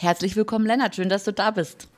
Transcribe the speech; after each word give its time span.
Herzlich 0.00 0.36
willkommen, 0.36 0.64
Lennart. 0.64 0.94
Schön, 0.94 1.08
dass 1.08 1.24
du 1.24 1.32
da 1.32 1.50
bist. 1.50 1.88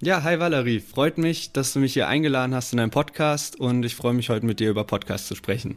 Ja, 0.00 0.24
hi 0.24 0.40
Valerie. 0.40 0.80
Freut 0.80 1.18
mich, 1.18 1.52
dass 1.52 1.72
du 1.72 1.78
mich 1.78 1.92
hier 1.92 2.08
eingeladen 2.08 2.52
hast 2.52 2.72
in 2.72 2.78
deinem 2.78 2.90
Podcast 2.90 3.60
und 3.60 3.84
ich 3.84 3.94
freue 3.94 4.12
mich 4.12 4.28
heute 4.28 4.44
mit 4.44 4.58
dir 4.58 4.70
über 4.70 4.82
Podcast 4.82 5.28
zu 5.28 5.36
sprechen. 5.36 5.76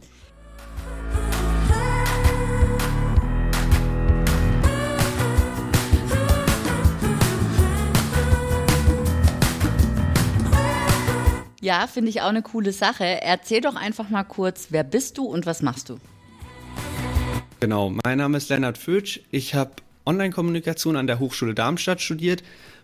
Ja, 11.60 11.86
finde 11.86 12.10
ich 12.10 12.22
auch 12.22 12.30
eine 12.30 12.42
coole 12.42 12.72
Sache. 12.72 13.22
Erzähl 13.22 13.60
doch 13.60 13.76
einfach 13.76 14.10
mal 14.10 14.24
kurz, 14.24 14.66
wer 14.70 14.82
bist 14.82 15.16
du 15.16 15.26
und 15.26 15.46
was 15.46 15.62
machst 15.62 15.90
du? 15.90 16.00
Genau, 17.60 17.92
mein 18.04 18.18
Name 18.18 18.36
ist 18.36 18.48
Lennart 18.48 18.78
Fötsch. 18.78 19.20
Ich 19.30 19.54
habe 19.54 19.76
Online-Kommunikation 20.06 20.96
an 20.96 21.06
der 21.06 21.18
Hochschule 21.18 21.54
Darmstadt 21.54 22.00
studiert, 22.00 22.42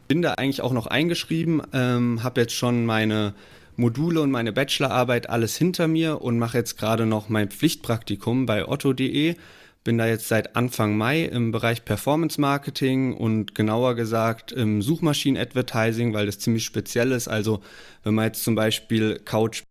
bin 0.09 0.23
da 0.23 0.35
eigentlich 0.35 0.61
auch 0.61 0.73
noch 0.73 0.87
eingeschrieben, 0.87 1.63
ähm, 1.73 2.23
habe 2.23 2.43
jetzt 2.43 2.55
schon 2.55 2.85
meine 2.85 3.35
Module 3.77 4.21
und 4.21 4.31
meine 4.31 4.53
Bachelorarbeit 4.53 5.31
alles 5.31 5.57
hinter 5.57 5.89
mir 5.89 6.21
und 6.21 6.39
mache 6.39 6.59
jetzt 6.59 6.77
gerade 6.77 7.07
noch 7.07 7.29
mein 7.29 7.49
Pflichtpraktikum 7.49 8.47
bei 8.47 8.69
otto.de 8.69 9.37
bin 9.85 9.99
da 9.99 10.07
jetzt 10.07 10.29
seit 10.29 10.57
Anfang 10.57 10.97
Mai 10.97 11.25
im 11.25 11.51
Bereich 11.51 11.85
Performance 11.85 12.41
Marketing 12.41 13.15
und 13.15 13.55
genauer 13.55 13.95
gesagt 13.95 14.53
im 14.53 14.83
Suchmaschinen-Advertising, 14.83 16.15
weil 16.15 16.27
das 16.27 16.39
ziemlich 16.39 16.65
speziell 16.65 17.13
ist. 17.13 17.29
Also 17.29 17.61
wenn 18.05 18.15
man 18.15 18.27
jetzt 18.27 18.45
zum 18.45 18.55
Beispiel 18.55 19.21
Couch 19.25 19.63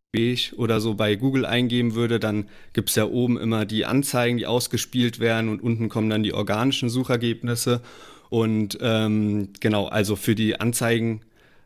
oder 0.58 0.82
so 0.82 0.96
bei 0.96 1.16
Google 1.16 1.46
eingeben 1.46 1.96
würde, 1.96 2.20
dann 2.20 2.50
gibt 2.74 2.90
es 2.90 2.96
ja 2.96 3.06
oben 3.06 3.40
immer 3.40 3.66
die 3.66 3.86
Anzeigen, 3.86 4.38
die 4.38 4.46
ausgespielt 4.46 5.22
werden 5.22 5.48
und 5.48 5.64
unten 5.64 5.88
kommen 5.88 6.10
dann 6.10 6.22
die 6.22 6.34
organischen 6.34 6.90
Suchergebnisse. 6.90 7.82
Und 8.30 8.78
ähm, 8.82 9.54
genau, 9.62 9.88
also 9.88 10.18
für 10.18 10.36
die 10.36 10.60
Anzeigen 10.60 11.22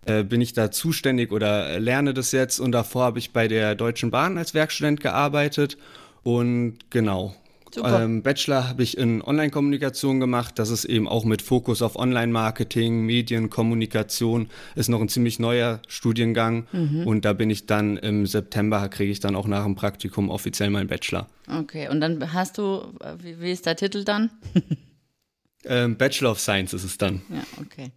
äh, 0.05 0.23
bin 0.23 0.41
ich 0.41 0.53
da 0.53 0.69
zuständig 0.69 1.31
oder 1.31 1.79
lerne 1.79 2.13
das 2.13 2.31
jetzt. 2.31 2.59
Und 2.59 2.71
davor 2.71 3.05
habe 3.05 3.19
ich 3.19 3.33
bei 3.33 3.47
der 3.47 3.73
Deutschen 3.73 4.11
Bahn 4.11 4.37
als 4.37 4.53
Werkstudent 4.53 4.99
gearbeitet. 4.99 5.77
Und 6.21 6.77
genau, 6.91 7.35
ähm, 7.83 8.21
Bachelor 8.21 8.69
habe 8.69 8.83
ich 8.83 8.97
in 8.97 9.21
Online-Kommunikation 9.21 10.19
gemacht. 10.19 10.59
Das 10.59 10.69
ist 10.69 10.85
eben 10.85 11.07
auch 11.07 11.25
mit 11.25 11.41
Fokus 11.41 11.81
auf 11.81 11.95
Online-Marketing, 11.95 13.01
Medien, 13.05 13.49
Kommunikation. 13.49 14.49
Ist 14.75 14.89
noch 14.89 15.01
ein 15.01 15.09
ziemlich 15.09 15.39
neuer 15.39 15.81
Studiengang. 15.87 16.67
Mhm. 16.71 17.07
Und 17.07 17.25
da 17.25 17.33
bin 17.33 17.49
ich 17.49 17.65
dann 17.65 17.97
im 17.97 18.25
September, 18.25 18.87
kriege 18.89 19.11
ich 19.11 19.19
dann 19.19 19.35
auch 19.35 19.47
nach 19.47 19.63
dem 19.63 19.75
Praktikum 19.75 20.29
offiziell 20.29 20.69
meinen 20.69 20.87
Bachelor. 20.87 21.27
Okay, 21.47 21.89
und 21.89 22.01
dann 22.01 22.33
hast 22.33 22.57
du, 22.57 22.93
wie, 23.21 23.39
wie 23.39 23.51
ist 23.51 23.65
der 23.65 23.75
Titel 23.75 24.03
dann? 24.03 24.29
ähm, 25.65 25.97
Bachelor 25.97 26.31
of 26.31 26.39
Science 26.39 26.73
ist 26.73 26.83
es 26.83 26.97
dann. 26.97 27.21
Ja, 27.29 27.43
okay. 27.61 27.91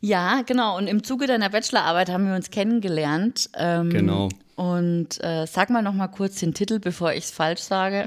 Ja, 0.00 0.42
genau. 0.42 0.78
Und 0.78 0.86
im 0.86 1.04
Zuge 1.04 1.26
deiner 1.26 1.50
Bachelorarbeit 1.50 2.08
haben 2.10 2.26
wir 2.26 2.34
uns 2.34 2.50
kennengelernt. 2.50 3.50
Ähm, 3.56 3.90
genau. 3.90 4.28
Und 4.56 5.22
äh, 5.22 5.46
sag 5.46 5.70
mal 5.70 5.82
noch 5.82 5.94
mal 5.94 6.08
kurz 6.08 6.40
den 6.40 6.52
Titel, 6.52 6.78
bevor 6.78 7.12
ich 7.12 7.24
es 7.24 7.30
falsch 7.30 7.60
sage. 7.60 8.04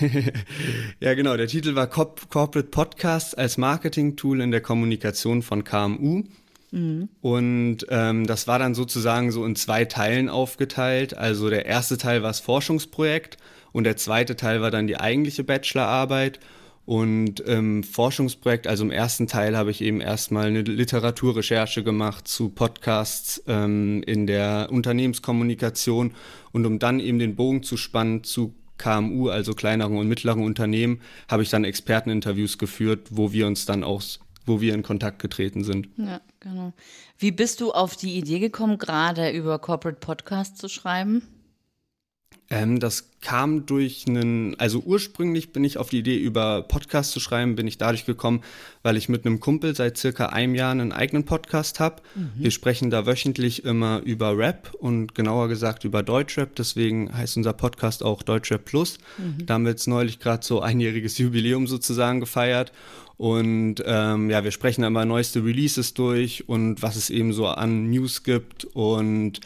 ja, 1.00 1.14
genau. 1.14 1.36
Der 1.36 1.46
Titel 1.46 1.74
war 1.74 1.86
Corp 1.86 2.30
Corporate 2.30 2.68
Podcast 2.68 3.36
als 3.36 3.58
Marketing-Tool 3.58 4.40
in 4.40 4.50
der 4.50 4.62
Kommunikation 4.62 5.42
von 5.42 5.64
KMU. 5.64 6.24
Mhm. 6.70 7.08
Und 7.20 7.86
ähm, 7.88 8.26
das 8.26 8.46
war 8.46 8.58
dann 8.58 8.74
sozusagen 8.74 9.30
so 9.30 9.44
in 9.44 9.56
zwei 9.56 9.84
Teilen 9.84 10.28
aufgeteilt. 10.28 11.16
Also 11.16 11.48
der 11.50 11.66
erste 11.66 11.96
Teil 11.98 12.22
war 12.22 12.30
das 12.30 12.40
Forschungsprojekt 12.40 13.38
und 13.72 13.84
der 13.84 13.96
zweite 13.96 14.36
Teil 14.36 14.60
war 14.60 14.70
dann 14.70 14.86
die 14.86 14.98
eigentliche 14.98 15.44
Bachelorarbeit. 15.44 16.40
Und 16.88 17.40
im 17.40 17.82
Forschungsprojekt, 17.82 18.66
also 18.66 18.82
im 18.82 18.90
ersten 18.90 19.26
Teil, 19.26 19.58
habe 19.58 19.70
ich 19.70 19.82
eben 19.82 20.00
erstmal 20.00 20.46
eine 20.46 20.62
Literaturrecherche 20.62 21.84
gemacht 21.84 22.26
zu 22.26 22.48
Podcasts 22.48 23.42
ähm, 23.46 24.02
in 24.06 24.26
der 24.26 24.68
Unternehmenskommunikation. 24.70 26.14
Und 26.50 26.64
um 26.64 26.78
dann 26.78 26.98
eben 26.98 27.18
den 27.18 27.36
Bogen 27.36 27.62
zu 27.62 27.76
spannen 27.76 28.24
zu 28.24 28.54
KMU, 28.78 29.28
also 29.28 29.52
kleineren 29.52 29.98
und 29.98 30.08
mittleren 30.08 30.42
Unternehmen, 30.42 31.02
habe 31.30 31.42
ich 31.42 31.50
dann 31.50 31.64
Experteninterviews 31.64 32.56
geführt, 32.56 33.08
wo 33.10 33.32
wir 33.32 33.46
uns 33.46 33.66
dann 33.66 33.84
auch, 33.84 34.02
wo 34.46 34.62
wir 34.62 34.72
in 34.72 34.82
Kontakt 34.82 35.18
getreten 35.18 35.64
sind. 35.64 35.90
Ja, 35.98 36.22
genau. 36.40 36.72
Wie 37.18 37.32
bist 37.32 37.60
du 37.60 37.70
auf 37.70 37.96
die 37.96 38.16
Idee 38.16 38.38
gekommen, 38.38 38.78
gerade 38.78 39.28
über 39.28 39.58
Corporate 39.58 40.00
Podcasts 40.00 40.58
zu 40.58 40.70
schreiben? 40.70 41.20
Ähm, 42.50 42.80
das 42.80 43.10
kam 43.20 43.66
durch 43.66 44.04
einen, 44.08 44.58
also 44.58 44.80
ursprünglich 44.80 45.52
bin 45.52 45.64
ich 45.64 45.76
auf 45.76 45.90
die 45.90 45.98
Idee, 45.98 46.16
über 46.16 46.62
Podcasts 46.62 47.12
zu 47.12 47.20
schreiben, 47.20 47.56
bin 47.56 47.66
ich 47.66 47.76
dadurch 47.76 48.06
gekommen, 48.06 48.42
weil 48.82 48.96
ich 48.96 49.08
mit 49.08 49.26
einem 49.26 49.40
Kumpel 49.40 49.74
seit 49.74 49.98
circa 49.98 50.26
einem 50.26 50.54
Jahr 50.54 50.70
einen 50.70 50.92
eigenen 50.92 51.24
Podcast 51.24 51.78
habe. 51.78 52.02
Mhm. 52.14 52.30
Wir 52.36 52.50
sprechen 52.50 52.90
da 52.90 53.06
wöchentlich 53.06 53.64
immer 53.64 54.00
über 54.04 54.38
Rap 54.38 54.74
und 54.78 55.14
genauer 55.14 55.48
gesagt 55.48 55.84
über 55.84 56.02
Deutschrap, 56.02 56.54
deswegen 56.54 57.14
heißt 57.14 57.36
unser 57.36 57.52
Podcast 57.52 58.02
auch 58.02 58.22
Deutschrap 58.22 58.64
Plus. 58.64 58.98
Mhm. 59.18 59.44
Da 59.44 59.54
haben 59.54 59.64
wir 59.64 59.72
jetzt 59.72 59.88
neulich 59.88 60.18
gerade 60.18 60.44
so 60.44 60.60
einjähriges 60.60 61.18
Jubiläum 61.18 61.66
sozusagen 61.66 62.20
gefeiert. 62.20 62.72
Und 63.18 63.82
ähm, 63.84 64.30
ja, 64.30 64.44
wir 64.44 64.52
sprechen 64.52 64.84
aber 64.84 65.04
neueste 65.04 65.44
Releases 65.44 65.92
durch 65.92 66.48
und 66.48 66.82
was 66.82 66.94
es 66.94 67.10
eben 67.10 67.32
so 67.32 67.48
an 67.48 67.90
News 67.90 68.22
gibt. 68.22 68.64
Und 68.64 69.40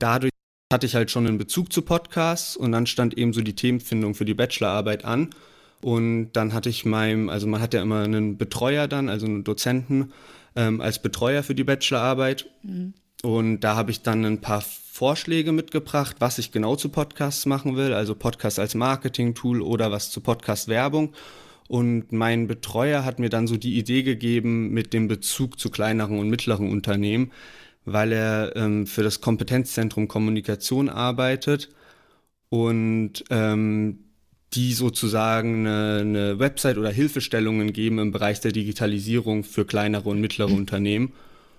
dadurch 0.00 0.31
hatte 0.72 0.86
ich 0.86 0.94
halt 0.94 1.10
schon 1.10 1.26
einen 1.26 1.38
Bezug 1.38 1.72
zu 1.72 1.82
Podcasts 1.82 2.56
und 2.56 2.72
dann 2.72 2.86
stand 2.86 3.16
eben 3.16 3.32
so 3.32 3.42
die 3.42 3.54
Themenfindung 3.54 4.14
für 4.14 4.24
die 4.24 4.34
Bachelorarbeit 4.34 5.04
an. 5.04 5.30
Und 5.82 6.32
dann 6.32 6.52
hatte 6.52 6.68
ich 6.68 6.84
meinem, 6.84 7.28
also 7.28 7.46
man 7.46 7.60
hat 7.60 7.74
ja 7.74 7.82
immer 7.82 8.02
einen 8.02 8.38
Betreuer 8.38 8.88
dann, 8.88 9.08
also 9.08 9.26
einen 9.26 9.44
Dozenten 9.44 10.12
ähm, 10.56 10.80
als 10.80 11.02
Betreuer 11.02 11.42
für 11.42 11.54
die 11.54 11.64
Bachelorarbeit. 11.64 12.46
Mhm. 12.62 12.94
Und 13.22 13.60
da 13.60 13.76
habe 13.76 13.90
ich 13.90 14.02
dann 14.02 14.24
ein 14.24 14.40
paar 14.40 14.62
Vorschläge 14.62 15.52
mitgebracht, 15.52 16.16
was 16.18 16.38
ich 16.38 16.52
genau 16.52 16.76
zu 16.76 16.88
Podcasts 16.88 17.46
machen 17.46 17.76
will, 17.76 17.94
also 17.94 18.14
Podcast 18.14 18.58
als 18.58 18.74
Marketing-Tool 18.74 19.62
oder 19.62 19.90
was 19.90 20.10
zu 20.10 20.20
Podcast-Werbung. 20.20 21.12
Und 21.68 22.12
mein 22.12 22.48
Betreuer 22.48 23.04
hat 23.04 23.18
mir 23.18 23.30
dann 23.30 23.46
so 23.46 23.56
die 23.56 23.78
Idee 23.78 24.02
gegeben 24.02 24.70
mit 24.70 24.92
dem 24.92 25.08
Bezug 25.08 25.58
zu 25.58 25.70
kleineren 25.70 26.18
und 26.18 26.28
mittleren 26.28 26.70
Unternehmen, 26.70 27.32
weil 27.84 28.12
er 28.12 28.56
ähm, 28.56 28.86
für 28.86 29.02
das 29.02 29.20
Kompetenzzentrum 29.20 30.08
Kommunikation 30.08 30.88
arbeitet 30.88 31.68
und 32.48 33.24
ähm, 33.30 33.98
die 34.54 34.72
sozusagen 34.72 35.66
eine, 35.66 35.98
eine 36.00 36.38
Website 36.38 36.78
oder 36.78 36.90
Hilfestellungen 36.90 37.72
geben 37.72 37.98
im 37.98 38.12
Bereich 38.12 38.40
der 38.40 38.52
Digitalisierung 38.52 39.44
für 39.44 39.64
kleinere 39.64 40.08
und 40.08 40.20
mittlere 40.20 40.52
Unternehmen. 40.52 41.12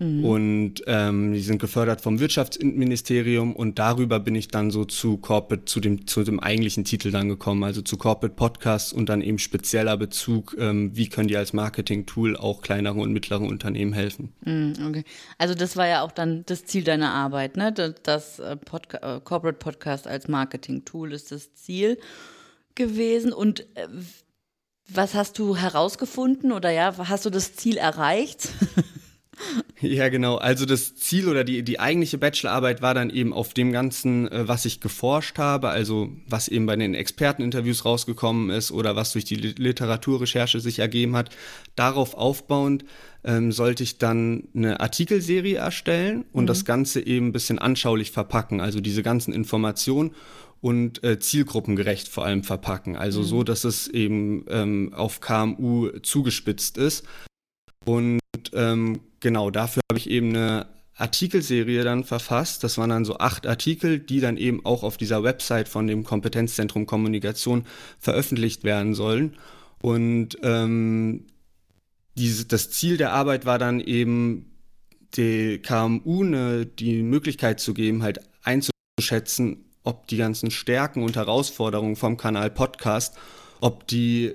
Mhm. 0.04 0.26
Und 0.26 0.74
ähm, 0.88 1.34
die 1.34 1.40
sind 1.40 1.60
gefördert 1.60 2.02
vom 2.02 2.20
Wirtschaftsministerium 2.20 3.56
und 3.56 3.80
darüber 3.80 4.20
bin 4.20 4.36
ich 4.36 4.50
dann 4.50 4.70
so 4.70 4.84
zu 4.86 5.18
Corporate, 5.18 5.66
zu 5.66 5.80
dem, 5.80 6.08
zu 6.08 6.24
dem 6.24 6.40
eigentlichen 6.40 6.84
Titel 6.84 7.12
dann 7.12 7.30
gekommen, 7.30 7.64
also 7.64 7.82
zu 7.82 7.98
Corporate 7.98 8.36
Podcasts 8.36 8.92
und 8.92 9.08
dann 9.08 9.22
eben 9.22 9.40
spezieller 9.40 9.96
Bezug, 9.98 10.56
ähm, 10.60 10.96
wie 10.96 11.08
können 11.08 11.30
die 11.30 11.38
als 11.38 11.54
Marketing-Tool 11.54 12.36
auch 12.36 12.62
kleineren 12.62 13.00
und 13.00 13.14
mittleren 13.14 13.48
Unternehmen 13.48 13.94
helfen. 13.94 14.34
Mhm, 14.46 14.74
okay. 14.90 15.04
Also 15.38 15.56
das 15.56 15.78
war 15.78 15.88
ja 15.88 16.02
auch 16.02 16.12
dann 16.12 16.44
das 16.46 16.66
Ziel 16.66 16.84
deiner 16.84 17.12
Arbeit, 17.12 17.56
ne? 17.56 17.72
Das, 17.72 17.94
das 18.04 18.40
äh, 18.40 18.58
Podca 18.58 19.18
äh, 19.18 19.22
Corporate 19.22 19.60
Podcast 19.60 20.08
als 20.08 20.28
Marketing-Tool 20.28 21.14
ist 21.14 21.32
das 21.32 21.54
Ziel 21.54 21.98
gewesen 22.76 23.32
und 23.32 23.62
äh, 23.76 23.88
was 24.90 25.14
hast 25.14 25.40
du 25.40 25.56
herausgefunden 25.56 26.52
oder 26.52 26.70
ja, 26.70 26.94
hast 26.98 27.26
du 27.26 27.30
das 27.30 27.56
Ziel 27.56 27.78
erreicht? 27.78 28.50
Ja, 29.82 30.08
genau. 30.08 30.38
Also 30.38 30.66
das 30.66 30.96
Ziel 30.96 31.28
oder 31.28 31.44
die, 31.44 31.62
die 31.62 31.80
eigentliche 31.80 32.18
Bachelorarbeit 32.18 32.82
war 32.82 32.94
dann 32.94 33.10
eben 33.10 33.34
auf 33.34 33.54
dem 33.54 33.74
Ganzen, 33.74 34.32
äh, 34.32 34.48
was 34.48 34.64
ich 34.64 34.80
geforscht 34.80 35.38
habe, 35.38 35.70
also 35.70 36.10
was 36.28 36.48
eben 36.48 36.66
bei 36.66 36.76
den 36.78 36.94
Experteninterviews 36.94 37.84
rausgekommen 37.84 38.50
ist 38.50 38.72
oder 38.72 38.96
was 38.96 39.12
durch 39.12 39.26
die 39.26 39.36
Literaturrecherche 39.36 40.62
sich 40.62 40.80
ergeben 40.80 41.18
hat. 41.18 41.36
Darauf 41.76 42.14
aufbauend 42.14 42.86
ähm, 43.26 43.52
sollte 43.52 43.84
ich 43.84 43.98
dann 43.98 44.48
eine 44.56 44.80
Artikelserie 44.80 45.58
erstellen 45.58 46.26
und 46.32 46.44
mhm. 46.44 46.48
das 46.48 46.66
Ganze 46.66 47.06
eben 47.06 47.28
ein 47.28 47.34
bisschen 47.34 47.60
anschaulich 47.60 48.12
verpacken, 48.12 48.62
also 48.62 48.80
diese 48.80 49.04
ganzen 49.04 49.34
Informationen 49.34 50.12
und 50.62 51.04
äh, 51.04 51.20
zielgruppengerecht 51.20 52.08
vor 52.08 52.26
allem 52.26 52.44
verpacken. 52.44 52.96
Also 52.96 53.20
mhm. 53.20 53.26
so, 53.26 53.44
dass 53.44 53.66
es 53.66 53.88
eben 53.90 54.46
ähm, 54.48 54.94
auf 54.94 55.20
KMU 55.20 55.90
zugespitzt 56.02 56.78
ist. 56.78 57.06
Und 57.86 58.20
ähm, 58.54 59.00
genau, 59.20 59.52
dafür 59.52 59.82
habe 59.92 60.00
ich 60.00 60.10
eben 60.10 60.30
eine 60.30 60.68
Artikelserie 60.96 61.84
dann 61.84 62.04
verfasst. 62.04 62.64
Das 62.64 62.78
waren 62.78 62.90
dann 62.90 63.06
so 63.06 63.18
acht 63.18 63.48
Artikel, 63.48 64.00
die 64.00 64.20
dann 64.20 64.38
eben 64.38 64.66
auch 64.66 64.84
auf 64.84 64.98
dieser 64.98 65.24
Website 65.24 65.68
von 65.68 65.88
dem 65.88 66.04
Kompetenzzentrum 66.04 66.86
Kommunikation 66.86 67.66
veröffentlicht 68.00 68.64
werden 68.64 68.94
sollen. 68.94 69.36
Und 69.82 70.38
ähm, 70.44 71.26
diese, 72.16 72.46
das 72.46 72.70
Ziel 72.70 72.98
der 72.98 73.12
Arbeit 73.12 73.46
war 73.46 73.60
dann 73.60 73.80
eben, 73.80 74.50
die 75.16 75.60
KMU 75.60 76.24
ne, 76.24 76.66
die 76.66 77.04
Möglichkeit 77.04 77.60
zu 77.60 77.74
geben, 77.74 78.04
halt 78.04 78.20
einzuschätzen, 78.44 79.66
ob 79.84 80.08
die 80.08 80.18
ganzen 80.18 80.50
Stärken 80.52 81.04
und 81.04 81.16
Herausforderungen 81.16 81.96
vom 81.96 82.18
Kanal 82.18 82.50
Podcast, 82.50 83.16
ob 83.62 83.88
die 83.88 84.34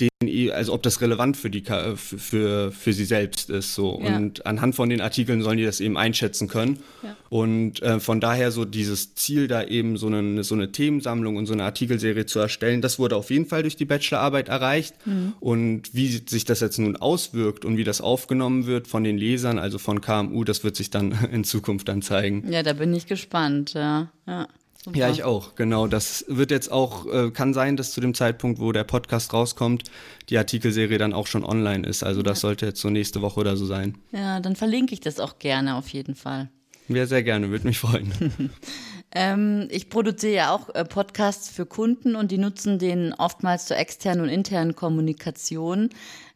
den, 0.00 0.50
also 0.50 0.72
ob 0.72 0.82
das 0.82 1.00
relevant 1.00 1.36
für 1.36 1.50
die 1.50 1.62
für, 1.62 2.72
für 2.72 2.92
sie 2.92 3.04
selbst 3.04 3.50
ist 3.50 3.74
so 3.74 4.00
ja. 4.02 4.16
und 4.16 4.44
anhand 4.46 4.74
von 4.74 4.88
den 4.88 5.00
Artikeln 5.00 5.42
sollen 5.42 5.58
die 5.58 5.64
das 5.64 5.80
eben 5.80 5.96
einschätzen 5.96 6.48
können 6.48 6.80
ja. 7.02 7.16
und 7.28 7.82
äh, 7.82 8.00
von 8.00 8.20
daher 8.20 8.50
so 8.50 8.64
dieses 8.64 9.14
Ziel 9.14 9.48
da 9.48 9.62
eben 9.62 9.96
so 9.96 10.06
eine 10.08 10.42
so 10.42 10.54
eine 10.54 10.72
Themensammlung 10.72 11.36
und 11.36 11.46
so 11.46 11.52
eine 11.52 11.64
Artikelserie 11.64 12.26
zu 12.26 12.38
erstellen 12.40 12.80
das 12.80 12.98
wurde 12.98 13.16
auf 13.16 13.30
jeden 13.30 13.46
Fall 13.46 13.62
durch 13.62 13.76
die 13.76 13.84
Bachelorarbeit 13.84 14.48
erreicht 14.48 14.94
mhm. 15.06 15.34
und 15.40 15.94
wie 15.94 16.08
sich 16.08 16.44
das 16.44 16.60
jetzt 16.60 16.78
nun 16.78 16.96
auswirkt 16.96 17.64
und 17.64 17.76
wie 17.76 17.84
das 17.84 18.00
aufgenommen 18.00 18.66
wird 18.66 18.88
von 18.88 19.04
den 19.04 19.16
Lesern 19.16 19.58
also 19.58 19.78
von 19.78 20.00
KMU 20.00 20.44
das 20.44 20.64
wird 20.64 20.76
sich 20.76 20.90
dann 20.90 21.12
in 21.32 21.44
Zukunft 21.44 21.88
dann 21.88 22.02
zeigen 22.02 22.50
ja 22.50 22.62
da 22.62 22.72
bin 22.72 22.92
ich 22.94 23.06
gespannt 23.06 23.74
ja 23.74 24.10
ja 24.26 24.48
Super. 24.84 24.98
Ja, 24.98 25.08
ich 25.08 25.22
auch, 25.22 25.54
genau. 25.54 25.86
Das 25.86 26.26
wird 26.28 26.50
jetzt 26.50 26.70
auch, 26.70 27.06
äh, 27.06 27.30
kann 27.30 27.54
sein, 27.54 27.78
dass 27.78 27.92
zu 27.92 28.02
dem 28.02 28.12
Zeitpunkt, 28.12 28.60
wo 28.60 28.70
der 28.70 28.84
Podcast 28.84 29.32
rauskommt, 29.32 29.84
die 30.28 30.36
Artikelserie 30.36 30.98
dann 30.98 31.14
auch 31.14 31.26
schon 31.26 31.42
online 31.42 31.88
ist. 31.88 32.02
Also 32.02 32.20
das 32.20 32.38
ja. 32.38 32.48
sollte 32.48 32.66
jetzt 32.66 32.82
so 32.82 32.90
nächste 32.90 33.22
Woche 33.22 33.40
oder 33.40 33.56
so 33.56 33.64
sein. 33.64 33.96
Ja, 34.12 34.40
dann 34.40 34.56
verlinke 34.56 34.92
ich 34.92 35.00
das 35.00 35.20
auch 35.20 35.38
gerne 35.38 35.76
auf 35.76 35.88
jeden 35.88 36.14
Fall. 36.14 36.50
Ja, 36.88 37.06
sehr 37.06 37.22
gerne, 37.22 37.48
würde 37.48 37.66
mich 37.66 37.78
freuen. 37.78 38.12
ähm, 39.14 39.68
ich 39.70 39.88
produziere 39.88 40.34
ja 40.34 40.54
auch 40.54 40.68
äh, 40.74 40.84
Podcasts 40.84 41.48
für 41.48 41.64
Kunden 41.64 42.14
und 42.14 42.30
die 42.30 42.36
nutzen 42.36 42.78
den 42.78 43.14
oftmals 43.14 43.64
zur 43.64 43.78
externen 43.78 44.24
und 44.24 44.28
internen 44.28 44.76
Kommunikation. 44.76 45.88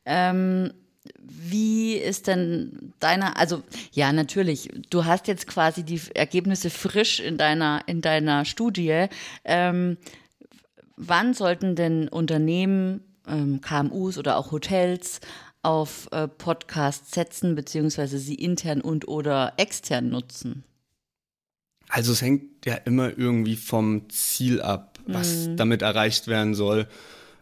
Ähm, 0.06 0.72
wie 1.20 1.94
ist 1.94 2.26
denn 2.26 2.92
deiner, 3.00 3.36
also 3.36 3.62
ja, 3.92 4.12
natürlich, 4.12 4.68
du 4.90 5.04
hast 5.04 5.28
jetzt 5.28 5.46
quasi 5.46 5.82
die 5.82 6.00
Ergebnisse 6.14 6.70
frisch 6.70 7.20
in 7.20 7.36
deiner, 7.36 7.82
in 7.86 8.00
deiner 8.00 8.44
Studie. 8.44 9.06
Ähm, 9.44 9.96
wann 10.96 11.34
sollten 11.34 11.76
denn 11.76 12.08
Unternehmen, 12.08 13.02
ähm, 13.26 13.60
KMUs 13.60 14.18
oder 14.18 14.36
auch 14.36 14.52
Hotels 14.52 15.20
auf 15.62 16.08
äh, 16.12 16.28
Podcasts 16.28 17.12
setzen, 17.12 17.54
beziehungsweise 17.54 18.18
sie 18.18 18.34
intern 18.34 18.80
und 18.80 19.08
oder 19.08 19.54
extern 19.56 20.08
nutzen? 20.08 20.64
Also 21.88 22.12
es 22.12 22.22
hängt 22.22 22.66
ja 22.66 22.74
immer 22.74 23.16
irgendwie 23.16 23.56
vom 23.56 24.10
Ziel 24.10 24.60
ab, 24.60 24.98
was 25.06 25.48
mhm. 25.48 25.56
damit 25.56 25.82
erreicht 25.82 26.26
werden 26.28 26.54
soll. 26.54 26.86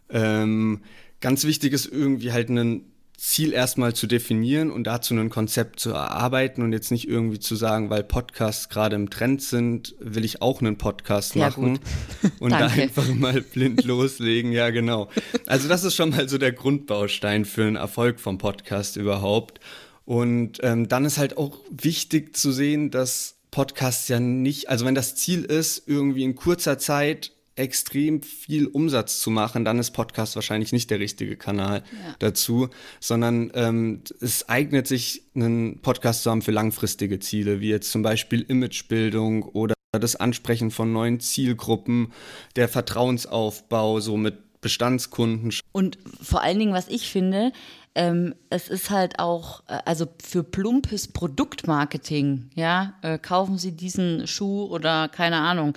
Ähm, 0.08 0.82
ganz 1.20 1.44
wichtig 1.44 1.72
ist 1.72 1.86
irgendwie 1.86 2.32
halt 2.32 2.48
einen 2.48 2.92
Ziel 3.16 3.52
erstmal 3.52 3.94
zu 3.94 4.06
definieren 4.06 4.70
und 4.70 4.84
dazu 4.84 5.14
ein 5.14 5.30
Konzept 5.30 5.80
zu 5.80 5.90
erarbeiten 5.90 6.62
und 6.62 6.72
jetzt 6.72 6.90
nicht 6.90 7.08
irgendwie 7.08 7.38
zu 7.38 7.56
sagen, 7.56 7.88
weil 7.88 8.04
Podcasts 8.04 8.68
gerade 8.68 8.94
im 8.94 9.08
Trend 9.08 9.40
sind, 9.40 9.94
will 9.98 10.24
ich 10.24 10.42
auch 10.42 10.60
einen 10.60 10.76
Podcast 10.76 11.32
Sehr 11.32 11.42
machen 11.42 11.78
und 12.40 12.50
da 12.52 12.66
einfach 12.66 13.08
mal 13.14 13.40
blind 13.40 13.84
loslegen. 13.84 14.52
Ja, 14.52 14.68
genau. 14.68 15.08
Also 15.46 15.66
das 15.66 15.82
ist 15.84 15.94
schon 15.94 16.10
mal 16.10 16.28
so 16.28 16.36
der 16.36 16.52
Grundbaustein 16.52 17.46
für 17.46 17.64
einen 17.64 17.76
Erfolg 17.76 18.20
vom 18.20 18.36
Podcast 18.36 18.96
überhaupt. 18.96 19.60
Und 20.04 20.58
ähm, 20.62 20.86
dann 20.86 21.04
ist 21.04 21.18
halt 21.18 21.38
auch 21.38 21.58
wichtig 21.70 22.36
zu 22.36 22.52
sehen, 22.52 22.90
dass 22.90 23.36
Podcasts 23.50 24.08
ja 24.08 24.20
nicht, 24.20 24.68
also 24.68 24.84
wenn 24.84 24.94
das 24.94 25.14
Ziel 25.16 25.42
ist, 25.44 25.84
irgendwie 25.86 26.22
in 26.22 26.34
kurzer 26.34 26.78
Zeit 26.78 27.32
extrem 27.56 28.22
viel 28.22 28.66
Umsatz 28.66 29.20
zu 29.20 29.30
machen, 29.30 29.64
dann 29.64 29.78
ist 29.78 29.90
Podcast 29.90 30.36
wahrscheinlich 30.36 30.72
nicht 30.72 30.90
der 30.90 31.00
richtige 31.00 31.36
Kanal 31.36 31.82
ja. 31.92 32.14
dazu, 32.18 32.68
sondern 33.00 33.50
ähm, 33.54 34.02
es 34.20 34.48
eignet 34.48 34.86
sich, 34.86 35.22
einen 35.34 35.80
Podcast 35.80 36.22
zu 36.22 36.30
haben 36.30 36.42
für 36.42 36.52
langfristige 36.52 37.18
Ziele, 37.18 37.60
wie 37.60 37.70
jetzt 37.70 37.90
zum 37.90 38.02
Beispiel 38.02 38.42
Imagebildung 38.42 39.42
oder 39.42 39.74
das 39.92 40.16
Ansprechen 40.16 40.70
von 40.70 40.92
neuen 40.92 41.20
Zielgruppen, 41.20 42.12
der 42.56 42.68
Vertrauensaufbau 42.68 44.00
so 44.00 44.16
mit 44.16 44.60
Bestandskunden. 44.60 45.52
Und 45.72 45.98
vor 46.20 46.42
allen 46.42 46.58
Dingen, 46.58 46.74
was 46.74 46.88
ich 46.88 47.10
finde, 47.10 47.52
ähm, 47.94 48.34
es 48.50 48.68
ist 48.68 48.90
halt 48.90 49.18
auch, 49.18 49.62
äh, 49.68 49.78
also 49.86 50.06
für 50.22 50.44
plumpes 50.44 51.08
Produktmarketing, 51.08 52.50
ja, 52.54 52.94
äh, 53.02 53.18
kaufen 53.18 53.58
Sie 53.58 53.72
diesen 53.72 54.26
Schuh 54.26 54.64
oder 54.64 55.08
keine 55.08 55.38
Ahnung, 55.38 55.72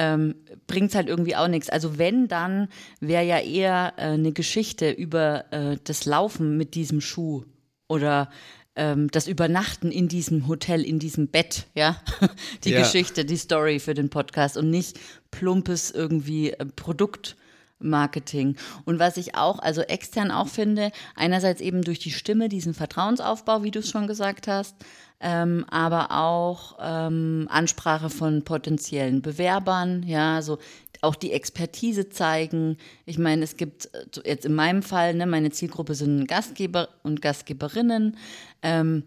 ähm, 0.00 0.34
bringt 0.66 0.90
es 0.90 0.94
halt 0.94 1.08
irgendwie 1.08 1.36
auch 1.36 1.46
nichts. 1.46 1.68
Also 1.68 1.98
wenn, 1.98 2.26
dann 2.26 2.68
wäre 3.00 3.22
ja 3.22 3.38
eher 3.38 3.92
äh, 3.98 4.12
eine 4.12 4.32
Geschichte 4.32 4.90
über 4.90 5.52
äh, 5.52 5.76
das 5.84 6.06
Laufen 6.06 6.56
mit 6.56 6.74
diesem 6.74 7.02
Schuh 7.02 7.44
oder 7.86 8.30
ähm, 8.76 9.10
das 9.10 9.28
Übernachten 9.28 9.92
in 9.92 10.08
diesem 10.08 10.48
Hotel, 10.48 10.82
in 10.84 10.98
diesem 10.98 11.28
Bett, 11.28 11.66
ja, 11.74 12.00
die 12.64 12.70
ja. 12.70 12.78
Geschichte, 12.78 13.26
die 13.26 13.36
Story 13.36 13.78
für 13.78 13.92
den 13.92 14.08
Podcast 14.08 14.56
und 14.56 14.70
nicht 14.70 14.98
plumpes 15.30 15.90
irgendwie 15.90 16.52
äh, 16.52 16.64
Produkt. 16.64 17.36
Marketing. 17.80 18.56
Und 18.84 18.98
was 18.98 19.16
ich 19.16 19.34
auch, 19.34 19.58
also 19.58 19.82
extern 19.82 20.30
auch 20.30 20.48
finde, 20.48 20.92
einerseits 21.16 21.60
eben 21.60 21.82
durch 21.82 21.98
die 21.98 22.10
Stimme, 22.10 22.48
diesen 22.48 22.74
Vertrauensaufbau, 22.74 23.62
wie 23.62 23.70
du 23.70 23.80
es 23.80 23.90
schon 23.90 24.06
gesagt 24.06 24.48
hast, 24.48 24.76
ähm, 25.20 25.66
aber 25.70 26.12
auch 26.12 26.78
ähm, 26.80 27.46
Ansprache 27.50 28.08
von 28.08 28.42
potenziellen 28.42 29.20
Bewerbern, 29.20 30.02
ja, 30.04 30.40
so 30.40 30.58
auch 31.02 31.14
die 31.14 31.32
Expertise 31.32 32.08
zeigen. 32.08 32.76
Ich 33.06 33.18
meine, 33.18 33.44
es 33.44 33.56
gibt 33.56 33.90
äh, 33.94 34.06
jetzt 34.24 34.44
in 34.44 34.54
meinem 34.54 34.82
Fall, 34.82 35.14
ne, 35.14 35.26
meine 35.26 35.50
Zielgruppe 35.50 35.94
sind 35.94 36.26
Gastgeber 36.26 36.88
und 37.02 37.22
Gastgeberinnen. 37.22 38.16
Ähm, 38.62 39.04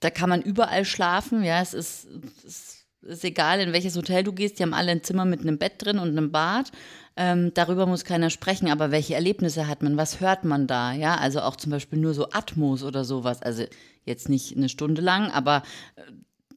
da 0.00 0.10
kann 0.10 0.28
man 0.28 0.42
überall 0.42 0.84
schlafen, 0.84 1.42
ja, 1.42 1.60
es 1.60 1.74
ist, 1.74 2.06
es 2.44 2.86
ist 3.02 3.24
egal, 3.24 3.60
in 3.60 3.72
welches 3.72 3.96
Hotel 3.96 4.22
du 4.22 4.32
gehst, 4.32 4.58
die 4.58 4.62
haben 4.62 4.74
alle 4.74 4.92
ein 4.92 5.02
Zimmer 5.02 5.24
mit 5.24 5.40
einem 5.40 5.58
Bett 5.58 5.74
drin 5.78 5.98
und 5.98 6.10
einem 6.10 6.30
Bad. 6.30 6.70
Ähm, 7.20 7.52
darüber 7.52 7.86
muss 7.86 8.04
keiner 8.04 8.30
sprechen, 8.30 8.70
aber 8.70 8.92
welche 8.92 9.16
Erlebnisse 9.16 9.66
hat 9.66 9.82
man? 9.82 9.96
Was 9.96 10.20
hört 10.20 10.44
man 10.44 10.68
da? 10.68 10.92
Ja, 10.92 11.16
also 11.16 11.40
auch 11.40 11.56
zum 11.56 11.72
Beispiel 11.72 11.98
nur 11.98 12.14
so 12.14 12.30
Atmos 12.30 12.84
oder 12.84 13.04
sowas. 13.04 13.42
Also 13.42 13.64
jetzt 14.04 14.28
nicht 14.28 14.56
eine 14.56 14.68
Stunde 14.68 15.02
lang, 15.02 15.32
aber 15.32 15.64
äh, 15.96 16.02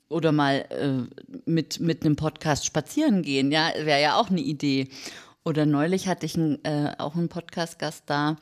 oder 0.07 0.31
mal 0.31 0.65
äh, 0.69 1.49
mit, 1.49 1.79
mit 1.79 2.05
einem 2.05 2.15
Podcast 2.15 2.67
spazieren 2.67 3.23
gehen, 3.23 3.51
ja, 3.51 3.71
wäre 3.75 4.01
ja 4.01 4.19
auch 4.19 4.29
eine 4.29 4.41
Idee. 4.41 4.89
Oder 5.43 5.65
neulich 5.65 6.07
hatte 6.07 6.27
ich 6.27 6.37
ein, 6.37 6.63
äh, 6.63 6.93
auch 6.99 7.15
einen 7.15 7.29
Podcast-Gast 7.29 8.03
da, 8.05 8.35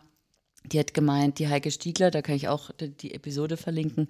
die 0.65 0.77
hat 0.77 0.93
gemeint, 0.93 1.39
die 1.39 1.47
Heike 1.47 1.71
Stiegler, 1.71 2.11
da 2.11 2.21
kann 2.21 2.35
ich 2.35 2.49
auch 2.49 2.71
die 3.01 3.13
Episode 3.13 3.55
verlinken, 3.55 4.09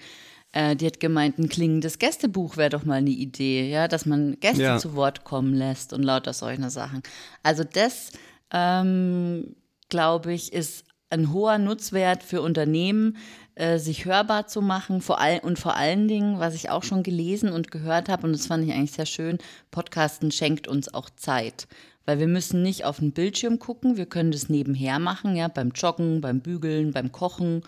äh, 0.51 0.75
die 0.75 0.88
hat 0.88 1.00
gemeint, 1.00 1.38
ein 1.38 1.50
klingendes 1.50 2.00
Gästebuch 2.00 2.57
wäre 2.57 2.69
doch 2.69 2.86
mal 2.86 2.96
eine 2.96 3.10
Idee, 3.10 3.69
ja, 3.69 3.88
dass 3.88 4.06
man 4.06 4.40
Gäste 4.40 4.63
ja. 4.63 4.78
zu 4.78 4.96
Wort 4.96 5.24
kommen 5.24 5.54
lässt 5.54 5.94
und 5.94 6.04
lauter 6.04 6.34
solche 6.34 6.69
Sachen. 6.69 7.04
Also 7.44 7.63
das, 7.63 8.12
ähm, 8.51 9.56
glaube 9.90 10.34
ich, 10.34 10.54
ist 10.54 10.86
ein 11.10 11.34
hoher 11.34 11.57
Nutzwert 11.57 12.24
für 12.24 12.42
Unternehmen, 12.42 13.18
äh, 13.56 13.78
sich 13.78 14.06
hörbar 14.06 14.48
zu 14.48 14.62
machen. 14.62 15.01
Vor 15.01 15.19
all, 15.19 15.40
und 15.40 15.59
vor 15.59 15.76
allen 15.76 16.07
Dingen, 16.07 16.40
was 16.40 16.56
ich 16.56 16.69
auch 16.69 16.83
schon 16.83 17.04
gelesen 17.04 17.52
und 17.52 17.71
gehört 17.71 18.09
habe, 18.09 18.26
und 18.26 18.33
das 18.33 18.47
fand 18.47 18.66
ich 18.66 18.74
eigentlich 18.74 18.92
sehr 18.92 19.06
schön, 19.06 19.38
Podcasten 19.71 20.31
schenkt 20.31 20.68
uns 20.68 20.94
auch 20.94 21.09
Zeit. 21.09 21.68
Weil 22.06 22.19
wir 22.19 22.28
müssen 22.28 22.64
nicht 22.64 22.85
auf 22.85 23.00
den 23.00 23.12
Bildschirm 23.12 23.59
gucken, 23.59 23.97
wir 23.97 24.06
können 24.06 24.31
das 24.31 24.50
nebenher 24.50 24.97
machen, 25.00 25.35
ja, 25.35 25.47
beim 25.47 25.71
Joggen, 25.71 26.21
beim 26.21 26.40
Bügeln, 26.42 26.92
beim 26.92 27.12
Kochen. 27.12 27.64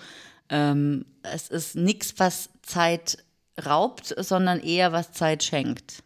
Ähm, 0.49 1.05
es 1.23 1.49
ist 1.49 1.75
nichts, 1.75 2.15
was 2.17 2.50
Zeit 2.61 3.17
raubt, 3.63 4.15
sondern 4.17 4.59
eher 4.59 4.91
was 4.91 5.11
Zeit 5.11 5.43
schenkt. 5.43 6.03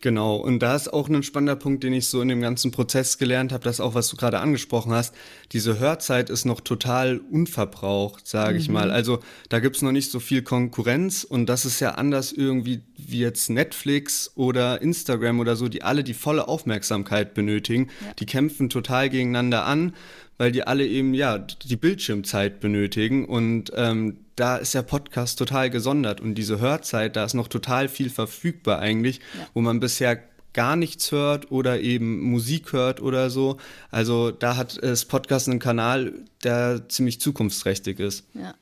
Genau, 0.00 0.36
und 0.36 0.60
da 0.60 0.76
ist 0.76 0.92
auch 0.92 1.08
ein 1.08 1.22
spannender 1.22 1.56
Punkt, 1.56 1.82
den 1.82 1.92
ich 1.92 2.08
so 2.08 2.22
in 2.22 2.28
dem 2.28 2.40
ganzen 2.40 2.70
Prozess 2.70 3.18
gelernt 3.18 3.52
habe, 3.52 3.64
das 3.64 3.80
auch, 3.80 3.94
was 3.94 4.08
du 4.08 4.16
gerade 4.16 4.38
angesprochen 4.38 4.92
hast. 4.92 5.14
Diese 5.52 5.80
Hörzeit 5.80 6.30
ist 6.30 6.44
noch 6.44 6.60
total 6.60 7.18
unverbraucht, 7.18 8.26
sage 8.26 8.54
mhm. 8.54 8.60
ich 8.60 8.68
mal. 8.68 8.90
Also 8.92 9.18
da 9.48 9.58
gibt's 9.58 9.82
noch 9.82 9.92
nicht 9.92 10.10
so 10.10 10.20
viel 10.20 10.42
Konkurrenz 10.42 11.24
und 11.24 11.46
das 11.46 11.64
ist 11.64 11.80
ja 11.80 11.92
anders 11.92 12.32
irgendwie 12.32 12.82
wie 12.96 13.20
jetzt 13.20 13.50
Netflix 13.50 14.30
oder 14.36 14.80
Instagram 14.80 15.40
oder 15.40 15.56
so, 15.56 15.68
die 15.68 15.82
alle 15.82 16.04
die 16.04 16.14
volle 16.14 16.46
Aufmerksamkeit 16.46 17.34
benötigen. 17.34 17.88
Ja. 18.00 18.12
Die 18.20 18.26
kämpfen 18.26 18.70
total 18.70 19.10
gegeneinander 19.10 19.64
an 19.64 19.94
weil 20.38 20.52
die 20.52 20.62
alle 20.62 20.86
eben 20.86 21.14
ja 21.14 21.36
die 21.38 21.76
Bildschirmzeit 21.76 22.60
benötigen 22.60 23.24
und 23.24 23.72
ähm, 23.74 24.18
da 24.38 24.56
ist 24.56 24.74
der 24.74 24.82
Podcast 24.82 25.38
total 25.38 25.70
gesondert 25.70 26.20
und 26.20 26.34
diese 26.34 26.60
Hörzeit, 26.60 27.16
da 27.16 27.24
ist 27.24 27.34
noch 27.34 27.48
total 27.48 27.88
viel 27.88 28.10
verfügbar 28.10 28.78
eigentlich, 28.78 29.20
ja. 29.36 29.46
wo 29.54 29.60
man 29.60 29.80
bisher 29.80 30.22
gar 30.52 30.76
nichts 30.76 31.12
hört 31.12 31.50
oder 31.50 31.80
eben 31.80 32.20
Musik 32.20 32.72
hört 32.72 33.00
oder 33.00 33.30
so. 33.30 33.58
Also 33.90 34.30
da 34.30 34.56
hat 34.56 34.82
das 34.82 35.04
Podcast 35.04 35.48
einen 35.48 35.58
Kanal, 35.58 36.14
der 36.42 36.88
ziemlich 36.88 37.20
zukunftsträchtig 37.20 38.00
ist. 38.00 38.24
Ja. 38.34 38.54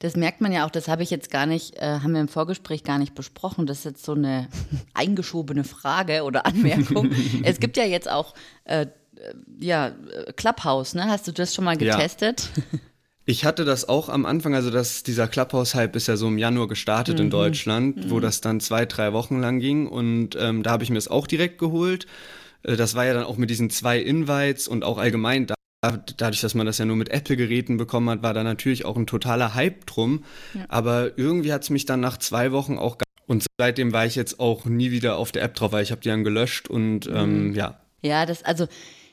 Das 0.00 0.16
merkt 0.16 0.40
man 0.40 0.52
ja 0.52 0.66
auch, 0.66 0.70
das 0.70 0.88
habe 0.88 1.02
ich 1.02 1.10
jetzt 1.10 1.30
gar 1.30 1.46
nicht, 1.46 1.76
äh, 1.76 2.00
haben 2.00 2.12
wir 2.12 2.20
im 2.20 2.28
Vorgespräch 2.28 2.84
gar 2.84 2.98
nicht 2.98 3.14
besprochen. 3.14 3.66
Das 3.66 3.78
ist 3.78 3.84
jetzt 3.84 4.04
so 4.04 4.12
eine 4.12 4.48
eingeschobene 4.94 5.64
Frage 5.64 6.24
oder 6.24 6.44
Anmerkung. 6.46 7.10
es 7.42 7.58
gibt 7.58 7.76
ja 7.76 7.84
jetzt 7.84 8.10
auch 8.10 8.34
äh, 8.64 8.82
äh, 8.82 9.34
ja, 9.60 9.92
Clubhouse, 10.36 10.94
ne? 10.94 11.06
Hast 11.06 11.26
du 11.26 11.32
das 11.32 11.54
schon 11.54 11.64
mal 11.64 11.76
getestet? 11.76 12.50
Ja. 12.56 12.78
Ich 13.26 13.44
hatte 13.44 13.64
das 13.64 13.88
auch 13.88 14.08
am 14.08 14.26
Anfang, 14.26 14.54
also 14.54 14.70
das, 14.70 15.02
dieser 15.02 15.28
Clubhouse-Hype 15.28 15.96
ist 15.96 16.08
ja 16.08 16.16
so 16.16 16.28
im 16.28 16.36
Januar 16.36 16.68
gestartet 16.68 17.18
mhm. 17.18 17.24
in 17.24 17.30
Deutschland, 17.30 17.96
mhm. 17.96 18.10
wo 18.10 18.20
das 18.20 18.40
dann 18.40 18.60
zwei, 18.60 18.84
drei 18.84 19.12
Wochen 19.12 19.40
lang 19.40 19.60
ging 19.60 19.86
und 19.86 20.36
ähm, 20.38 20.62
da 20.62 20.72
habe 20.72 20.84
ich 20.84 20.90
mir 20.90 20.98
es 20.98 21.08
auch 21.08 21.26
direkt 21.26 21.58
geholt. 21.58 22.06
Äh, 22.62 22.76
das 22.76 22.94
war 22.94 23.06
ja 23.06 23.14
dann 23.14 23.24
auch 23.24 23.36
mit 23.36 23.50
diesen 23.50 23.70
zwei 23.70 23.98
Invites 23.98 24.68
und 24.68 24.84
auch 24.84 24.98
allgemein, 24.98 25.46
da 25.46 25.54
dadurch, 26.16 26.40
dass 26.40 26.54
man 26.54 26.64
das 26.64 26.78
ja 26.78 26.86
nur 26.86 26.96
mit 26.96 27.10
Apple-Geräten 27.10 27.76
bekommen 27.76 28.08
hat, 28.08 28.22
war 28.22 28.32
da 28.32 28.42
natürlich 28.42 28.86
auch 28.86 28.96
ein 28.96 29.06
totaler 29.06 29.54
Hype 29.54 29.84
drum. 29.84 30.24
Ja. 30.54 30.64
Aber 30.68 31.18
irgendwie 31.18 31.52
hat 31.52 31.62
es 31.62 31.68
mich 31.68 31.84
dann 31.84 32.00
nach 32.00 32.16
zwei 32.16 32.52
Wochen 32.52 32.78
auch 32.78 32.96
und 33.26 33.46
seitdem 33.58 33.92
war 33.92 34.04
ich 34.06 34.16
jetzt 34.16 34.38
auch 34.38 34.66
nie 34.66 34.90
wieder 34.90 35.16
auf 35.16 35.32
der 35.32 35.42
App 35.42 35.54
drauf, 35.54 35.72
weil 35.72 35.82
ich 35.82 35.90
habe 35.90 36.00
die 36.00 36.08
dann 36.08 36.24
gelöscht 36.24 36.68
und 36.68 37.06
ähm, 37.06 37.48
mhm. 37.48 37.54
ja. 37.54 37.80
Ja, 38.02 38.26
das, 38.26 38.44
also 38.44 38.66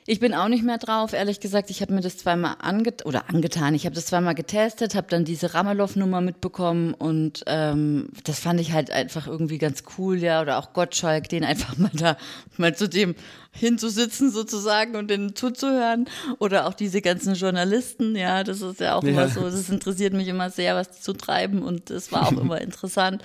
ich 0.04 0.18
bin 0.18 0.34
auch 0.34 0.48
nicht 0.48 0.64
mehr 0.64 0.78
drauf, 0.78 1.12
ehrlich 1.12 1.38
gesagt. 1.38 1.70
Ich 1.70 1.80
habe 1.80 1.92
mir 1.92 2.00
das 2.00 2.18
zweimal 2.18 2.56
anget 2.60 3.06
oder 3.06 3.28
angetan. 3.28 3.74
Ich 3.74 3.84
habe 3.84 3.94
das 3.94 4.06
zweimal 4.06 4.34
getestet, 4.34 4.96
habe 4.96 5.06
dann 5.08 5.24
diese 5.24 5.54
Ramelow-Nummer 5.54 6.20
mitbekommen 6.20 6.92
und 6.94 7.44
ähm, 7.46 8.08
das 8.24 8.40
fand 8.40 8.60
ich 8.60 8.72
halt 8.72 8.90
einfach 8.90 9.28
irgendwie 9.28 9.58
ganz 9.58 9.84
cool, 9.96 10.18
ja. 10.18 10.42
Oder 10.42 10.58
auch 10.58 10.72
Gottschalk, 10.72 11.28
den 11.28 11.44
einfach 11.44 11.76
mal 11.78 11.90
da 11.92 12.16
mal 12.56 12.74
zu 12.74 12.88
dem 12.88 13.14
hinzusitzen 13.52 14.30
sozusagen 14.32 14.96
und 14.96 15.08
den 15.08 15.36
zuzuhören. 15.36 16.06
Oder 16.40 16.66
auch 16.66 16.74
diese 16.74 17.00
ganzen 17.00 17.34
Journalisten, 17.34 18.16
ja, 18.16 18.42
das 18.42 18.60
ist 18.60 18.80
ja 18.80 18.96
auch 18.96 19.04
ja. 19.04 19.10
immer 19.10 19.28
so. 19.28 19.42
Das 19.42 19.70
interessiert 19.70 20.14
mich 20.14 20.26
immer 20.26 20.50
sehr, 20.50 20.74
was 20.74 20.90
die 20.90 21.00
zu 21.00 21.12
treiben 21.12 21.62
und 21.62 21.90
es 21.90 22.10
war 22.10 22.26
auch 22.26 22.32
immer 22.40 22.60
interessant. 22.60 23.22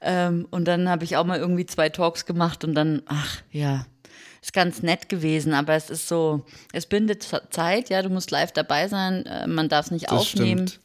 Ähm, 0.00 0.46
und 0.50 0.66
dann 0.66 0.88
habe 0.88 1.02
ich 1.02 1.16
auch 1.16 1.24
mal 1.24 1.38
irgendwie 1.38 1.66
zwei 1.66 1.88
Talks 1.88 2.24
gemacht 2.24 2.62
und 2.62 2.74
dann, 2.74 3.02
ach 3.06 3.38
ja, 3.50 3.84
ist 4.42 4.52
ganz 4.52 4.82
nett 4.82 5.08
gewesen, 5.08 5.52
aber 5.52 5.74
es 5.74 5.90
ist 5.90 6.08
so, 6.08 6.44
es 6.72 6.86
bindet 6.86 7.26
Zeit, 7.50 7.90
ja, 7.90 8.02
du 8.02 8.08
musst 8.08 8.30
live 8.30 8.52
dabei 8.52 8.88
sein, 8.88 9.26
äh, 9.26 9.46
man 9.46 9.68
darf 9.68 9.86
es 9.86 9.90
nicht 9.90 10.10
das 10.10 10.12
aufnehmen. 10.12 10.68
Stimmt. 10.68 10.80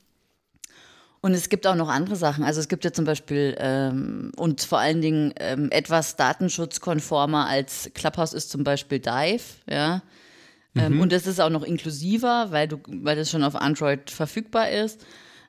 Und 1.21 1.33
es 1.33 1.49
gibt 1.49 1.65
auch 1.65 1.73
noch 1.73 1.89
andere 1.89 2.15
Sachen. 2.15 2.43
Also 2.43 2.59
es 2.59 2.67
gibt 2.67 2.85
ja 2.85 2.93
zum 2.93 3.05
Beispiel 3.05 3.55
ähm, 3.57 4.31
und 4.35 4.61
vor 4.61 4.77
allen 4.77 5.01
Dingen 5.01 5.33
ähm, 5.39 5.71
etwas 5.71 6.17
datenschutzkonformer 6.17 7.47
als 7.47 7.89
Clubhouse 7.95 8.33
ist 8.33 8.51
zum 8.51 8.63
Beispiel 8.63 8.99
Dive, 8.99 9.41
ja. 9.67 10.03
Ähm, 10.75 10.95
mhm. 10.95 11.01
und 11.01 11.13
es 11.13 11.25
ist 11.25 11.39
auch 11.39 11.49
noch 11.49 11.63
inklusiver, 11.63 12.51
weil 12.51 12.67
du, 12.67 12.77
weil 12.87 13.15
das 13.15 13.31
schon 13.31 13.43
auf 13.43 13.55
Android 13.55 14.11
verfügbar 14.11 14.69
ist. 14.69 15.03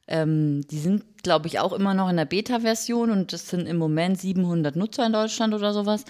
Ähm, 0.09 0.67
die 0.69 0.79
sind, 0.79 1.05
glaube 1.23 1.49
ich, 1.49 1.59
auch 1.59 1.73
immer 1.73 1.93
noch 1.93 2.09
in 2.09 2.17
der 2.17 2.27
Beta-Version 2.27 3.11
und 3.11 3.33
das 3.33 3.49
sind 3.49 3.67
im 3.67 3.77
Moment 3.77 4.21
700 4.21 4.77
Nutzer 4.77 5.05
in 5.05 5.13
Deutschland 5.13 5.53
oder 5.53 5.73
sowas. 5.73 6.05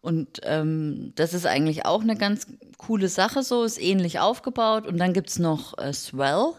Und 0.00 0.40
ähm, 0.44 1.12
das 1.16 1.34
ist 1.34 1.46
eigentlich 1.46 1.84
auch 1.84 2.02
eine 2.02 2.16
ganz 2.16 2.46
coole 2.76 3.08
Sache, 3.08 3.42
so 3.42 3.64
ist 3.64 3.80
ähnlich 3.80 4.20
aufgebaut. 4.20 4.86
Und 4.86 4.98
dann 4.98 5.12
gibt 5.12 5.28
es 5.28 5.38
noch 5.38 5.76
äh, 5.78 5.92
Swell. 5.92 6.52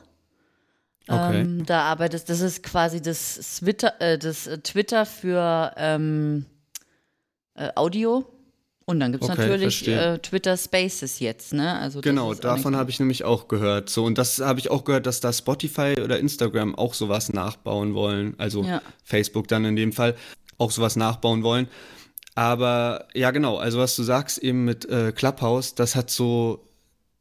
Okay. 1.07 1.41
Ähm, 1.41 1.65
da 1.65 1.81
arbeitet, 1.83 2.29
das 2.29 2.41
ist 2.41 2.61
quasi 2.63 3.01
das, 3.01 3.57
Twitter, 3.59 3.99
äh, 3.99 4.17
das 4.19 4.45
äh, 4.45 4.59
Twitter 4.59 5.05
für 5.05 5.73
ähm, 5.77 6.45
äh, 7.55 7.69
Audio. 7.75 8.25
Und 8.85 8.99
dann 8.99 9.11
gibt 9.11 9.23
es 9.23 9.29
okay, 9.29 9.47
natürlich 9.47 9.87
äh, 9.87 10.17
Twitter 10.17 10.57
Spaces 10.57 11.19
jetzt, 11.19 11.53
ne? 11.53 11.77
Also 11.77 12.01
genau, 12.01 12.33
davon 12.33 12.75
habe 12.75 12.89
ich 12.89 12.99
nämlich 12.99 13.23
auch 13.23 13.47
gehört. 13.47 13.87
So, 13.89 14.03
und 14.03 14.17
das 14.17 14.39
habe 14.39 14.59
ich 14.59 14.71
auch 14.71 14.83
gehört, 14.83 15.05
dass 15.05 15.19
da 15.19 15.31
Spotify 15.31 15.95
oder 16.03 16.17
Instagram 16.17 16.73
auch 16.73 16.95
sowas 16.95 17.31
nachbauen 17.31 17.93
wollen. 17.93 18.33
Also 18.39 18.63
ja. 18.63 18.81
Facebook 19.03 19.47
dann 19.47 19.63
in 19.65 19.75
dem 19.75 19.93
Fall 19.93 20.15
auch 20.57 20.71
sowas 20.71 20.95
nachbauen 20.95 21.43
wollen. 21.43 21.67
Aber 22.39 23.09
ja, 23.13 23.31
genau, 23.31 23.57
also 23.57 23.79
was 23.79 23.97
du 23.97 24.03
sagst 24.03 24.37
eben 24.37 24.63
mit 24.63 24.85
äh, 24.85 25.11
Clubhouse, 25.11 25.75
das 25.75 25.97
hat 25.97 26.09
so 26.09 26.63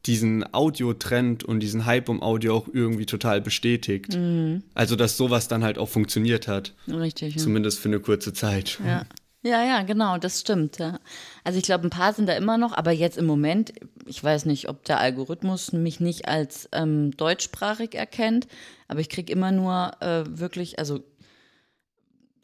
diesen 0.07 0.45
Audio-Trend 0.55 1.43
und 1.43 1.59
diesen 1.59 1.87
Hype 1.87 2.09
um 2.09 2.23
Audio 2.23 2.55
auch 2.57 2.69
irgendwie 2.73 3.05
total 3.05 3.41
bestätigt. 3.41 4.15
Mhm. 4.17 4.63
Also, 4.75 4.95
dass 4.95 5.17
sowas 5.17 5.49
dann 5.49 5.65
halt 5.65 5.77
auch 5.77 5.89
funktioniert 5.89 6.47
hat. 6.47 6.73
Richtig. 6.87 7.35
Ja. 7.35 7.43
Zumindest 7.43 7.81
für 7.81 7.89
eine 7.89 7.99
kurze 7.99 8.33
Zeit. 8.33 8.79
Ja. 8.87 9.07
Ja, 9.43 9.65
ja, 9.65 9.83
genau, 9.83 10.19
das 10.19 10.41
stimmt. 10.41 10.79
Ja. 10.79 11.01
Also 11.45 11.59
ich 11.59 11.65
glaube, 11.65 11.87
ein 11.87 11.91
paar 11.91 12.13
sind 12.13 12.29
da 12.29 12.35
immer 12.35 12.59
noch, 12.59 12.73
aber 12.73 12.91
jetzt 12.91 13.17
im 13.17 13.25
Moment, 13.25 13.73
ich 14.05 14.23
weiß 14.23 14.47
nicht, 14.47 14.69
ob 14.69 14.85
der 14.85 14.99
Algorithmus 14.99 15.73
mich 15.73 16.01
nicht 16.01 16.27
als 16.29 16.69
ähm, 16.73 17.13
deutschsprachig 17.17 17.95
erkennt, 17.95 18.49
aber 18.89 18.99
ich 18.99 19.09
kriege 19.09 19.33
immer 19.33 19.53
nur 19.53 19.93
äh, 20.01 20.25
wirklich, 20.27 20.81
also 20.81 21.05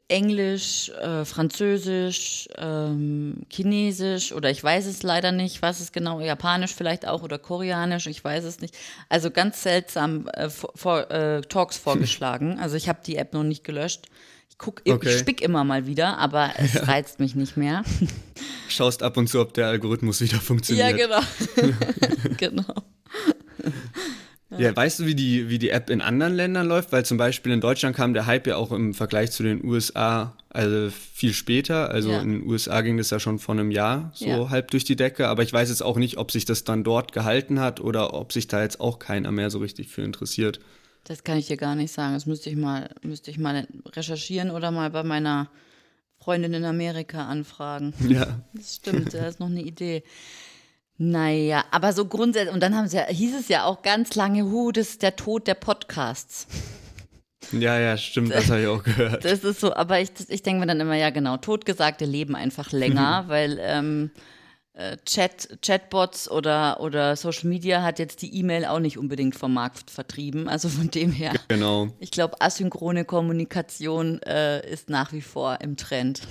Englisch, 0.08 0.90
äh, 0.90 1.24
Französisch, 1.24 2.48
ähm, 2.58 3.42
Chinesisch 3.50 4.32
oder 4.32 4.50
ich 4.50 4.62
weiß 4.62 4.84
es 4.86 5.02
leider 5.02 5.32
nicht, 5.32 5.62
was 5.62 5.80
es 5.80 5.92
genau, 5.92 6.20
Japanisch 6.20 6.74
vielleicht 6.74 7.08
auch 7.08 7.22
oder 7.22 7.38
Koreanisch, 7.38 8.06
ich 8.06 8.22
weiß 8.22 8.44
es 8.44 8.60
nicht. 8.60 8.76
Also 9.08 9.30
ganz 9.30 9.62
seltsam 9.62 10.28
äh, 10.28 10.50
vor, 10.50 11.10
äh, 11.10 11.40
Talks 11.42 11.78
vorgeschlagen. 11.84 12.58
Also 12.58 12.76
ich 12.76 12.88
habe 12.88 13.00
die 13.04 13.16
App 13.16 13.32
noch 13.32 13.44
nicht 13.44 13.64
gelöscht. 13.64 14.08
Ich 14.50 14.58
guck, 14.58 14.82
okay. 14.86 15.08
ich 15.08 15.18
spick 15.18 15.40
immer 15.40 15.64
mal 15.64 15.86
wieder, 15.86 16.18
aber 16.18 16.52
es 16.58 16.74
ja. 16.74 16.84
reizt 16.84 17.18
mich 17.18 17.34
nicht 17.34 17.56
mehr. 17.56 17.82
Schaust 18.68 19.02
ab 19.02 19.16
und 19.16 19.28
zu, 19.28 19.40
ob 19.40 19.54
der 19.54 19.68
Algorithmus 19.68 20.20
wieder 20.20 20.38
funktioniert. 20.38 20.98
Ja, 20.98 21.22
genau. 21.56 21.72
genau. 22.36 22.74
Ja, 24.58 24.74
weißt 24.74 25.00
du, 25.00 25.06
wie 25.06 25.14
die, 25.14 25.48
wie 25.48 25.58
die 25.58 25.70
App 25.70 25.90
in 25.90 26.00
anderen 26.00 26.34
Ländern 26.34 26.66
läuft? 26.66 26.92
Weil 26.92 27.04
zum 27.04 27.18
Beispiel 27.18 27.52
in 27.52 27.60
Deutschland 27.60 27.96
kam 27.96 28.14
der 28.14 28.26
Hype 28.26 28.46
ja 28.46 28.56
auch 28.56 28.72
im 28.72 28.94
Vergleich 28.94 29.30
zu 29.30 29.42
den 29.42 29.64
USA 29.64 30.36
also 30.54 30.90
viel 30.90 31.32
später. 31.32 31.90
Also 31.90 32.10
ja. 32.10 32.20
in 32.20 32.30
den 32.30 32.46
USA 32.48 32.80
ging 32.80 32.96
das 32.96 33.10
ja 33.10 33.18
schon 33.18 33.40
vor 33.40 33.54
einem 33.54 33.72
Jahr 33.72 34.12
so 34.14 34.26
ja. 34.26 34.50
halb 34.50 34.70
durch 34.70 34.84
die 34.84 34.96
Decke. 34.96 35.28
Aber 35.28 35.42
ich 35.42 35.52
weiß 35.52 35.68
jetzt 35.68 35.82
auch 35.82 35.96
nicht, 35.96 36.16
ob 36.16 36.30
sich 36.30 36.44
das 36.44 36.62
dann 36.62 36.84
dort 36.84 37.12
gehalten 37.12 37.58
hat 37.60 37.80
oder 37.80 38.14
ob 38.14 38.32
sich 38.32 38.46
da 38.46 38.62
jetzt 38.62 38.80
auch 38.80 39.00
keiner 39.00 39.32
mehr 39.32 39.50
so 39.50 39.58
richtig 39.58 39.88
für 39.88 40.02
interessiert. 40.02 40.60
Das 41.02 41.24
kann 41.24 41.38
ich 41.38 41.48
dir 41.48 41.56
gar 41.56 41.74
nicht 41.74 41.92
sagen. 41.92 42.14
Das 42.14 42.26
müsste 42.26 42.50
ich 42.50 42.56
mal, 42.56 42.88
müsste 43.02 43.30
ich 43.30 43.38
mal 43.38 43.66
recherchieren 43.94 44.50
oder 44.50 44.70
mal 44.70 44.90
bei 44.90 45.02
meiner 45.02 45.50
Freundin 46.18 46.54
in 46.54 46.64
Amerika 46.64 47.26
anfragen. 47.26 47.92
Ja. 48.08 48.40
Das 48.54 48.76
stimmt, 48.76 49.12
da 49.12 49.26
ist 49.26 49.40
noch 49.40 49.50
eine 49.50 49.62
Idee. 49.62 50.04
Naja, 50.96 51.64
aber 51.70 51.92
so 51.92 52.04
grundsätzlich, 52.04 52.54
und 52.54 52.62
dann 52.62 52.76
haben 52.76 52.86
sie 52.86 52.98
ja, 52.98 53.06
hieß 53.06 53.34
es 53.34 53.48
ja 53.48 53.64
auch 53.64 53.82
ganz 53.82 54.14
lange, 54.14 54.44
hu, 54.44 54.70
das 54.70 54.90
ist 54.90 55.02
der 55.02 55.16
Tod 55.16 55.46
der 55.46 55.54
Podcasts. 55.54 56.46
Ja, 57.52 57.78
ja, 57.78 57.96
stimmt, 57.96 58.32
das 58.32 58.48
habe 58.48 58.62
ich 58.62 58.66
auch 58.68 58.82
gehört. 58.82 59.24
Das 59.24 59.44
ist 59.44 59.60
so, 59.60 59.74
aber 59.74 60.00
ich, 60.00 60.10
ich 60.28 60.42
denke 60.42 60.60
mir 60.60 60.66
dann 60.66 60.80
immer, 60.80 60.94
ja 60.94 61.10
genau, 61.10 61.36
Totgesagte 61.36 62.04
leben 62.04 62.36
einfach 62.36 62.72
länger, 62.72 63.24
weil 63.26 63.58
ähm, 63.60 64.10
äh, 64.74 64.96
Chat, 65.04 65.58
Chatbots 65.62 66.30
oder, 66.30 66.80
oder 66.80 67.16
Social 67.16 67.48
Media 67.48 67.82
hat 67.82 67.98
jetzt 67.98 68.22
die 68.22 68.34
E-Mail 68.36 68.64
auch 68.64 68.80
nicht 68.80 68.98
unbedingt 68.98 69.36
vom 69.36 69.54
Markt 69.54 69.90
vertrieben. 69.90 70.48
Also 70.48 70.68
von 70.68 70.90
dem 70.90 71.12
her, 71.12 71.32
genau. 71.48 71.88
ich 72.00 72.10
glaube, 72.10 72.40
asynchrone 72.40 73.04
Kommunikation 73.04 74.20
äh, 74.22 74.68
ist 74.68 74.90
nach 74.90 75.12
wie 75.12 75.22
vor 75.22 75.58
im 75.60 75.76
Trend. 75.76 76.22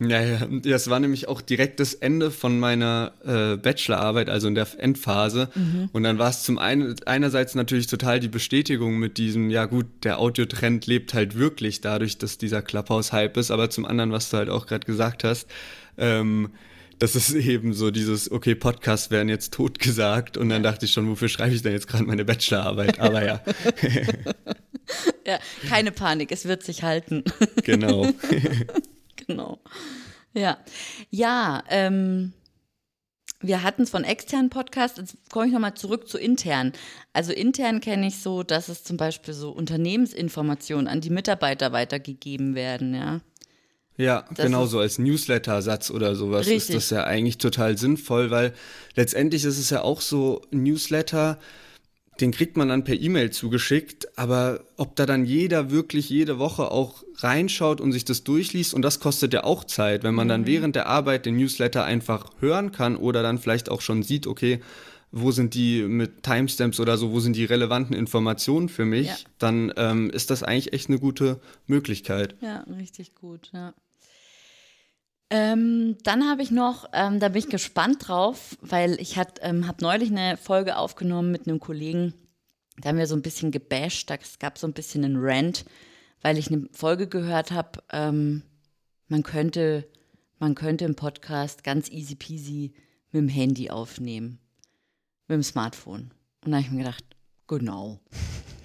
Ja, 0.00 0.20
ja, 0.20 0.46
das 0.48 0.90
war 0.90 0.98
nämlich 0.98 1.28
auch 1.28 1.40
direkt 1.40 1.78
das 1.78 1.94
Ende 1.94 2.32
von 2.32 2.58
meiner 2.58 3.12
äh, 3.24 3.56
Bachelorarbeit, 3.56 4.28
also 4.28 4.48
in 4.48 4.56
der 4.56 4.66
Endphase. 4.78 5.50
Mhm. 5.54 5.88
Und 5.92 6.02
dann 6.02 6.18
war 6.18 6.30
es 6.30 6.42
zum 6.42 6.58
einen 6.58 6.96
einerseits 7.06 7.54
natürlich 7.54 7.86
total 7.86 8.18
die 8.18 8.28
Bestätigung 8.28 8.98
mit 8.98 9.18
diesem, 9.18 9.50
ja 9.50 9.66
gut, 9.66 9.86
der 10.02 10.18
Audiotrend 10.18 10.86
lebt 10.86 11.14
halt 11.14 11.38
wirklich 11.38 11.80
dadurch, 11.80 12.18
dass 12.18 12.38
dieser 12.38 12.60
Clubhouse-Hype 12.60 13.36
ist, 13.36 13.52
aber 13.52 13.70
zum 13.70 13.84
anderen, 13.84 14.10
was 14.10 14.30
du 14.30 14.38
halt 14.38 14.48
auch 14.48 14.66
gerade 14.66 14.84
gesagt 14.84 15.22
hast, 15.22 15.48
ähm, 15.96 16.50
das 16.98 17.14
ist 17.14 17.32
eben 17.34 17.72
so 17.72 17.92
dieses, 17.92 18.32
okay, 18.32 18.56
Podcasts 18.56 19.12
werden 19.12 19.28
jetzt 19.28 19.54
totgesagt 19.54 20.36
und 20.36 20.48
dann 20.48 20.64
dachte 20.64 20.86
ich 20.86 20.92
schon, 20.92 21.08
wofür 21.08 21.28
schreibe 21.28 21.54
ich 21.54 21.62
denn 21.62 21.72
jetzt 21.72 21.86
gerade 21.86 22.02
meine 22.02 22.24
Bachelorarbeit? 22.24 22.98
Aber 22.98 23.24
ja. 23.24 23.40
ja, 25.24 25.38
keine 25.68 25.92
Panik, 25.92 26.32
es 26.32 26.46
wird 26.46 26.64
sich 26.64 26.82
halten. 26.82 27.22
Genau. 27.62 28.08
genau. 29.26 29.58
Ja. 30.32 30.58
Ja, 31.10 31.62
ähm, 31.68 32.32
wir 33.40 33.62
hatten 33.62 33.82
es 33.82 33.90
von 33.90 34.04
externen 34.04 34.50
Podcasts, 34.50 34.98
jetzt 34.98 35.16
komme 35.30 35.46
ich 35.46 35.52
nochmal 35.52 35.74
zurück 35.74 36.08
zu 36.08 36.18
intern. 36.18 36.72
Also 37.12 37.32
intern 37.32 37.80
kenne 37.80 38.06
ich 38.06 38.18
so, 38.18 38.42
dass 38.42 38.68
es 38.68 38.84
zum 38.84 38.96
Beispiel 38.96 39.34
so 39.34 39.50
Unternehmensinformationen 39.50 40.88
an 40.88 41.00
die 41.00 41.10
Mitarbeiter 41.10 41.72
weitergegeben 41.72 42.54
werden, 42.54 42.94
ja. 42.94 43.20
Ja, 43.96 44.24
das 44.34 44.46
genau 44.46 44.66
so 44.66 44.80
als 44.80 44.98
Newsletter-Satz 44.98 45.90
oder 45.90 46.16
sowas 46.16 46.46
richtig. 46.46 46.74
ist 46.74 46.74
das 46.74 46.90
ja 46.90 47.04
eigentlich 47.04 47.38
total 47.38 47.78
sinnvoll, 47.78 48.30
weil 48.30 48.52
letztendlich 48.96 49.44
ist 49.44 49.58
es 49.58 49.70
ja 49.70 49.82
auch 49.82 50.00
so, 50.00 50.42
Newsletter, 50.50 51.38
den 52.20 52.30
kriegt 52.30 52.56
man 52.56 52.68
dann 52.68 52.84
per 52.84 53.00
E-Mail 53.00 53.30
zugeschickt, 53.30 54.18
aber 54.18 54.60
ob 54.76 54.96
da 54.96 55.06
dann 55.06 55.24
jeder 55.24 55.70
wirklich 55.70 56.08
jede 56.08 56.38
Woche 56.38 56.70
auch 56.70 57.02
reinschaut 57.16 57.80
und 57.80 57.92
sich 57.92 58.04
das 58.04 58.24
durchliest, 58.24 58.74
und 58.74 58.82
das 58.82 59.00
kostet 59.00 59.32
ja 59.32 59.44
auch 59.44 59.64
Zeit, 59.64 60.04
wenn 60.04 60.14
man 60.14 60.26
mhm. 60.26 60.30
dann 60.30 60.46
während 60.46 60.76
der 60.76 60.86
Arbeit 60.86 61.26
den 61.26 61.36
Newsletter 61.36 61.84
einfach 61.84 62.30
hören 62.40 62.72
kann 62.72 62.96
oder 62.96 63.22
dann 63.22 63.38
vielleicht 63.38 63.68
auch 63.70 63.80
schon 63.80 64.02
sieht, 64.02 64.26
okay, 64.26 64.60
wo 65.16 65.30
sind 65.30 65.54
die 65.54 65.82
mit 65.82 66.24
Timestamps 66.24 66.80
oder 66.80 66.96
so, 66.98 67.12
wo 67.12 67.20
sind 67.20 67.36
die 67.36 67.44
relevanten 67.44 67.94
Informationen 67.94 68.68
für 68.68 68.84
mich, 68.84 69.06
ja. 69.06 69.16
dann 69.38 69.72
ähm, 69.76 70.10
ist 70.10 70.30
das 70.30 70.42
eigentlich 70.42 70.72
echt 70.72 70.88
eine 70.88 70.98
gute 70.98 71.40
Möglichkeit. 71.66 72.34
Ja, 72.40 72.64
richtig 72.78 73.14
gut, 73.14 73.50
ja. 73.52 73.74
Ähm, 75.30 75.96
dann 76.02 76.28
habe 76.28 76.42
ich 76.42 76.50
noch, 76.50 76.86
ähm, 76.92 77.18
da 77.18 77.28
bin 77.28 77.38
ich 77.38 77.48
gespannt 77.48 78.08
drauf, 78.08 78.56
weil 78.60 79.00
ich 79.00 79.16
ähm, 79.40 79.66
habe 79.66 79.82
neulich 79.82 80.10
eine 80.10 80.36
Folge 80.36 80.76
aufgenommen 80.76 81.32
mit 81.32 81.48
einem 81.48 81.60
Kollegen. 81.60 82.14
Da 82.78 82.90
haben 82.90 82.98
wir 82.98 83.06
so 83.06 83.16
ein 83.16 83.22
bisschen 83.22 83.50
gebasht, 83.50 84.10
es 84.10 84.38
gab 84.38 84.58
so 84.58 84.66
ein 84.66 84.72
bisschen 84.72 85.04
einen 85.04 85.16
Rant, 85.18 85.64
weil 86.20 86.38
ich 86.38 86.50
eine 86.50 86.68
Folge 86.72 87.06
gehört 87.06 87.52
habe, 87.52 87.82
ähm, 87.92 88.42
man 89.08 89.22
könnte, 89.22 89.88
man 90.38 90.54
könnte 90.54 90.84
im 90.84 90.96
Podcast 90.96 91.64
ganz 91.64 91.90
easy 91.90 92.16
peasy 92.16 92.72
mit 93.12 93.22
dem 93.22 93.28
Handy 93.28 93.70
aufnehmen, 93.70 94.38
mit 95.28 95.36
dem 95.36 95.42
Smartphone. 95.42 96.12
Und 96.44 96.50
da 96.50 96.56
habe 96.56 96.66
ich 96.66 96.72
mir 96.72 96.78
gedacht, 96.78 97.04
genau. 97.46 98.00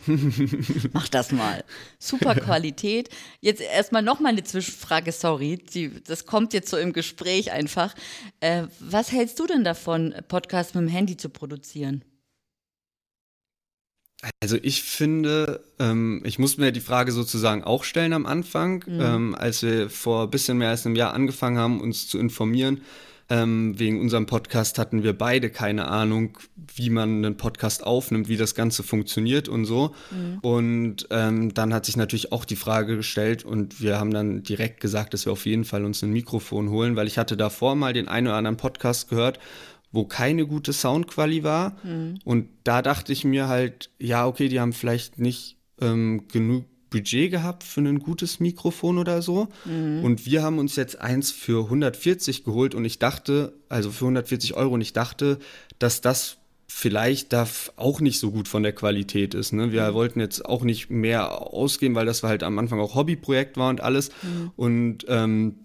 Mach 0.94 1.08
das 1.10 1.32
mal. 1.32 1.63
Super 2.00 2.36
Qualität. 2.36 3.10
Jetzt 3.42 3.62
erstmal 3.62 4.01
nochmal 4.01 4.32
eine 4.34 4.44
Zwischenfrage, 4.44 5.12
sorry. 5.12 5.58
Die, 5.74 5.92
das 6.04 6.25
kommt 6.25 6.54
jetzt 6.54 6.70
so 6.70 6.78
im 6.78 6.94
Gespräch 6.94 7.51
einfach. 7.51 7.96
Äh, 8.39 8.63
was 8.80 9.12
hältst 9.12 9.39
du 9.39 9.48
denn 9.48 9.63
davon, 9.63 10.16
Podcasts 10.28 10.74
mit 10.74 10.84
dem 10.84 10.89
Handy 10.89 11.18
zu 11.18 11.30
produzieren? 11.30 12.04
Also 14.42 14.58
ich 14.62 14.84
finde, 14.84 15.63
ähm, 15.80 16.22
ich 16.25 16.39
muss 16.39 16.58
mir 16.58 16.72
die 16.72 16.82
Frage 16.82 17.13
sozusagen 17.13 17.63
auch 17.63 17.86
stellen 17.86 18.12
am 18.12 18.25
Anfang, 18.25 18.84
mhm. 18.86 19.00
ähm, 19.01 19.36
als 19.36 19.63
wir 19.63 19.89
vor 19.89 20.24
ein 20.24 20.30
bisschen 20.30 20.58
mehr 20.58 20.70
als 20.70 20.86
einem 20.86 20.96
Jahr 20.96 21.13
angefangen 21.13 21.58
haben, 21.58 21.80
uns 21.80 22.08
zu 22.08 22.20
informieren. 22.20 22.82
Ähm, 23.29 23.77
wegen 23.77 24.01
unserem 24.01 24.25
Podcast 24.25 24.79
hatten 24.79 25.03
wir 25.03 25.17
beide 25.17 25.50
keine 25.50 25.88
Ahnung, 25.88 26.38
wie 26.75 26.89
man 26.89 27.24
einen 27.24 27.38
Podcast 27.38 27.86
aufnimmt, 27.86 28.27
wie 28.27 28.38
das 28.38 28.55
Ganze 28.55 28.81
funktioniert 28.83 29.48
und 29.48 29.65
so. 29.65 29.93
Mhm. 30.09 30.39
Und 30.39 31.07
ähm, 31.12 31.53
dann 31.53 31.74
hat 31.74 31.86
sich 31.86 31.95
natürlich 31.95 32.31
auch 32.31 32.45
die 32.45 32.55
Frage 32.55 32.95
gestellt 32.95 33.45
und 33.45 33.81
wir 33.81 34.00
haben 34.00 34.12
dann 34.12 34.43
direkt 34.43 34.79
gesagt, 34.79 35.13
dass 35.13 35.25
wir 35.25 35.33
auf 35.33 35.45
jeden 35.45 35.65
Fall 35.65 35.86
uns 35.86 36.01
ein 36.01 36.12
Mikrofon 36.12 36.69
holen, 36.69 36.95
weil 36.95 37.07
ich 37.07 37.17
hatte 37.17 37.38
davor 37.38 37.75
mal 37.75 37.93
den 37.93 38.07
einen 38.07 38.27
oder 38.27 38.38
anderen 38.38 38.57
Podcast 38.57 39.09
gehört 39.09 39.39
wo 39.91 40.05
keine 40.05 40.45
gute 40.45 40.74
Soundqualität 40.74 41.43
war. 41.43 41.77
Mhm. 41.83 42.19
Und 42.24 42.50
da 42.63 42.81
dachte 42.81 43.12
ich 43.12 43.24
mir 43.24 43.48
halt, 43.48 43.89
ja, 44.00 44.27
okay, 44.27 44.48
die 44.48 44.59
haben 44.59 44.74
vielleicht 44.74 45.19
nicht 45.19 45.57
ähm, 45.81 46.27
genug 46.31 46.65
Budget 46.89 47.31
gehabt 47.31 47.63
für 47.63 47.81
ein 47.81 48.00
gutes 48.00 48.39
Mikrofon 48.39 48.98
oder 48.98 49.22
so. 49.22 49.48
Mhm. 49.65 50.03
Und 50.03 50.25
wir 50.25 50.43
haben 50.43 50.60
uns 50.60 50.75
jetzt 50.75 51.00
eins 51.00 51.31
für 51.31 51.65
140 51.65 52.43
geholt 52.43 52.75
und 52.75 52.86
ich 52.86 53.00
dachte, 53.00 53.53
also 53.69 53.91
für 53.91 54.05
140 54.05 54.55
Euro, 54.55 54.74
und 54.74 54.81
ich 54.81 54.93
dachte, 54.93 55.39
dass 55.77 56.01
das 56.01 56.38
vielleicht 56.67 57.34
da 57.34 57.48
auch 57.77 58.00
nicht 58.00 58.19
so 58.19 58.31
gut 58.31 58.48
von 58.48 58.63
der 58.63 58.74
Qualität 58.74 59.34
ist. 59.34 59.53
Ne? 59.53 59.72
Wir 59.72 59.89
mhm. 59.89 59.93
wollten 59.96 60.19
jetzt 60.19 60.46
auch 60.46 60.63
nicht 60.63 60.89
mehr 60.89 61.53
ausgeben, 61.53 61.96
weil 61.96 62.05
das 62.05 62.22
halt 62.24 62.43
am 62.43 62.60
Anfang 62.60 62.79
auch 62.79 62.96
Hobbyprojekt 62.96 63.58
war 63.58 63.69
und 63.69 63.81
alles. 63.81 64.12
Mhm. 64.22 64.51
Und 64.55 65.05
ähm, 65.08 65.55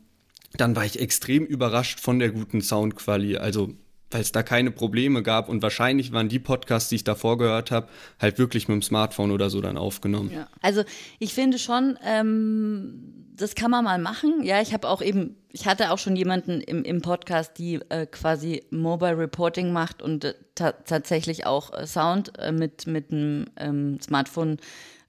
dann 0.57 0.77
war 0.77 0.85
ich 0.85 1.01
extrem 1.01 1.45
überrascht 1.45 2.01
von 2.01 2.19
der 2.19 2.31
guten 2.31 2.63
Soundqualität. 2.63 3.41
Also 3.41 3.75
weil 4.15 4.21
es 4.21 4.31
da 4.31 4.45
keine 4.45 4.71
Probleme 4.71 5.25
gab 5.25 5.49
und 5.49 5.61
wahrscheinlich 5.61 6.13
waren 6.13 6.29
die 6.29 6.39
Podcasts, 6.39 6.89
die 6.89 6.95
ich 6.95 7.05
davor 7.05 7.37
gehört 7.37 7.73
habe, 7.73 7.89
halt 8.21 8.39
wirklich 8.39 8.69
mit 8.69 8.77
dem 8.77 8.83
Smartphone 8.83 9.33
oder 9.33 9.51
so 9.51 9.61
dann 9.61 9.77
aufgenommen. 9.77 10.31
Ja. 10.33 10.47
Also 10.63 10.85
ich 11.19 11.35
finde 11.35 11.59
schon, 11.59 11.99
ähm, 12.07 13.33
das 13.35 13.57
kann 13.57 13.73
man 13.73 13.83
mal 13.83 13.99
machen. 13.99 14.45
Ja, 14.45 14.63
ich 14.63 14.73
habe 14.73 14.89
auch 14.89 15.03
eben, 15.03 15.35
ich 15.51 15.67
hatte 15.67 15.91
auch 15.91 15.99
schon 15.99 16.15
jemanden 16.15 16.61
im, 16.61 16.85
im 16.85 17.03
Podcast, 17.03 17.59
die 17.59 17.81
äh, 17.89 18.07
quasi 18.07 18.63
Mobile 18.71 19.19
Reporting 19.19 19.73
macht 19.73 20.01
und 20.01 20.25
äh, 20.25 20.35
tatsächlich 20.55 21.45
auch 21.45 21.73
äh, 21.73 21.85
Sound 21.85 22.39
äh, 22.39 22.53
mit, 22.53 22.87
mit 22.87 23.11
einem 23.11 23.47
ähm, 23.57 24.01
Smartphone 24.01 24.59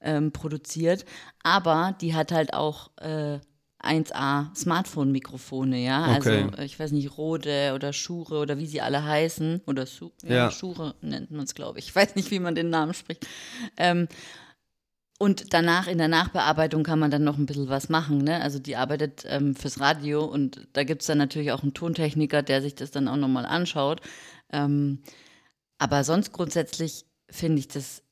ähm, 0.02 0.32
produziert. 0.32 1.06
Aber 1.44 1.96
die 2.02 2.16
hat 2.16 2.32
halt 2.32 2.56
auch 2.56 2.90
äh, 2.98 3.38
1A 3.86 4.56
Smartphone-Mikrofone, 4.56 5.78
ja. 5.78 6.18
Okay. 6.18 6.48
Also 6.52 6.64
ich 6.64 6.80
weiß 6.80 6.92
nicht, 6.92 7.18
Rode 7.18 7.74
oder 7.76 7.94
Schure 7.94 8.40
oder 8.40 8.58
wie 8.58 8.68
sie 8.68 8.82
alle 8.82 9.04
heißen. 9.04 9.62
Oder 9.66 9.86
Su 9.86 10.12
ja, 10.24 10.36
ja. 10.36 10.52
Schure 10.52 10.96
nennt 11.02 11.32
man 11.32 11.46
es, 11.46 11.56
glaube 11.56 11.80
ich. 11.80 11.88
Ich 11.88 11.96
weiß 11.96 12.16
nicht, 12.16 12.32
wie 12.32 12.40
man 12.40 12.56
den 12.56 12.70
Namen 12.70 12.94
spricht. 12.94 13.28
Ähm, 13.78 14.08
und 15.18 15.54
danach, 15.54 15.88
in 15.88 15.98
der 15.98 16.10
Nachbearbeitung, 16.10 16.84
kann 16.84 17.00
man 17.00 17.10
dann 17.10 17.24
noch 17.24 17.38
ein 17.38 17.46
bisschen 17.46 17.70
was 17.70 17.88
machen. 17.88 18.18
Ne? 18.18 18.42
Also 18.42 18.60
die 18.60 18.76
arbeitet 18.76 19.24
ähm, 19.28 19.56
fürs 19.56 19.80
Radio 19.80 20.26
und 20.26 20.68
da 20.74 20.84
gibt 20.84 21.02
es 21.02 21.08
dann 21.08 21.18
natürlich 21.18 21.52
auch 21.52 21.64
einen 21.64 21.74
Tontechniker, 21.74 22.44
der 22.44 22.62
sich 22.62 22.76
das 22.76 22.92
dann 22.92 23.08
auch 23.08 23.16
nochmal 23.16 23.46
anschaut. 23.46 24.02
Ähm, 24.52 25.00
aber 25.78 26.04
sonst 26.04 26.32
grundsätzlich 26.34 27.06
finde 27.30 27.60
ich 27.60 27.68
das, 27.68 28.04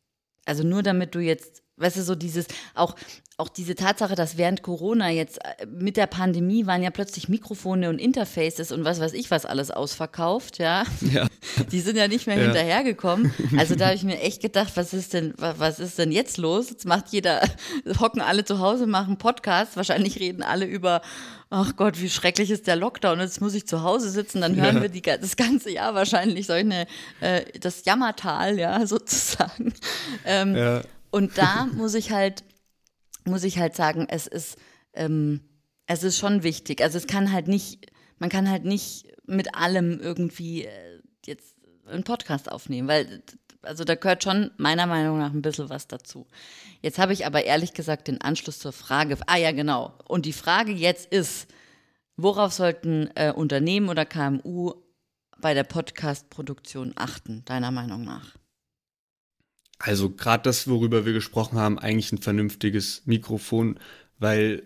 also 0.45 0.63
nur 0.63 0.83
damit 0.83 1.15
du 1.15 1.19
jetzt 1.19 1.62
Weißt 1.77 1.97
du, 1.97 2.03
so 2.03 2.13
dieses, 2.13 2.45
auch, 2.75 2.95
auch 3.37 3.49
diese 3.49 3.73
Tatsache, 3.73 4.13
dass 4.13 4.37
während 4.37 4.61
Corona 4.61 5.09
jetzt 5.09 5.39
äh, 5.43 5.65
mit 5.65 5.97
der 5.97 6.05
Pandemie 6.05 6.67
waren 6.67 6.83
ja 6.83 6.91
plötzlich 6.91 7.29
Mikrofone 7.29 7.89
und 7.89 7.97
Interfaces 7.97 8.71
und 8.71 8.85
was 8.85 8.99
weiß 8.99 9.13
ich 9.13 9.31
was 9.31 9.45
alles 9.47 9.71
ausverkauft, 9.71 10.59
ja. 10.59 10.83
ja. 11.11 11.27
Die 11.71 11.79
sind 11.79 11.97
ja 11.97 12.07
nicht 12.07 12.27
mehr 12.27 12.37
ja. 12.37 12.43
hinterhergekommen. 12.43 13.33
Also 13.57 13.73
da 13.73 13.85
habe 13.85 13.95
ich 13.95 14.03
mir 14.03 14.19
echt 14.19 14.41
gedacht, 14.41 14.73
was 14.75 14.93
ist 14.93 15.13
denn, 15.13 15.33
was 15.37 15.79
ist 15.79 15.97
denn 15.97 16.11
jetzt 16.11 16.37
los? 16.37 16.69
Jetzt 16.69 16.85
macht 16.85 17.09
jeder, 17.09 17.41
hocken 17.99 18.21
alle 18.21 18.45
zu 18.45 18.59
Hause, 18.59 18.85
machen 18.85 19.17
Podcast. 19.17 19.75
Wahrscheinlich 19.75 20.19
reden 20.19 20.43
alle 20.43 20.65
über, 20.65 21.01
ach 21.49 21.75
Gott, 21.75 21.99
wie 21.99 22.09
schrecklich 22.09 22.51
ist 22.51 22.67
der 22.67 22.75
Lockdown. 22.75 23.19
Jetzt 23.19 23.41
muss 23.41 23.55
ich 23.55 23.65
zu 23.65 23.81
Hause 23.81 24.11
sitzen, 24.11 24.41
dann 24.41 24.55
hören 24.55 24.75
ja. 24.75 24.81
wir 24.83 24.89
die, 24.89 25.01
das 25.01 25.35
ganze 25.37 25.71
Jahr 25.71 25.95
wahrscheinlich 25.95 26.45
solche, 26.45 26.85
äh, 27.19 27.41
das 27.59 27.83
Jammertal, 27.83 28.59
ja, 28.59 28.85
sozusagen. 28.85 29.73
Ähm, 30.23 30.55
ja. 30.55 30.81
Und 31.13 31.37
da 31.37 31.67
muss 31.67 31.93
ich 31.93 32.11
halt, 32.11 32.43
muss 33.23 33.43
ich 33.43 33.59
halt 33.59 33.75
sagen, 33.75 34.07
es 34.09 34.25
ist, 34.25 34.57
ähm, 34.93 35.41
es 35.85 36.01
ist 36.01 36.17
schon 36.17 36.41
wichtig. 36.41 36.81
Also 36.81 36.97
es 36.97 37.05
kann 37.05 37.31
halt 37.31 37.47
nicht, 37.47 37.91
man 38.17 38.31
kann 38.31 38.49
halt 38.49 38.65
nicht 38.65 39.05
mit 39.27 39.53
allem 39.53 39.99
irgendwie 39.99 40.65
äh, 40.65 41.01
jetzt 41.23 41.55
einen 41.85 42.03
Podcast 42.03 42.51
aufnehmen, 42.51 42.87
weil 42.87 43.21
also 43.61 43.83
da 43.83 43.93
gehört 43.93 44.23
schon 44.23 44.49
meiner 44.57 44.87
Meinung 44.87 45.19
nach 45.19 45.31
ein 45.31 45.43
bisschen 45.43 45.69
was 45.69 45.87
dazu. 45.87 46.25
Jetzt 46.81 46.97
habe 46.97 47.13
ich 47.13 47.27
aber 47.27 47.43
ehrlich 47.43 47.75
gesagt 47.75 48.07
den 48.07 48.19
Anschluss 48.19 48.57
zur 48.57 48.73
Frage. 48.73 49.15
Ah 49.27 49.37
ja, 49.37 49.51
genau. 49.51 49.93
Und 50.07 50.25
die 50.25 50.33
Frage 50.33 50.71
jetzt 50.71 51.13
ist, 51.13 51.47
worauf 52.17 52.53
sollten 52.53 53.11
äh, 53.13 53.31
Unternehmen 53.31 53.89
oder 53.89 54.07
KMU 54.07 54.73
bei 55.37 55.53
der 55.53 55.63
Podcast-Produktion 55.63 56.93
achten, 56.95 57.45
deiner 57.45 57.69
Meinung 57.69 58.03
nach? 58.03 58.33
Also 59.85 60.09
gerade 60.09 60.43
das, 60.43 60.69
worüber 60.69 61.05
wir 61.05 61.11
gesprochen 61.11 61.59
haben, 61.59 61.77
eigentlich 61.77 62.13
ein 62.13 62.19
vernünftiges 62.19 63.01
Mikrofon, 63.05 63.77
weil 64.17 64.63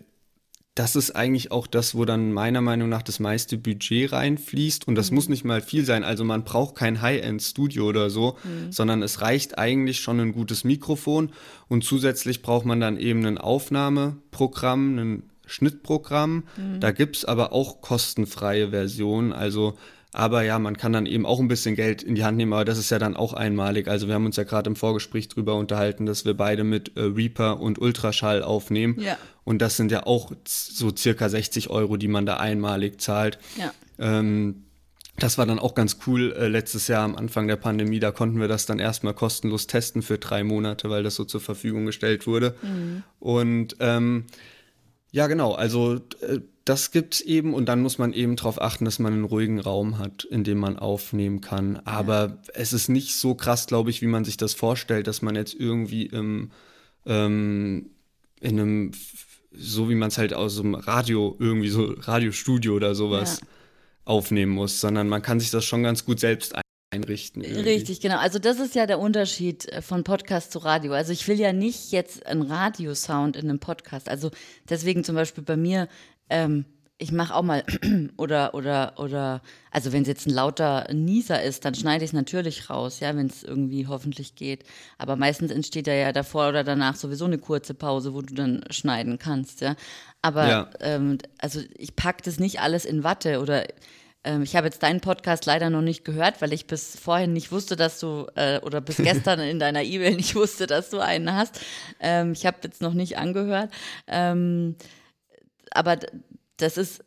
das 0.75 0.95
ist 0.95 1.15
eigentlich 1.15 1.51
auch 1.51 1.65
das, 1.65 1.95
wo 1.95 2.06
dann 2.06 2.34
meiner 2.34 2.62
Meinung 2.62 2.88
nach 2.88 3.01
das 3.01 3.19
meiste 3.19 3.58
Budget 3.58 4.12
reinfließt. 4.12 4.88
Und 4.88 4.93
das 4.93 5.10
mhm. 5.10 5.15
muss 5.15 5.27
nicht 5.27 5.43
mal 5.43 5.62
viel 5.62 5.86
sein. 5.86 6.03
Also 6.03 6.23
man 6.23 6.43
braucht 6.43 6.75
kein 6.75 7.01
High-End-Studio 7.01 7.88
oder 7.88 8.12
so, 8.12 8.38
mhm. 8.43 8.71
sondern 8.71 9.01
es 9.01 9.21
reicht 9.21 9.58
eigentlich 9.58 10.01
schon 10.01 10.19
ein 10.19 10.34
gutes 10.34 10.63
Mikrofon. 10.63 11.32
Und 11.67 11.84
zusätzlich 11.84 12.43
braucht 12.43 12.67
man 12.67 12.80
dann 12.80 12.99
eben 12.99 13.25
ein 13.25 13.39
Aufnahmeprogramm, 13.39 14.99
ein 14.99 15.23
Schnittprogramm. 15.47 16.43
Mhm. 16.58 16.80
Da 16.80 16.91
gibt 16.91 17.15
es 17.15 17.25
aber 17.25 17.53
auch 17.53 17.82
kostenfreie 17.82 18.69
Versionen. 18.69 19.34
Also 19.34 19.80
aber 20.13 20.43
ja, 20.43 20.57
man 20.57 20.77
kann 20.77 20.93
dann 20.93 21.05
eben 21.05 21.25
auch 21.25 21.39
ein 21.39 21.47
bisschen 21.47 21.75
Geld 21.75 22.01
in 22.01 22.15
die 22.15 22.23
Hand 22.23 22.37
nehmen, 22.37 22.53
aber 22.53 22.65
das 22.65 22.77
ist 22.77 22.89
ja 22.89 22.99
dann 22.99 23.15
auch 23.15 23.33
einmalig. 23.33 23.87
Also 23.87 24.07
wir 24.07 24.15
haben 24.15 24.25
uns 24.25 24.37
ja 24.37 24.43
gerade 24.43 24.69
im 24.69 24.75
Vorgespräch 24.75 25.27
drüber 25.27 25.55
unterhalten, 25.55 26.05
dass 26.05 26.25
wir 26.25 26.33
beide 26.33 26.63
mit 26.63 26.95
äh, 26.95 27.01
Reaper 27.01 27.59
und 27.59 27.79
Ultraschall 27.79 28.41
aufnehmen. 28.41 28.99
Ja. 28.99 29.17
Und 29.43 29.61
das 29.61 29.77
sind 29.77 29.91
ja 29.91 30.05
auch 30.05 30.31
so 30.47 30.95
circa 30.95 31.29
60 31.29 31.69
Euro, 31.69 31.97
die 31.97 32.07
man 32.07 32.25
da 32.25 32.37
einmalig 32.37 33.01
zahlt. 33.01 33.37
Ja. 33.57 33.73
Ähm, 33.99 34.63
das 35.19 35.37
war 35.37 35.45
dann 35.45 35.59
auch 35.59 35.73
ganz 35.73 35.97
cool 36.05 36.31
äh, 36.33 36.47
letztes 36.47 36.87
Jahr 36.87 37.03
am 37.03 37.15
Anfang 37.15 37.47
der 37.47 37.55
Pandemie. 37.55 37.99
Da 37.99 38.11
konnten 38.11 38.39
wir 38.39 38.47
das 38.47 38.65
dann 38.65 38.79
erstmal 38.79 39.13
kostenlos 39.13 39.67
testen 39.67 40.03
für 40.03 40.19
drei 40.19 40.43
Monate, 40.43 40.89
weil 40.89 41.03
das 41.03 41.15
so 41.15 41.25
zur 41.25 41.41
Verfügung 41.41 41.85
gestellt 41.85 42.27
wurde. 42.27 42.55
Mhm. 42.61 43.03
Und 43.19 43.75
ähm, 43.79 44.25
ja, 45.11 45.27
genau, 45.27 45.53
also 45.53 45.95
äh, 46.21 46.39
das 46.67 46.91
gibt's 46.91 47.21
eben 47.21 47.53
und 47.53 47.67
dann 47.67 47.82
muss 47.82 47.97
man 47.97 48.13
eben 48.13 48.36
darauf 48.36 48.62
achten, 48.62 48.86
dass 48.86 48.99
man 48.99 49.13
einen 49.13 49.23
ruhigen 49.23 49.60
Raum 49.60 49.97
hat, 49.99 50.25
in 50.25 50.43
dem 50.43 50.58
man 50.58 50.77
aufnehmen 50.77 51.39
kann. 51.39 51.77
Aber 51.86 52.27
ja. 52.27 52.38
es 52.53 52.73
ist 52.73 52.89
nicht 52.89 53.15
so 53.15 53.36
krass, 53.36 53.67
glaube 53.67 53.89
ich, 53.89 54.01
wie 54.01 54.08
man 54.08 54.25
sich 54.25 54.38
das 54.38 54.53
vorstellt, 54.53 55.08
dass 55.08 55.21
man 55.21 55.36
jetzt 55.36 55.53
irgendwie 55.53 56.08
im, 56.08 56.51
ähm, 57.06 57.91
in 58.41 58.60
einem, 58.60 58.91
so 59.51 59.89
wie 59.89 59.95
man 59.95 60.10
es 60.10 60.17
halt 60.17 60.34
aus 60.34 60.60
einem 60.60 60.75
Radio, 60.75 61.36
irgendwie 61.39 61.69
so 61.69 61.95
Radiostudio 61.99 62.75
oder 62.75 62.95
sowas 62.95 63.39
ja. 63.41 63.47
aufnehmen 64.06 64.51
muss, 64.51 64.82
sondern 64.82 65.08
man 65.08 65.21
kann 65.21 65.39
sich 65.39 65.51
das 65.51 65.63
schon 65.63 65.84
ganz 65.84 66.03
gut 66.03 66.19
selbst 66.19 66.53
einrichten. 66.91 67.43
Irgendwie. 67.43 67.69
Richtig, 67.69 68.01
genau. 68.01 68.17
Also 68.17 68.39
das 68.39 68.60
ist 68.60 68.75
ja 68.75 68.86
der 68.86 68.99
Unterschied 68.99 69.67
äh, 69.69 69.82
von 69.82 70.03
Podcast 70.03 70.51
zu 70.51 70.60
Radio. 70.60 70.93
Also 70.93 71.12
ich 71.13 71.27
will 71.27 71.39
ja 71.39 71.53
nicht 71.53 71.91
jetzt 71.91 72.25
einen 72.25 72.41
Radiosound 72.41 73.36
in 73.36 73.49
einem 73.49 73.60
Podcast. 73.60 74.10
Also 74.10 74.32
deswegen 74.69 75.03
zum 75.03 75.15
Beispiel 75.15 75.43
bei 75.43 75.58
mir 75.58 75.88
ähm, 76.29 76.65
ich 76.99 77.11
mache 77.11 77.35
auch 77.35 77.43
mal 77.43 77.63
oder 78.17 78.53
oder 78.55 78.93
oder 78.97 79.41
also 79.71 79.93
wenn 79.93 80.01
es 80.01 80.07
jetzt 80.07 80.27
ein 80.27 80.33
lauter 80.33 80.91
Nieser 80.91 81.43
ist, 81.43 81.63
dann 81.63 81.75
schneide 81.75 82.03
ich 82.03 82.09
es 82.09 82.13
natürlich 82.13 82.69
raus, 82.69 82.99
ja, 82.99 83.15
wenn 83.15 83.27
es 83.27 83.43
irgendwie 83.43 83.87
hoffentlich 83.87 84.35
geht. 84.35 84.63
Aber 84.97 85.15
meistens 85.15 85.51
entsteht 85.51 85.87
da 85.87 85.93
ja 85.93 86.11
davor 86.11 86.49
oder 86.49 86.63
danach 86.63 86.95
sowieso 86.95 87.25
eine 87.25 87.37
kurze 87.37 87.73
Pause, 87.73 88.13
wo 88.13 88.21
du 88.21 88.33
dann 88.33 88.63
schneiden 88.71 89.19
kannst, 89.19 89.61
ja. 89.61 89.75
Aber 90.21 90.47
ja. 90.47 90.69
Ähm, 90.79 91.19
also 91.37 91.61
ich 91.77 91.95
packe 91.95 92.23
das 92.23 92.39
nicht 92.39 92.61
alles 92.61 92.85
in 92.85 93.03
Watte 93.03 93.39
oder 93.41 93.65
ähm, 94.23 94.41
ich 94.41 94.55
habe 94.55 94.65
jetzt 94.65 94.81
deinen 94.81 94.99
Podcast 94.99 95.45
leider 95.45 95.69
noch 95.69 95.81
nicht 95.81 96.03
gehört, 96.03 96.41
weil 96.41 96.51
ich 96.51 96.65
bis 96.65 96.99
vorhin 96.99 97.33
nicht 97.33 97.51
wusste, 97.51 97.75
dass 97.75 97.99
du 97.99 98.25
äh, 98.35 98.59
oder 98.61 98.81
bis 98.81 98.97
gestern 98.97 99.39
in 99.39 99.59
deiner 99.59 99.83
E-Mail 99.83 100.15
nicht 100.15 100.35
wusste, 100.35 100.65
dass 100.65 100.89
du 100.89 100.99
einen 100.99 101.31
hast. 101.33 101.61
Ähm, 101.99 102.31
ich 102.31 102.47
habe 102.47 102.57
jetzt 102.63 102.81
noch 102.81 102.93
nicht 102.93 103.19
angehört. 103.19 103.71
Ähm, 104.07 104.75
aber 105.71 105.97
das 106.58 106.77
ist, 106.77 107.03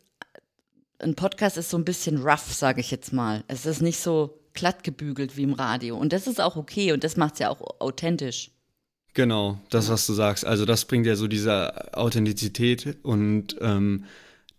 ein 0.99 1.15
Podcast 1.15 1.57
ist 1.57 1.69
so 1.69 1.77
ein 1.77 1.85
bisschen 1.85 2.21
rough, 2.21 2.53
sage 2.53 2.81
ich 2.81 2.91
jetzt 2.91 3.13
mal. 3.13 3.43
Es 3.47 3.65
ist 3.65 3.81
nicht 3.81 3.99
so 3.99 4.39
glatt 4.53 4.83
gebügelt 4.83 5.37
wie 5.37 5.43
im 5.43 5.53
Radio. 5.53 5.97
Und 5.97 6.13
das 6.13 6.27
ist 6.27 6.41
auch 6.41 6.55
okay 6.55 6.91
und 6.91 7.03
das 7.03 7.17
macht 7.17 7.33
es 7.33 7.39
ja 7.39 7.49
auch 7.49 7.79
authentisch. 7.79 8.51
Genau, 9.13 9.59
das, 9.69 9.89
was 9.89 10.07
du 10.07 10.13
sagst. 10.13 10.45
Also 10.45 10.65
das 10.65 10.85
bringt 10.85 11.05
ja 11.05 11.15
so 11.15 11.27
diese 11.27 11.93
Authentizität 11.95 12.97
und 13.03 13.57
ähm, 13.59 14.05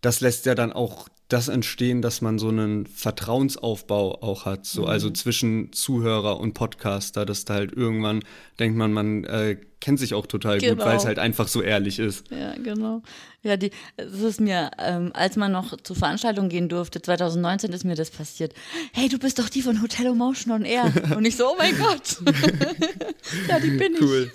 das 0.01 0.21
lässt 0.21 0.45
ja 0.45 0.53
dann 0.53 0.71
auch 0.71 1.07
das 1.33 1.47
entstehen, 1.49 2.01
dass 2.01 2.21
man 2.21 2.39
so 2.39 2.47
einen 2.49 2.85
Vertrauensaufbau 2.85 4.21
auch 4.21 4.45
hat, 4.45 4.65
so 4.65 4.85
also 4.85 5.09
Mhm. 5.09 5.15
zwischen 5.15 5.73
Zuhörer 5.73 6.39
und 6.39 6.53
Podcaster, 6.53 7.25
dass 7.25 7.43
da 7.45 7.55
halt 7.55 7.73
irgendwann 7.73 8.23
denkt 8.59 8.77
man, 8.77 8.93
man 8.93 9.23
äh, 9.25 9.57
kennt 9.81 9.99
sich 9.99 10.13
auch 10.13 10.27
total 10.27 10.59
gut, 10.59 10.69
Genau. 10.69 10.85
weil 10.85 10.95
es 10.95 11.05
halt 11.05 11.19
einfach 11.19 11.47
so 11.49 11.61
ehrlich 11.61 11.99
ist. 11.99 12.23
Ja, 12.31 12.53
genau. 12.63 13.01
Ja, 13.41 13.57
die, 13.57 13.71
es 13.97 14.21
ist 14.21 14.39
mir, 14.39 14.71
ähm, 14.79 15.11
als 15.13 15.35
man 15.35 15.51
noch 15.51 15.75
zur 15.83 15.95
Veranstaltung 15.97 16.47
gehen 16.47 16.69
durfte, 16.69 17.01
2019 17.01 17.73
ist 17.73 17.83
mir 17.83 17.95
das 17.95 18.09
passiert. 18.11 18.53
Hey, 18.93 19.09
du 19.09 19.17
bist 19.19 19.39
doch 19.39 19.49
die 19.49 19.61
von 19.61 19.81
Hotel 19.81 20.05
Emotion 20.05 20.53
on 20.53 20.63
Air. 20.63 20.93
Und 21.17 21.25
ich 21.25 21.35
so, 21.35 21.47
oh 21.49 21.55
mein 21.57 21.75
Gott. 21.77 22.17
ja, 23.49 23.59
die 23.59 23.71
bin 23.71 23.95
ich. 23.95 24.01
Cool. 24.01 24.31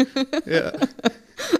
ja. 0.46 0.72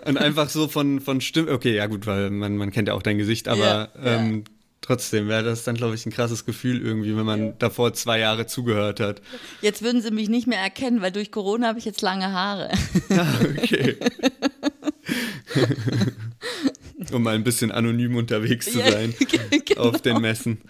Und 0.04 0.18
einfach 0.18 0.48
so 0.50 0.68
von, 0.68 1.00
von 1.00 1.20
Stimme, 1.20 1.52
okay, 1.52 1.74
ja 1.74 1.86
gut, 1.86 2.06
weil 2.06 2.30
man, 2.30 2.56
man 2.56 2.70
kennt 2.72 2.88
ja 2.88 2.94
auch 2.94 3.02
dein 3.02 3.16
Gesicht, 3.16 3.46
aber 3.48 3.58
Ja, 3.64 3.88
ja. 4.04 4.16
ähm, 4.18 4.44
trotzdem 4.88 5.28
wäre 5.28 5.44
das 5.44 5.64
dann, 5.64 5.74
glaube 5.74 5.94
ich, 5.94 6.06
ein 6.06 6.12
krasses 6.12 6.46
Gefühl 6.46 6.80
irgendwie, 6.80 7.14
wenn 7.14 7.26
man 7.26 7.58
davor 7.58 7.92
zwei 7.92 8.20
Jahre 8.20 8.46
zugehört 8.46 9.00
hat. 9.00 9.20
Jetzt 9.60 9.82
würden 9.82 10.00
sie 10.00 10.10
mich 10.10 10.30
nicht 10.30 10.46
mehr 10.46 10.60
erkennen, 10.60 11.02
weil 11.02 11.12
durch 11.12 11.30
Corona 11.30 11.68
habe 11.68 11.78
ich 11.78 11.84
jetzt 11.84 12.00
lange 12.00 12.32
Haare. 12.32 12.70
Ah, 13.10 13.38
okay. 13.40 13.96
um 17.12 17.22
mal 17.22 17.34
ein 17.34 17.44
bisschen 17.44 17.70
anonym 17.70 18.16
unterwegs 18.16 18.70
zu 18.70 18.78
Ja, 18.78 18.92
sein 18.92 19.14
genau. 19.64 19.82
auf 19.82 20.00
den 20.02 20.20
Messen. 20.20 20.60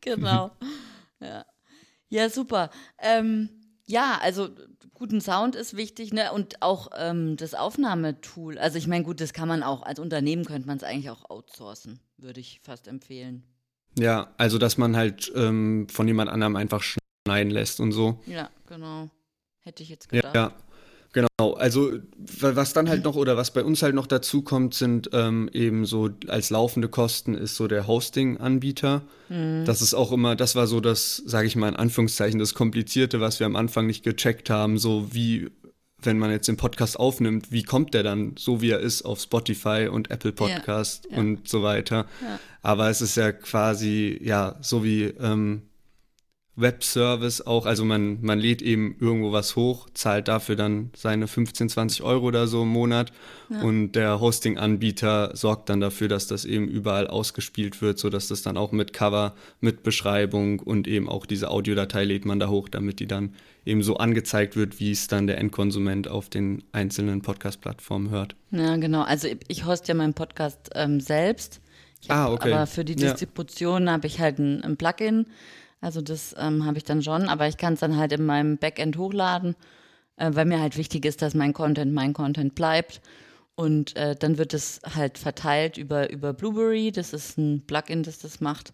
Genau. 0.00 0.52
ja. 1.20 1.44
ja, 2.08 2.28
super. 2.30 2.70
Ähm, 2.98 3.48
ja, 3.86 4.18
also 4.20 4.50
guten 5.02 5.20
Sound 5.20 5.56
ist 5.56 5.76
wichtig, 5.76 6.12
ne? 6.12 6.30
Und 6.32 6.62
auch 6.62 6.90
ähm, 6.96 7.36
das 7.36 7.54
Aufnahmetool. 7.54 8.56
Also 8.56 8.78
ich 8.78 8.86
meine, 8.86 9.02
gut, 9.02 9.20
das 9.20 9.32
kann 9.32 9.48
man 9.48 9.64
auch, 9.64 9.82
als 9.82 9.98
Unternehmen 9.98 10.44
könnte 10.44 10.68
man 10.68 10.76
es 10.76 10.84
eigentlich 10.84 11.10
auch 11.10 11.28
outsourcen, 11.28 11.98
würde 12.18 12.38
ich 12.38 12.60
fast 12.62 12.86
empfehlen. 12.86 13.42
Ja, 13.98 14.32
also 14.38 14.58
dass 14.58 14.78
man 14.78 14.94
halt 14.94 15.32
ähm, 15.34 15.88
von 15.90 16.06
jemand 16.06 16.30
anderem 16.30 16.54
einfach 16.54 16.84
schneiden 17.26 17.50
lässt 17.50 17.80
und 17.80 17.90
so. 17.90 18.20
Ja, 18.26 18.48
genau. 18.68 19.10
Hätte 19.58 19.82
ich 19.82 19.88
jetzt 19.88 20.06
Ja, 20.12 20.20
gedacht. 20.20 20.34
ja. 20.36 20.52
Genau, 21.12 21.52
also 21.54 21.92
wa- 22.40 22.56
was 22.56 22.72
dann 22.72 22.88
halt 22.88 23.04
noch 23.04 23.16
oder 23.16 23.36
was 23.36 23.52
bei 23.52 23.62
uns 23.62 23.82
halt 23.82 23.94
noch 23.94 24.06
dazu 24.06 24.40
kommt, 24.42 24.72
sind 24.72 25.10
ähm, 25.12 25.50
eben 25.52 25.84
so 25.84 26.08
als 26.28 26.48
laufende 26.48 26.88
Kosten 26.88 27.34
ist 27.34 27.56
so 27.56 27.68
der 27.68 27.86
Hosting-Anbieter. 27.86 29.02
Das 29.64 29.80
ist 29.80 29.94
auch 29.94 30.12
immer, 30.12 30.36
das 30.36 30.56
war 30.56 30.66
so 30.66 30.80
das, 30.80 31.16
sage 31.24 31.46
ich 31.46 31.56
mal 31.56 31.68
in 31.68 31.76
Anführungszeichen, 31.76 32.38
das 32.38 32.52
Komplizierte, 32.54 33.20
was 33.20 33.40
wir 33.40 33.46
am 33.46 33.56
Anfang 33.56 33.86
nicht 33.86 34.04
gecheckt 34.04 34.50
haben, 34.50 34.76
so 34.78 35.08
wie, 35.12 35.50
wenn 36.02 36.18
man 36.18 36.30
jetzt 36.30 36.48
den 36.48 36.56
Podcast 36.58 36.98
aufnimmt, 36.98 37.50
wie 37.50 37.62
kommt 37.62 37.94
der 37.94 38.02
dann 38.02 38.34
so, 38.38 38.60
wie 38.60 38.70
er 38.70 38.80
ist, 38.80 39.02
auf 39.02 39.20
Spotify 39.20 39.88
und 39.90 40.10
Apple 40.10 40.32
Podcast 40.32 41.08
ja. 41.10 41.18
und 41.18 41.48
so 41.48 41.62
weiter. 41.62 42.06
Ja. 42.22 42.38
Aber 42.62 42.90
es 42.90 43.00
ist 43.00 43.16
ja 43.16 43.32
quasi, 43.32 44.18
ja, 44.22 44.56
so 44.60 44.84
wie 44.84 45.04
ähm, 45.04 45.62
Webservice 46.54 47.40
auch, 47.46 47.64
also 47.64 47.84
man, 47.84 48.18
man 48.20 48.38
lädt 48.38 48.60
eben 48.60 48.96
irgendwo 49.00 49.32
was 49.32 49.56
hoch, 49.56 49.88
zahlt 49.94 50.28
dafür 50.28 50.54
dann 50.54 50.90
seine 50.94 51.26
15, 51.26 51.70
20 51.70 52.02
Euro 52.02 52.26
oder 52.26 52.46
so 52.46 52.62
im 52.62 52.68
Monat 52.68 53.10
und 53.62 53.92
der 53.92 54.20
Hosting-Anbieter 54.20 55.34
sorgt 55.34 55.68
dann 55.68 55.80
dafür, 55.80 56.08
dass 56.08 56.26
das 56.26 56.44
eben 56.44 56.68
überall 56.68 57.06
ausgespielt 57.06 57.80
wird, 57.82 57.98
sodass 57.98 58.28
das 58.28 58.42
dann 58.42 58.56
auch 58.56 58.70
mit 58.72 58.92
Cover, 58.92 59.34
mit 59.60 59.82
Beschreibung 59.82 60.60
und 60.60 60.86
eben 60.88 61.08
auch 61.08 61.26
diese 61.26 61.50
Audiodatei 61.50 62.04
lädt 62.04 62.24
man 62.26 62.38
da 62.38 62.48
hoch, 62.48 62.68
damit 62.68 63.00
die 63.00 63.06
dann 63.06 63.34
eben 63.64 63.82
so 63.82 63.96
angezeigt 63.96 64.56
wird, 64.56 64.78
wie 64.80 64.90
es 64.90 65.06
dann 65.08 65.26
der 65.26 65.38
Endkonsument 65.38 66.08
auf 66.08 66.28
den 66.28 66.64
einzelnen 66.72 67.22
Podcast-Plattformen 67.22 68.10
hört. 68.10 68.34
Ja, 68.50 68.76
genau. 68.76 69.02
Also 69.02 69.28
ich- 69.48 69.64
hoste 69.64 69.88
ja 69.88 69.94
meinen 69.94 70.14
Podcast 70.14 70.70
ähm, 70.74 71.00
selbst. 71.00 71.60
Ich 72.02 72.10
hab, 72.10 72.16
Ah, 72.16 72.32
okay. 72.32 72.52
Aber 72.52 72.66
für 72.66 72.84
die 72.84 72.94
Ja. 72.94 73.10
Distribution 73.10 73.88
habe 73.88 74.06
ich 74.06 74.18
halt 74.20 74.38
ein, 74.38 74.62
ein 74.64 74.76
Plugin. 74.76 75.26
Also 75.82 76.00
das 76.00 76.34
ähm, 76.38 76.64
habe 76.64 76.78
ich 76.78 76.84
dann 76.84 77.02
schon, 77.02 77.28
aber 77.28 77.48
ich 77.48 77.56
kann 77.58 77.74
es 77.74 77.80
dann 77.80 77.96
halt 77.96 78.12
in 78.12 78.24
meinem 78.24 78.56
Backend 78.56 78.96
hochladen, 78.96 79.56
äh, 80.16 80.30
weil 80.32 80.46
mir 80.46 80.60
halt 80.60 80.78
wichtig 80.78 81.04
ist, 81.04 81.20
dass 81.20 81.34
mein 81.34 81.52
Content 81.52 81.92
mein 81.92 82.12
Content 82.12 82.54
bleibt. 82.54 83.02
Und 83.56 83.96
äh, 83.96 84.16
dann 84.16 84.38
wird 84.38 84.54
es 84.54 84.80
halt 84.94 85.18
verteilt 85.18 85.76
über, 85.76 86.08
über 86.10 86.32
Blueberry. 86.32 86.92
Das 86.92 87.12
ist 87.12 87.36
ein 87.36 87.66
Plugin, 87.66 88.04
das 88.04 88.18
das 88.18 88.40
macht. 88.40 88.72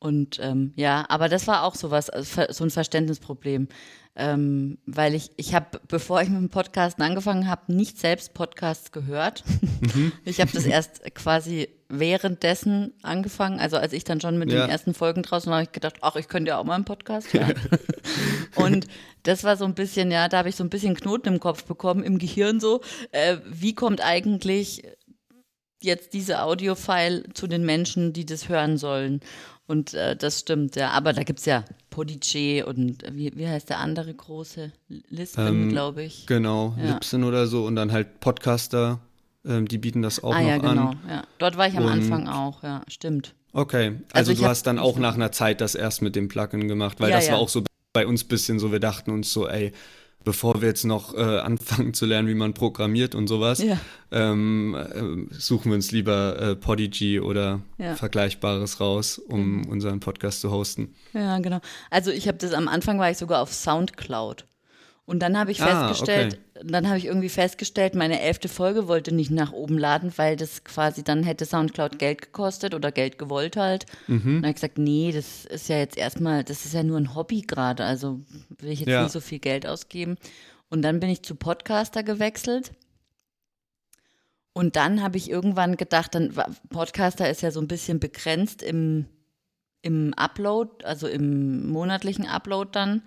Und 0.00 0.38
ähm, 0.42 0.72
ja, 0.76 1.06
aber 1.08 1.28
das 1.28 1.46
war 1.46 1.62
auch 1.62 1.76
sowas, 1.76 2.08
äh, 2.08 2.24
so 2.50 2.64
ein 2.64 2.70
Verständnisproblem. 2.70 3.68
Ähm, 4.16 4.78
weil 4.86 5.14
ich, 5.14 5.30
ich 5.36 5.54
habe, 5.54 5.80
bevor 5.86 6.20
ich 6.20 6.28
mit 6.28 6.38
dem 6.38 6.50
Podcasten 6.50 7.04
angefangen 7.04 7.48
habe, 7.48 7.72
nicht 7.72 7.96
selbst 7.96 8.34
Podcasts 8.34 8.90
gehört. 8.90 9.44
Ich 10.24 10.40
habe 10.40 10.50
das 10.52 10.66
erst 10.66 11.14
quasi 11.14 11.68
währenddessen 11.90 12.92
angefangen. 13.02 13.60
Also 13.60 13.76
als 13.76 13.92
ich 13.92 14.04
dann 14.04 14.20
schon 14.20 14.38
mit 14.38 14.50
Ja. 14.50 14.62
den 14.66 14.70
ersten 14.70 14.94
Folgen 14.94 15.22
draußen 15.22 15.50
war, 15.50 15.58
habe 15.58 15.64
ich 15.64 15.72
gedacht, 15.72 15.96
ach, 16.00 16.16
ich 16.16 16.28
könnte 16.28 16.50
ja 16.50 16.58
auch 16.58 16.64
mal 16.64 16.74
einen 16.76 16.84
Podcast 16.84 17.32
hören. 17.34 17.54
Und 18.56 18.86
das 19.24 19.44
war 19.44 19.56
so 19.56 19.64
ein 19.64 19.74
bisschen, 19.74 20.10
ja, 20.10 20.28
da 20.28 20.38
habe 20.38 20.48
ich 20.48 20.56
so 20.56 20.64
ein 20.64 20.70
bisschen 20.70 20.94
Knoten 20.94 21.28
im 21.34 21.40
Kopf 21.40 21.64
bekommen, 21.64 22.02
im 22.02 22.18
Gehirn 22.18 22.60
so. 22.60 22.80
Äh, 23.12 23.38
wie 23.46 23.74
kommt 23.74 24.00
eigentlich 24.02 24.82
jetzt 25.82 26.12
diese 26.12 26.42
Audiofile 26.42 27.24
zu 27.34 27.46
den 27.46 27.64
Menschen, 27.64 28.12
die 28.12 28.24
das 28.26 28.48
hören 28.48 28.76
sollen? 28.78 29.20
Und 29.66 29.94
äh, 29.94 30.16
das 30.16 30.40
stimmt, 30.40 30.74
ja. 30.74 30.90
Aber 30.90 31.12
da 31.12 31.22
gibt 31.22 31.38
es 31.38 31.44
ja 31.44 31.64
Podigy 31.90 32.64
und 32.66 33.04
äh, 33.04 33.12
wie, 33.14 33.32
wie 33.36 33.46
heißt 33.46 33.70
der 33.70 33.78
andere 33.78 34.12
große? 34.12 34.72
Lispen, 35.10 35.46
Ähm, 35.46 35.68
glaube 35.68 36.02
ich. 36.02 36.26
Genau, 36.26 36.74
Ja. 36.76 36.94
Libsyn 36.94 37.22
oder 37.24 37.46
so 37.46 37.64
und 37.66 37.76
dann 37.76 37.92
halt 37.92 38.18
Podcaster, 38.20 38.98
ähm, 39.46 39.66
die 39.68 39.78
bieten 39.78 40.02
das 40.02 40.22
auch 40.22 40.34
ah 40.34 40.40
noch 40.40 40.48
ja, 40.48 40.58
genau. 40.58 40.88
an. 40.90 40.98
Ja. 41.08 41.22
Dort 41.38 41.56
war 41.56 41.66
ich 41.68 41.76
am 41.76 41.84
Und- 41.86 41.92
Anfang 41.92 42.28
auch, 42.28 42.62
ja, 42.62 42.82
stimmt. 42.88 43.34
Okay, 43.52 43.96
also, 44.12 44.30
Also 44.32 44.42
du 44.42 44.48
hast 44.48 44.66
dann 44.66 44.78
auch 44.78 44.96
nach 44.98 45.14
einer 45.14 45.32
Zeit 45.32 45.60
das 45.60 45.74
erst 45.74 46.02
mit 46.02 46.14
dem 46.14 46.28
Plugin 46.28 46.68
gemacht, 46.68 47.00
weil 47.00 47.10
Ja, 47.10 47.16
das 47.16 47.26
ja. 47.26 47.32
war 47.32 47.40
auch 47.40 47.48
so 47.48 47.64
bei 47.92 48.06
uns 48.06 48.24
ein 48.24 48.28
bisschen 48.28 48.58
so, 48.60 48.70
wir 48.70 48.78
dachten 48.78 49.10
uns 49.10 49.32
so, 49.32 49.48
ey, 49.48 49.72
bevor 50.22 50.60
wir 50.60 50.68
jetzt 50.68 50.84
noch 50.84 51.14
äh, 51.14 51.18
anfangen 51.40 51.92
zu 51.92 52.06
lernen, 52.06 52.28
wie 52.28 52.34
man 52.34 52.54
programmiert 52.54 53.16
und 53.16 53.26
sowas, 53.26 53.60
Ja. 53.60 53.76
ähm, 54.12 54.76
äh, 54.76 55.34
suchen 55.34 55.72
wir 55.72 55.74
uns 55.76 55.90
lieber 55.90 56.38
äh, 56.40 56.54
Podigy 56.56 57.18
oder 57.18 57.60
Ja. 57.78 57.96
Vergleichbares 57.96 58.78
raus, 58.78 59.18
um 59.18 59.66
unseren 59.66 59.98
Podcast 59.98 60.42
zu 60.42 60.52
hosten. 60.52 60.94
Ja, 61.12 61.38
genau. 61.40 61.60
Also 61.90 62.12
ich 62.12 62.28
habe 62.28 62.38
das 62.38 62.52
am 62.52 62.68
Anfang 62.68 63.00
war 63.00 63.10
ich 63.10 63.18
sogar 63.18 63.40
auf 63.42 63.52
Soundcloud. 63.52 64.44
Und 65.06 65.18
dann 65.20 65.36
habe 65.36 65.50
ich 65.50 65.60
Ah, 65.60 65.88
festgestellt, 65.88 66.38
dann 66.64 66.88
habe 66.88 66.98
ich 66.98 67.06
irgendwie 67.06 67.28
festgestellt, 67.28 67.94
meine 67.94 68.20
elfte 68.20 68.48
Folge 68.48 68.88
wollte 68.88 69.12
nicht 69.14 69.30
nach 69.30 69.52
oben 69.52 69.78
laden, 69.78 70.12
weil 70.16 70.36
das 70.36 70.64
quasi 70.64 71.02
dann 71.02 71.22
hätte 71.22 71.46
Soundcloud 71.46 71.98
Geld 71.98 72.22
gekostet 72.22 72.74
oder 72.74 72.92
Geld 72.92 73.18
gewollt 73.18 73.56
halt. 73.56 73.86
Und 74.08 74.24
dann 74.24 74.36
habe 74.42 74.48
ich 74.48 74.54
gesagt, 74.56 74.78
nee, 74.78 75.12
das 75.12 75.44
ist 75.46 75.68
ja 75.68 75.78
jetzt 75.78 75.96
erstmal, 75.96 76.44
das 76.44 76.64
ist 76.64 76.74
ja 76.74 76.82
nur 76.82 76.98
ein 76.98 77.14
Hobby 77.14 77.42
gerade, 77.42 77.84
also 77.84 78.20
will 78.58 78.70
ich 78.70 78.80
jetzt 78.80 78.88
Ja. 78.88 79.02
nicht 79.02 79.12
so 79.12 79.20
viel 79.20 79.38
Geld 79.38 79.66
ausgeben. 79.66 80.16
Und 80.68 80.82
dann 80.82 81.00
bin 81.00 81.10
ich 81.10 81.22
zu 81.22 81.34
Podcaster 81.34 82.02
gewechselt. 82.02 82.72
Und 84.52 84.76
dann 84.76 85.02
habe 85.02 85.16
ich 85.16 85.30
irgendwann 85.30 85.76
gedacht, 85.76 86.14
dann 86.14 86.34
Podcaster 86.70 87.30
ist 87.30 87.40
ja 87.42 87.50
so 87.50 87.60
ein 87.60 87.68
bisschen 87.68 88.00
begrenzt 88.00 88.62
im, 88.62 89.06
im 89.82 90.12
Upload, 90.14 90.84
also 90.84 91.06
im 91.06 91.70
monatlichen 91.70 92.26
Upload 92.26 92.70
dann. 92.72 93.02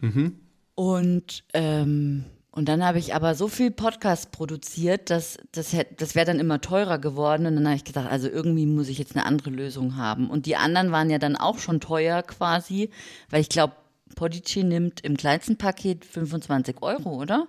Mhm. 0.00 0.38
Und, 0.74 1.44
ähm, 1.52 2.24
und 2.52 2.68
dann 2.68 2.84
habe 2.84 2.98
ich 2.98 3.14
aber 3.14 3.34
so 3.34 3.46
viel 3.48 3.70
Podcast 3.70 4.32
produziert, 4.32 5.08
dass 5.10 5.38
das, 5.52 5.74
das 5.96 6.14
wäre 6.14 6.26
dann 6.26 6.40
immer 6.40 6.60
teurer 6.60 6.98
geworden. 6.98 7.46
Und 7.46 7.54
dann 7.54 7.66
habe 7.66 7.76
ich 7.76 7.84
gedacht, 7.84 8.10
also 8.10 8.28
irgendwie 8.28 8.66
muss 8.66 8.88
ich 8.88 8.98
jetzt 8.98 9.14
eine 9.14 9.24
andere 9.24 9.50
Lösung 9.50 9.96
haben. 9.96 10.28
Und 10.28 10.46
die 10.46 10.56
anderen 10.56 10.90
waren 10.90 11.10
ja 11.10 11.18
dann 11.18 11.36
auch 11.36 11.58
schon 11.60 11.80
teuer 11.80 12.22
quasi, 12.22 12.90
weil 13.30 13.40
ich 13.40 13.48
glaube, 13.48 13.74
Podigy 14.16 14.64
nimmt 14.64 15.00
im 15.02 15.16
kleinsten 15.16 15.56
Paket 15.58 16.04
25 16.04 16.82
Euro, 16.82 17.10
oder? 17.22 17.46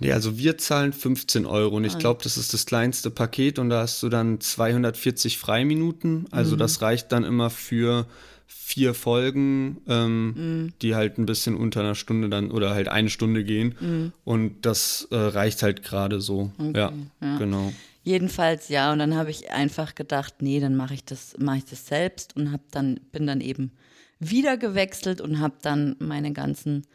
Nee, 0.00 0.12
also 0.12 0.38
wir 0.38 0.58
zahlen 0.58 0.92
15 0.92 1.44
Euro 1.46 1.76
und 1.76 1.84
ich 1.84 1.94
Ah. 1.94 1.98
glaube, 1.98 2.20
das 2.22 2.36
ist 2.36 2.54
das 2.54 2.66
kleinste 2.66 3.10
Paket 3.10 3.58
und 3.58 3.68
da 3.70 3.80
hast 3.82 4.00
du 4.02 4.08
dann 4.08 4.40
240 4.40 5.38
Freiminuten. 5.38 6.26
Also 6.30 6.54
Mhm. 6.54 6.58
das 6.60 6.82
reicht 6.82 7.10
dann 7.12 7.24
immer 7.24 7.50
für 7.50 8.06
vier 8.50 8.94
Folgen, 8.94 9.78
ähm, 9.86 10.32
Mhm. 10.64 10.72
die 10.82 10.94
halt 10.94 11.18
ein 11.18 11.26
bisschen 11.26 11.54
unter 11.54 11.80
einer 11.80 11.94
Stunde 11.94 12.28
dann 12.28 12.50
oder 12.50 12.70
halt 12.70 12.88
eine 12.88 13.10
Stunde 13.10 13.44
gehen. 13.44 13.74
Mhm. 13.78 14.12
Und 14.24 14.62
das 14.66 15.06
äh, 15.10 15.16
reicht 15.16 15.62
halt 15.62 15.82
gerade 15.84 16.20
so. 16.20 16.50
ja, 16.74 16.92
genau. 17.38 17.72
Jedenfalls 18.02 18.68
ja, 18.70 18.90
und 18.92 18.98
dann 19.00 19.14
habe 19.16 19.30
ich 19.30 19.50
einfach 19.50 19.94
gedacht, 19.94 20.40
nee, 20.40 20.60
dann 20.60 20.76
mache 20.76 20.94
ich 20.94 21.04
das, 21.04 21.36
mache 21.38 21.58
ich 21.58 21.64
das 21.66 21.86
selbst 21.86 22.34
und 22.36 22.50
habe 22.52 22.62
dann 22.70 22.98
bin 23.12 23.26
dann 23.26 23.42
eben 23.42 23.72
wieder 24.18 24.56
gewechselt 24.56 25.20
und 25.20 25.40
habe 25.40 25.56
dann 25.60 25.94
meine 25.98 26.32
ganzen 26.32 26.86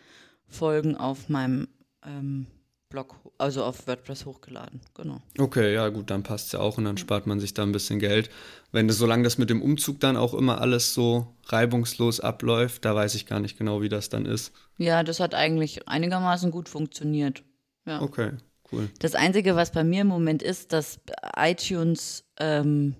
Folgen 0.48 0.96
auf 0.98 1.30
meinem 1.30 1.68
ähm, 2.06 2.48
Blog, 2.94 3.16
also 3.40 3.64
auf 3.64 3.88
WordPress 3.88 4.28
hochgeladen. 4.28 4.80
Genau. 4.94 5.20
Okay, 5.40 5.74
ja 5.74 5.90
gut, 5.90 6.12
dann 6.12 6.22
passt 6.22 6.46
es 6.46 6.52
ja 6.52 6.60
auch 6.60 6.78
und 6.78 6.86
dann 6.86 6.98
spart 7.00 7.26
man 7.26 7.40
sich 7.40 7.56
da 7.56 7.64
ein 7.64 7.72
bisschen 7.72 7.98
Geld. 7.98 8.30
Wenn 8.72 8.88
das, 8.88 8.98
solange 8.98 9.24
das 9.24 9.40
mit 9.40 9.50
dem 9.50 9.64
Umzug 9.64 10.00
dann 10.00 10.16
auch 10.16 10.36
immer 10.36 10.62
alles 10.62 10.94
so 10.94 11.36
reibungslos 11.48 12.20
abläuft, 12.20 12.86
da 12.86 12.94
weiß 12.94 13.16
ich 13.16 13.26
gar 13.26 13.40
nicht 13.40 13.58
genau, 13.58 13.82
wie 13.82 13.90
das 13.90 14.10
dann 14.10 14.28
ist. 14.28 14.54
Ja, 14.78 15.02
das 15.02 15.20
hat 15.20 15.34
eigentlich 15.34 15.88
einigermaßen 15.88 16.52
gut 16.52 16.70
funktioniert. 16.70 17.42
Ja. 17.88 18.00
Okay, 18.00 18.34
cool. 18.72 18.88
Das 19.00 19.16
Einzige, 19.16 19.56
was 19.56 19.72
bei 19.72 19.84
mir 19.84 20.02
im 20.02 20.08
Moment 20.08 20.44
ist, 20.44 20.72
dass 20.72 21.00
iTunes 21.36 22.26
ähm, 22.40 22.94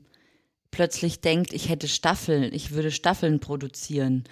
plötzlich 0.72 1.22
denkt, 1.22 1.54
ich 1.54 1.70
hätte 1.70 1.88
Staffeln, 1.88 2.52
ich 2.52 2.72
würde 2.72 2.90
Staffeln 2.90 3.40
produzieren. 3.40 4.24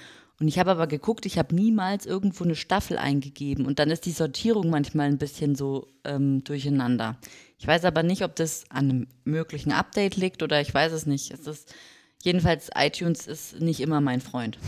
Und 0.41 0.47
ich 0.47 0.57
habe 0.57 0.71
aber 0.71 0.87
geguckt, 0.87 1.27
ich 1.27 1.37
habe 1.37 1.53
niemals 1.53 2.07
irgendwo 2.07 2.43
eine 2.43 2.55
Staffel 2.55 2.97
eingegeben. 2.97 3.67
Und 3.67 3.77
dann 3.77 3.91
ist 3.91 4.07
die 4.07 4.11
Sortierung 4.11 4.71
manchmal 4.71 5.07
ein 5.07 5.19
bisschen 5.19 5.53
so 5.53 5.93
ähm, 6.03 6.43
durcheinander. 6.43 7.19
Ich 7.59 7.67
weiß 7.67 7.85
aber 7.85 8.01
nicht, 8.01 8.23
ob 8.23 8.35
das 8.35 8.63
an 8.69 8.89
einem 8.89 9.07
möglichen 9.23 9.71
Update 9.71 10.15
liegt 10.15 10.41
oder 10.41 10.59
ich 10.59 10.73
weiß 10.73 10.93
es 10.93 11.05
nicht. 11.05 11.29
Es 11.29 11.45
ist, 11.45 11.75
jedenfalls, 12.23 12.71
iTunes 12.75 13.27
ist 13.27 13.61
nicht 13.61 13.81
immer 13.81 14.01
mein 14.01 14.19
Freund. 14.19 14.57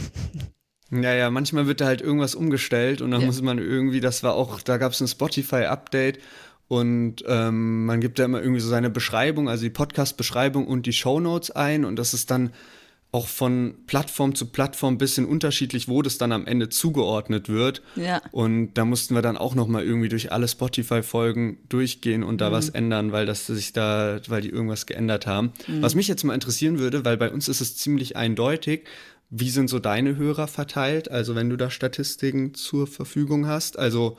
Ja, 0.91 1.11
ja, 1.15 1.31
manchmal 1.31 1.65
wird 1.65 1.81
da 1.81 1.85
halt 1.87 2.01
irgendwas 2.01 2.35
umgestellt 2.35 3.01
und 3.01 3.09
dann 3.09 3.21
ja. 3.21 3.25
muss 3.25 3.41
man 3.41 3.57
irgendwie, 3.57 3.99
das 3.99 4.21
war 4.21 4.35
auch, 4.35 4.61
da 4.61 4.77
gab 4.77 4.91
es 4.91 5.01
ein 5.01 5.07
Spotify-Update 5.07 6.19
und 6.67 7.23
ähm, 7.25 7.87
man 7.87 7.99
gibt 7.99 8.19
da 8.19 8.25
immer 8.25 8.39
irgendwie 8.39 8.59
so 8.59 8.69
seine 8.69 8.91
Beschreibung, 8.91 9.49
also 9.49 9.63
die 9.63 9.71
Podcast-Beschreibung 9.71 10.67
und 10.67 10.85
die 10.85 10.93
Shownotes 10.93 11.49
ein 11.49 11.83
und 11.83 11.95
das 11.95 12.13
ist 12.13 12.29
dann 12.29 12.53
auch 13.13 13.27
von 13.27 13.75
Plattform 13.85 14.33
zu 14.33 14.47
Plattform 14.47 14.95
ein 14.95 14.97
bisschen 14.97 15.25
unterschiedlich, 15.25 15.87
wo 15.87 16.01
das 16.01 16.17
dann 16.17 16.31
am 16.31 16.47
Ende 16.47 16.69
zugeordnet 16.69 17.47
wird. 17.47 17.83
Ja. 17.95 18.23
Und 18.31 18.73
da 18.73 18.85
mussten 18.85 19.13
wir 19.13 19.21
dann 19.21 19.37
auch 19.37 19.53
nochmal 19.53 19.83
irgendwie 19.83 20.09
durch 20.09 20.31
alle 20.31 20.47
Spotify-Folgen 20.47 21.59
durchgehen 21.69 22.23
und 22.23 22.41
da 22.41 22.49
mhm. 22.49 22.53
was 22.53 22.69
ändern, 22.69 23.11
weil 23.11 23.27
das 23.27 23.45
sich 23.45 23.71
da, 23.71 24.19
weil 24.27 24.41
die 24.41 24.49
irgendwas 24.49 24.87
geändert 24.87 25.27
haben. 25.27 25.53
Mhm. 25.67 25.83
Was 25.83 25.93
mich 25.93 26.07
jetzt 26.07 26.23
mal 26.23 26.33
interessieren 26.33 26.79
würde, 26.79 27.05
weil 27.05 27.17
bei 27.17 27.31
uns 27.31 27.47
ist 27.47 27.61
es 27.61 27.77
ziemlich 27.77 28.17
eindeutig, 28.17 28.85
wie 29.29 29.51
sind 29.51 29.69
so 29.69 29.77
deine 29.77 30.15
Hörer 30.15 30.47
verteilt? 30.47 31.11
Also 31.11 31.35
wenn 31.35 31.51
du 31.51 31.55
da 31.55 31.69
Statistiken 31.69 32.55
zur 32.55 32.87
Verfügung 32.87 33.45
hast, 33.45 33.77
also 33.77 34.17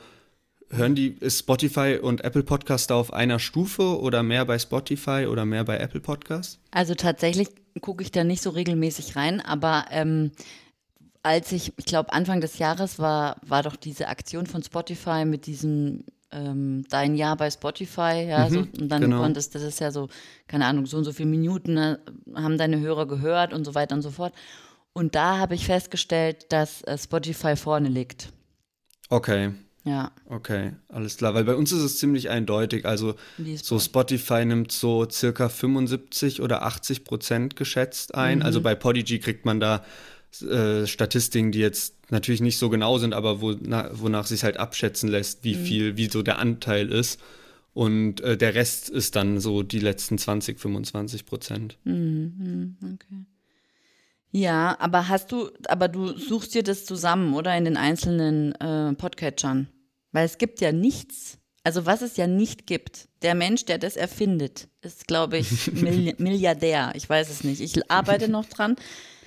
hören 0.71 0.95
die, 0.95 1.09
ist 1.21 1.41
Spotify 1.41 1.99
und 2.01 2.25
Apple 2.25 2.43
Podcast 2.43 2.91
da 2.91 2.97
auf 2.97 3.13
einer 3.13 3.39
Stufe 3.39 4.01
oder 4.01 4.23
mehr 4.23 4.45
bei 4.45 4.59
Spotify 4.59 5.27
oder 5.31 5.45
mehr 5.45 5.65
bei 5.65 5.79
Apple 5.79 6.01
Podcast? 6.01 6.59
Also 6.71 6.95
tatsächlich 6.95 7.49
gucke 7.81 8.03
ich 8.03 8.13
da 8.13 8.25
nicht 8.25 8.43
so 8.43 8.51
regelmäßig 8.51 9.17
rein, 9.17 9.41
aber 9.41 9.87
ähm, 9.91 10.33
als 11.23 11.53
ich, 11.53 11.73
ich 11.77 11.87
glaube, 11.87 12.13
Anfang 12.13 12.41
des 12.41 12.59
Jahres 12.59 12.99
war, 12.99 13.37
war 13.43 13.63
doch 13.63 13.77
diese 13.77 14.09
Aktion 14.09 14.47
von 14.47 14.63
Spotify 14.63 15.25
mit 15.25 15.47
diesem 15.47 16.05
ähm, 16.31 16.85
Dein 16.91 17.15
Jahr 17.15 17.37
bei 17.37 17.51
Spotify, 17.51 18.27
ja, 18.29 18.49
mhm, 18.49 18.53
so, 18.53 18.59
und 18.83 18.89
dann 18.89 19.03
genau. 19.03 19.21
konntest, 19.21 19.55
das 19.55 19.63
ist 19.63 19.81
ja 19.81 19.91
so, 19.91 20.09
keine 20.49 20.67
Ahnung, 20.67 20.87
so 20.87 20.99
und 20.99 21.05
so 21.05 21.13
viele 21.13 21.29
Minuten 21.29 21.75
ne, 21.75 22.01
haben 22.35 22.59
deine 22.59 22.81
Hörer 22.81 23.07
gehört 23.07 23.53
und 23.53 23.65
so 23.65 23.75
weiter 23.75 23.95
und 23.95 24.03
so 24.03 24.11
fort. 24.11 24.35
Und 24.93 25.15
da 25.15 25.39
habe 25.39 25.55
ich 25.55 25.67
festgestellt, 25.67 26.53
dass 26.53 26.83
äh, 26.83 26.99
Spotify 26.99 27.57
vorne 27.57 27.89
liegt. 27.89 28.33
Okay. 29.09 29.53
Ja. 29.85 30.13
Okay, 30.29 30.73
alles 30.89 31.19
klar. 31.19 31.35
Weil 31.35 31.45
bei 31.45 31.55
uns 31.55 31.71
ist 31.71 31.83
es 31.83 31.99
ziemlich 31.99 32.31
eindeutig. 32.31 32.87
Also 32.87 33.17
so 33.57 33.79
Spotify 33.79 34.45
nimmt 34.45 34.73
so 34.73 35.09
circa 35.09 35.51
75 35.51 36.41
oder 36.41 36.63
80 36.63 37.05
Prozent 37.05 37.57
geschätzt 37.57 38.15
ein. 38.15 38.39
Mhm. 38.39 38.45
Also 38.45 38.63
bei 38.63 38.75
Podigy 38.75 39.19
kriegt 39.19 39.45
man 39.45 39.61
da 39.61 39.85
äh, 40.43 40.87
Statistiken, 40.87 41.53
die 41.53 41.59
jetzt 41.59 41.97
natürlich 42.11 42.41
nicht 42.41 42.59
so 42.59 42.71
genau 42.71 42.99
sind, 42.99 43.13
aber 43.13 43.43
wo, 43.43 43.53
na, 43.61 43.91
wonach 43.93 44.27
sich 44.27 44.43
halt 44.43 44.57
abschätzen 44.57 45.09
lässt, 45.09 45.45
wie 45.45 45.55
mhm. 45.55 45.65
viel, 45.65 45.97
wie 45.99 46.11
so 46.11 46.23
der 46.23 46.39
Anteil 46.39 46.91
ist. 46.91 47.21
Und 47.75 48.21
äh, 48.23 48.39
der 48.39 48.55
Rest 48.55 48.89
ist 48.89 49.17
dann 49.17 49.39
so 49.39 49.63
die 49.63 49.81
letzten 49.81 50.17
20, 50.17 50.59
25 50.59 51.27
Prozent. 51.27 51.77
Mhm. 51.85 52.33
mhm. 52.39 52.77
Okay. 52.95 53.27
Ja, 54.37 54.77
aber 54.81 55.09
hast 55.09 55.31
du, 55.31 55.49
aber 55.69 55.87
du 55.87 56.19
suchst 56.19 56.57
dir 56.57 56.65
das 56.65 56.85
zusammen, 56.85 57.35
oder 57.35 57.57
in 57.57 57.65
den 57.65 57.77
einzelnen 57.77 58.53
äh, 58.57 58.93
Podcatchern? 58.95 59.69
Weil 60.15 60.27
es 60.27 60.39
gibt 60.39 60.61
ja 60.61 60.71
nichts, 60.71 61.39
also 61.65 61.87
was 61.87 62.01
es 62.01 62.17
ja 62.17 62.29
nicht 62.29 62.69
gibt. 62.69 63.09
Der 63.23 63.35
Mensch, 63.35 63.65
der 63.65 63.79
das 63.79 63.97
erfindet, 63.97 64.69
ist, 64.81 65.09
glaube 65.09 65.39
ich, 65.39 65.73
Milliardär. 65.73 66.93
Ich 66.95 67.11
weiß 67.11 67.29
es 67.31 67.43
nicht. 67.43 67.61
Ich 67.61 67.91
arbeite 67.91 68.29
noch 68.29 68.45
dran. 68.45 68.77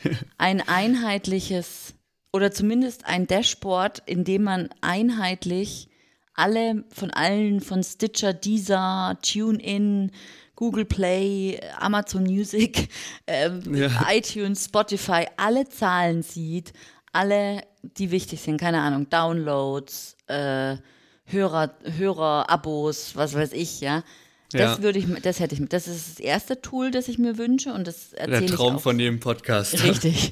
Ein 0.37 0.61
einheitliches 0.61 1.93
oder 2.31 2.51
zumindest 2.51 3.05
ein 3.05 3.25
Dashboard, 3.27 4.03
in 4.05 4.23
dem 4.23 4.43
man 4.43 4.69
einheitlich 4.81 5.89
alle 6.33 6.83
von 6.93 7.09
allen 7.11 7.61
von 7.61 7.83
Stitcher, 7.83 8.31
Deezer, 8.31 9.17
TuneIn, 9.21 10.11
Google 10.55 10.85
Play, 10.85 11.59
Amazon 11.79 12.23
Music, 12.23 12.89
äh, 13.25 13.49
ja. 13.71 13.89
iTunes, 14.09 14.65
Spotify, 14.65 15.25
alle 15.35 15.67
Zahlen 15.67 16.21
sieht, 16.21 16.73
alle, 17.11 17.63
die 17.81 18.11
wichtig 18.11 18.39
sind, 18.39 18.59
keine 18.59 18.81
Ahnung, 18.81 19.09
Downloads, 19.09 20.16
äh, 20.27 20.77
Hörer, 21.25 21.75
Hörer, 21.97 22.49
Abos, 22.49 23.15
was 23.15 23.33
weiß 23.33 23.53
ich, 23.53 23.81
ja. 23.81 24.03
Das 24.51 24.77
ja. 24.77 24.83
würde 24.83 24.99
ich, 24.99 25.07
das 25.21 25.41
hätte 25.41 25.55
ich, 25.55 25.67
das 25.67 25.87
ist 25.89 26.09
das 26.09 26.19
erste 26.21 26.61
Tool, 26.61 26.89
das 26.89 27.09
ich 27.09 27.17
mir 27.17 27.37
wünsche 27.37 27.73
und 27.73 27.85
das 27.85 28.13
erzähle 28.13 28.39
Der 28.39 28.49
Traum 28.55 28.73
ich 28.73 28.77
auch. 28.77 28.81
von 28.81 28.99
jedem 28.99 29.19
Podcast. 29.19 29.83
Richtig. 29.83 30.31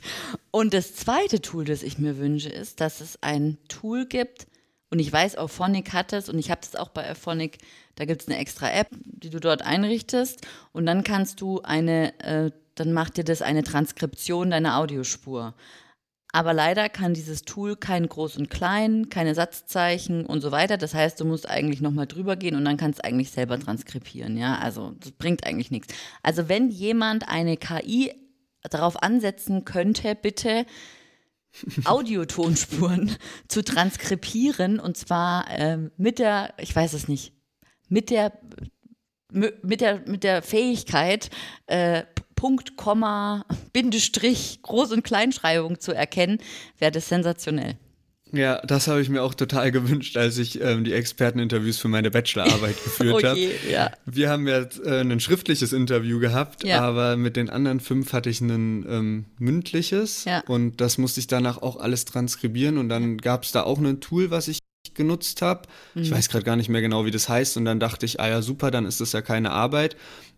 Und 0.52 0.74
das 0.74 0.96
zweite 0.96 1.42
Tool, 1.42 1.66
das 1.66 1.84
ich 1.84 1.98
mir 1.98 2.18
wünsche, 2.18 2.48
ist, 2.48 2.80
dass 2.80 3.02
es 3.02 3.22
ein 3.22 3.58
Tool 3.68 4.06
gibt, 4.06 4.48
und 4.96 5.00
ich 5.00 5.12
weiß, 5.12 5.38
Auphonic 5.38 5.92
hat 5.92 6.14
es 6.14 6.30
und 6.30 6.40
ich 6.40 6.52
habe 6.52 6.62
das 6.62 6.76
auch 6.76 6.88
bei 6.88 7.12
Auphonic, 7.12 7.58
da 7.96 8.06
gibt 8.06 8.22
es 8.22 8.28
eine 8.30 8.38
extra 8.38 8.72
App, 8.72 8.88
die 8.92 9.30
du 9.30 9.42
dort 9.42 9.62
einrichtest 9.62 10.48
und 10.72 10.86
dann 10.86 11.04
kannst 11.04 11.42
du 11.42 11.62
eine, 11.64 12.18
äh, 12.22 12.52
dann 12.76 12.94
macht 12.94 13.18
dir 13.18 13.26
das 13.26 13.42
eine 13.42 13.64
Transkription 13.64 14.52
deiner 14.52 14.78
Audiospur. 14.78 15.54
Aber 16.36 16.52
leider 16.52 16.90
kann 16.90 17.14
dieses 17.14 17.44
Tool 17.44 17.78
kein 17.78 18.10
Groß 18.10 18.36
und 18.36 18.50
Klein, 18.50 19.08
keine 19.08 19.34
Satzzeichen 19.34 20.26
und 20.26 20.42
so 20.42 20.52
weiter. 20.52 20.76
Das 20.76 20.94
heißt, 20.94 21.18
du 21.22 21.24
musst 21.24 21.48
eigentlich 21.48 21.80
nochmal 21.80 22.08
drüber 22.08 22.36
gehen 22.36 22.58
und 22.58 22.66
dann 22.66 22.76
kannst 22.76 23.00
du 23.00 23.06
eigentlich 23.06 23.32
selber 23.32 23.58
transkribieren. 23.58 24.36
Ja, 24.38 24.58
also 24.58 24.92
das 25.00 25.14
bringt 25.14 25.48
eigentlich 25.48 25.72
nichts. 25.72 25.94
Also 26.24 26.50
wenn 26.50 26.72
jemand 26.72 27.30
eine 27.30 27.56
KI 27.56 28.12
darauf 28.70 29.02
ansetzen 29.02 29.64
könnte, 29.64 30.14
bitte 30.14 30.66
Audiotonsspuren 31.86 33.16
zu 33.48 33.64
transkribieren 33.64 34.82
und 34.82 34.98
zwar 34.98 35.46
ähm, 35.52 35.92
mit 35.96 36.20
der, 36.20 36.54
ich 36.60 36.76
weiß 36.76 36.92
es 36.92 37.08
nicht, 37.08 37.32
mit 37.88 38.10
der 38.10 38.34
mit 39.32 39.80
der, 39.80 40.02
mit 40.06 40.26
der 40.26 40.42
Fähigkeit, 40.42 41.30
äh, 41.68 42.04
Punkt, 42.46 42.78
Komma, 42.78 43.44
Bindestrich, 43.74 44.60
Groß- 44.62 44.94
und 44.94 45.04
Kleinschreibung 45.04 45.80
zu 45.80 45.94
erkennen, 45.94 46.38
wäre 46.78 46.92
das 46.92 47.10
sensationell. 47.10 47.76
Ja, 48.32 48.62
das 48.68 48.88
habe 48.88 49.02
ich 49.02 49.10
mir 49.10 49.24
auch 49.24 49.34
total 49.34 49.72
gewünscht, 49.72 50.16
als 50.16 50.38
ich 50.38 50.62
ähm, 50.62 50.84
die 50.84 50.94
Experteninterviews 50.94 51.80
für 51.80 51.88
meine 51.88 52.12
Bachelorarbeit 52.12 52.84
geführt 52.84 53.16
oh 53.24 53.28
habe. 53.28 53.50
Ja. 53.68 53.90
Wir 54.06 54.30
haben 54.30 54.48
jetzt 54.48 54.80
äh, 54.86 55.02
ein 55.02 55.20
schriftliches 55.20 55.74
Interview 55.74 56.20
gehabt, 56.20 56.64
ja. 56.64 56.82
aber 56.82 57.18
mit 57.18 57.36
den 57.36 57.50
anderen 57.50 57.80
fünf 57.80 58.14
hatte 58.14 58.30
ich 58.30 58.42
ein 58.42 58.86
ähm, 58.88 59.26
mündliches 59.40 60.26
ja. 60.26 60.44
und 60.46 60.80
das 60.80 61.00
musste 61.00 61.22
ich 61.22 61.26
danach 61.26 61.64
auch 61.64 61.78
alles 61.78 62.06
transkribieren 62.06 62.78
und 62.78 62.90
dann 62.90 63.18
gab 63.18 63.42
es 63.42 63.54
da 63.54 63.64
auch 63.64 63.80
ein 63.80 64.02
Tool, 64.02 64.30
was 64.30 64.50
ich 64.50 64.60
genutzt 64.94 65.42
habe. 65.42 65.64
Mhm. 65.96 66.04
Ich 66.04 66.12
weiß 66.12 66.30
gerade 66.30 66.46
gar 66.46 66.56
nicht 66.56 66.70
mehr 66.70 66.82
genau, 66.82 67.06
wie 67.06 67.12
das 67.12 67.28
heißt 67.28 67.58
und 67.58 67.66
dann 67.66 67.80
dachte 67.80 68.06
ich, 68.06 68.20
ah 68.20 68.30
ja, 68.30 68.44
super, 68.44 68.70
dann 68.70 68.86
ist 68.86 69.02
das 69.02 69.14
ja 69.14 69.24
keine 69.24 69.50
Arbeit. 69.50 69.96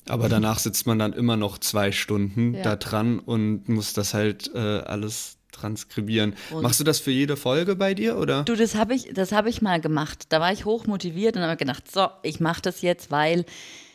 Aber 0.10 0.30
danach 0.30 0.60
sitzt 0.60 0.88
man 0.88 1.00
dann 1.00 1.14
immer 1.14 1.38
noch 1.38 1.58
zwei 1.58 1.92
Stunden 1.92 2.56
ja. 2.56 2.64
da 2.64 2.76
dran 2.76 3.20
und 3.20 3.70
muss 3.70 3.94
das 3.94 4.14
halt 4.14 4.52
äh, 4.54 4.60
alles 4.60 5.38
transkribieren. 5.52 6.36
Und 6.52 6.64
Machst 6.64 6.80
du 6.80 6.84
das 6.84 7.00
für 7.00 7.12
jede 7.12 7.36
Folge 7.36 7.76
bei 7.76 7.94
dir 7.94 8.18
oder? 8.18 8.44
Du, 8.44 8.56
das 8.56 8.76
habe 8.76 8.94
ich, 8.94 9.14
das 9.14 9.32
ich 9.32 9.62
mal 9.62 9.82
gemacht. 9.82 10.26
Da 10.30 10.40
war 10.40 10.52
ich 10.52 10.66
hoch 10.66 10.86
motiviert 10.86 11.36
und 11.36 11.44
habe 11.44 11.58
gedacht, 11.58 11.90
so, 11.92 12.08
ich 12.24 12.40
mache 12.40 12.62
das 12.62 12.82
jetzt, 12.82 13.12
weil 13.12 13.46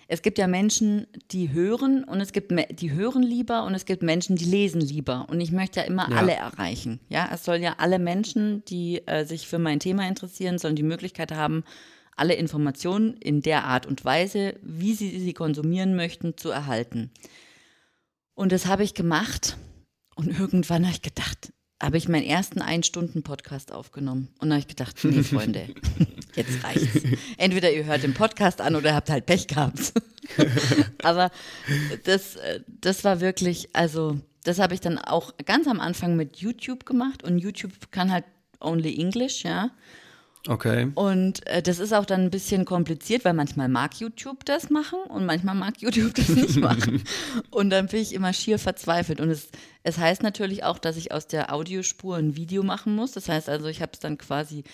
es 0.08 0.20
gibt 0.20 0.36
ja 0.38 0.46
Menschen, 0.46 1.06
die 1.30 1.52
hören 1.52 2.04
und 2.04 2.20
es 2.20 2.32
gibt 2.32 2.52
die 2.80 2.92
hören 2.92 3.22
lieber 3.22 3.64
und 3.64 3.74
es 3.74 3.86
gibt 3.86 4.02
Menschen, 4.02 4.36
die 4.36 4.44
lesen 4.44 4.80
lieber. 4.80 5.26
Und 5.30 5.40
ich 5.40 5.52
möchte 5.52 5.80
ja 5.80 5.86
immer 5.86 6.10
ja. 6.10 6.16
alle 6.16 6.34
erreichen. 6.34 7.00
Ja, 7.08 7.30
es 7.32 7.44
sollen 7.44 7.62
ja 7.62 7.76
alle 7.78 7.98
Menschen, 7.98 8.62
die 8.66 9.06
äh, 9.06 9.24
sich 9.24 9.46
für 9.46 9.58
mein 9.58 9.80
Thema 9.80 10.06
interessieren, 10.06 10.58
sollen 10.58 10.76
die 10.76 10.82
Möglichkeit 10.82 11.32
haben, 11.32 11.64
alle 12.16 12.34
Informationen 12.34 13.14
in 13.14 13.42
der 13.42 13.64
Art 13.64 13.86
und 13.86 14.04
Weise, 14.04 14.58
wie 14.62 14.94
sie 14.94 15.18
sie 15.18 15.32
konsumieren 15.32 15.96
möchten, 15.96 16.36
zu 16.36 16.50
erhalten. 16.50 17.10
Und 18.34 18.52
das 18.52 18.66
habe 18.66 18.84
ich 18.84 18.94
gemacht 18.94 19.56
und 20.14 20.38
irgendwann 20.38 20.84
habe 20.84 20.94
ich 20.94 21.02
gedacht, 21.02 21.52
habe 21.82 21.96
ich 21.96 22.08
meinen 22.08 22.24
ersten 22.24 22.62
Ein-Stunden-Podcast 22.62 23.72
aufgenommen. 23.72 24.28
Und 24.38 24.50
habe 24.50 24.60
ich 24.60 24.68
gedacht, 24.68 24.96
nee, 25.02 25.22
Freunde, 25.22 25.66
jetzt 26.36 26.62
reicht's. 26.62 27.02
Entweder 27.38 27.72
ihr 27.72 27.84
hört 27.84 28.04
den 28.04 28.14
Podcast 28.14 28.60
an 28.60 28.76
oder 28.76 28.94
habt 28.94 29.10
halt 29.10 29.26
Pech 29.26 29.48
gehabt. 29.48 29.92
Aber 31.02 31.30
das, 32.04 32.38
das 32.68 33.02
war 33.02 33.20
wirklich, 33.20 33.74
also, 33.74 34.20
das 34.44 34.60
habe 34.60 34.74
ich 34.74 34.80
dann 34.80 34.98
auch 34.98 35.36
ganz 35.44 35.66
am 35.66 35.80
Anfang 35.80 36.14
mit 36.14 36.36
YouTube 36.36 36.86
gemacht. 36.86 37.24
Und 37.24 37.38
YouTube 37.38 37.72
kann 37.90 38.12
halt 38.12 38.24
only 38.60 38.96
English, 38.96 39.42
ja. 39.42 39.70
Okay. 40.48 40.90
Und 40.96 41.46
äh, 41.46 41.62
das 41.62 41.78
ist 41.78 41.92
auch 41.92 42.04
dann 42.04 42.22
ein 42.22 42.30
bisschen 42.30 42.64
kompliziert, 42.64 43.24
weil 43.24 43.32
manchmal 43.32 43.68
mag 43.68 43.94
YouTube 43.94 44.44
das 44.44 44.70
machen 44.70 44.98
und 45.08 45.24
manchmal 45.24 45.54
mag 45.54 45.80
YouTube 45.80 46.14
das 46.14 46.28
nicht 46.30 46.56
machen. 46.60 47.04
und 47.50 47.70
dann 47.70 47.86
bin 47.86 48.00
ich 48.00 48.12
immer 48.12 48.32
schier 48.32 48.58
verzweifelt. 48.58 49.20
Und 49.20 49.30
es, 49.30 49.48
es 49.84 49.98
heißt 49.98 50.22
natürlich 50.22 50.64
auch, 50.64 50.78
dass 50.78 50.96
ich 50.96 51.12
aus 51.12 51.28
der 51.28 51.54
Audiospur 51.54 52.16
ein 52.16 52.36
Video 52.36 52.64
machen 52.64 52.96
muss. 52.96 53.12
Das 53.12 53.28
heißt 53.28 53.48
also, 53.48 53.68
ich 53.68 53.82
habe 53.82 53.92
es 53.92 54.00
dann 54.00 54.18
quasi 54.18 54.64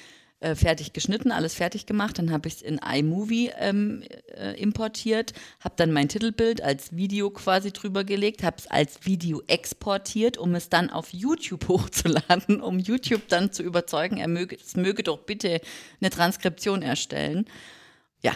äh, 0.40 0.55
fertig 0.55 0.92
geschnitten, 0.92 1.33
alles 1.33 1.55
fertig 1.55 1.87
gemacht. 1.87 2.18
Dann 2.18 2.31
habe 2.31 2.46
ich 2.46 2.55
es 2.55 2.62
in 2.62 2.79
iMovie 2.79 3.51
ähm, 3.59 4.05
äh, 4.35 4.53
importiert, 4.61 5.33
habe 5.61 5.74
dann 5.77 5.92
mein 5.92 6.09
Titelbild 6.09 6.62
als 6.62 6.94
Video 6.94 7.31
quasi 7.31 7.72
drüber 7.72 8.05
gelegt, 8.05 8.42
habe 8.42 8.57
es 8.59 8.66
als 8.68 9.05
Video 9.05 9.42
exportiert, 9.48 10.38
um 10.38 10.55
es 10.55 10.68
dann 10.68 10.90
auf 10.90 11.12
YouTube 11.12 11.66
hochzuladen, 11.68 12.61
um 12.61 12.79
YouTube 12.79 13.27
dann 13.29 13.53
zu 13.53 13.62
überzeugen, 13.62 14.18
er 14.18 14.29
möge, 14.29 14.57
es 14.57 14.77
möge 14.77 15.03
doch 15.03 15.18
bitte 15.18 15.61
eine 16.01 16.11
Transkription 16.11 16.83
erstellen. 16.83 17.46
Ja, 18.22 18.35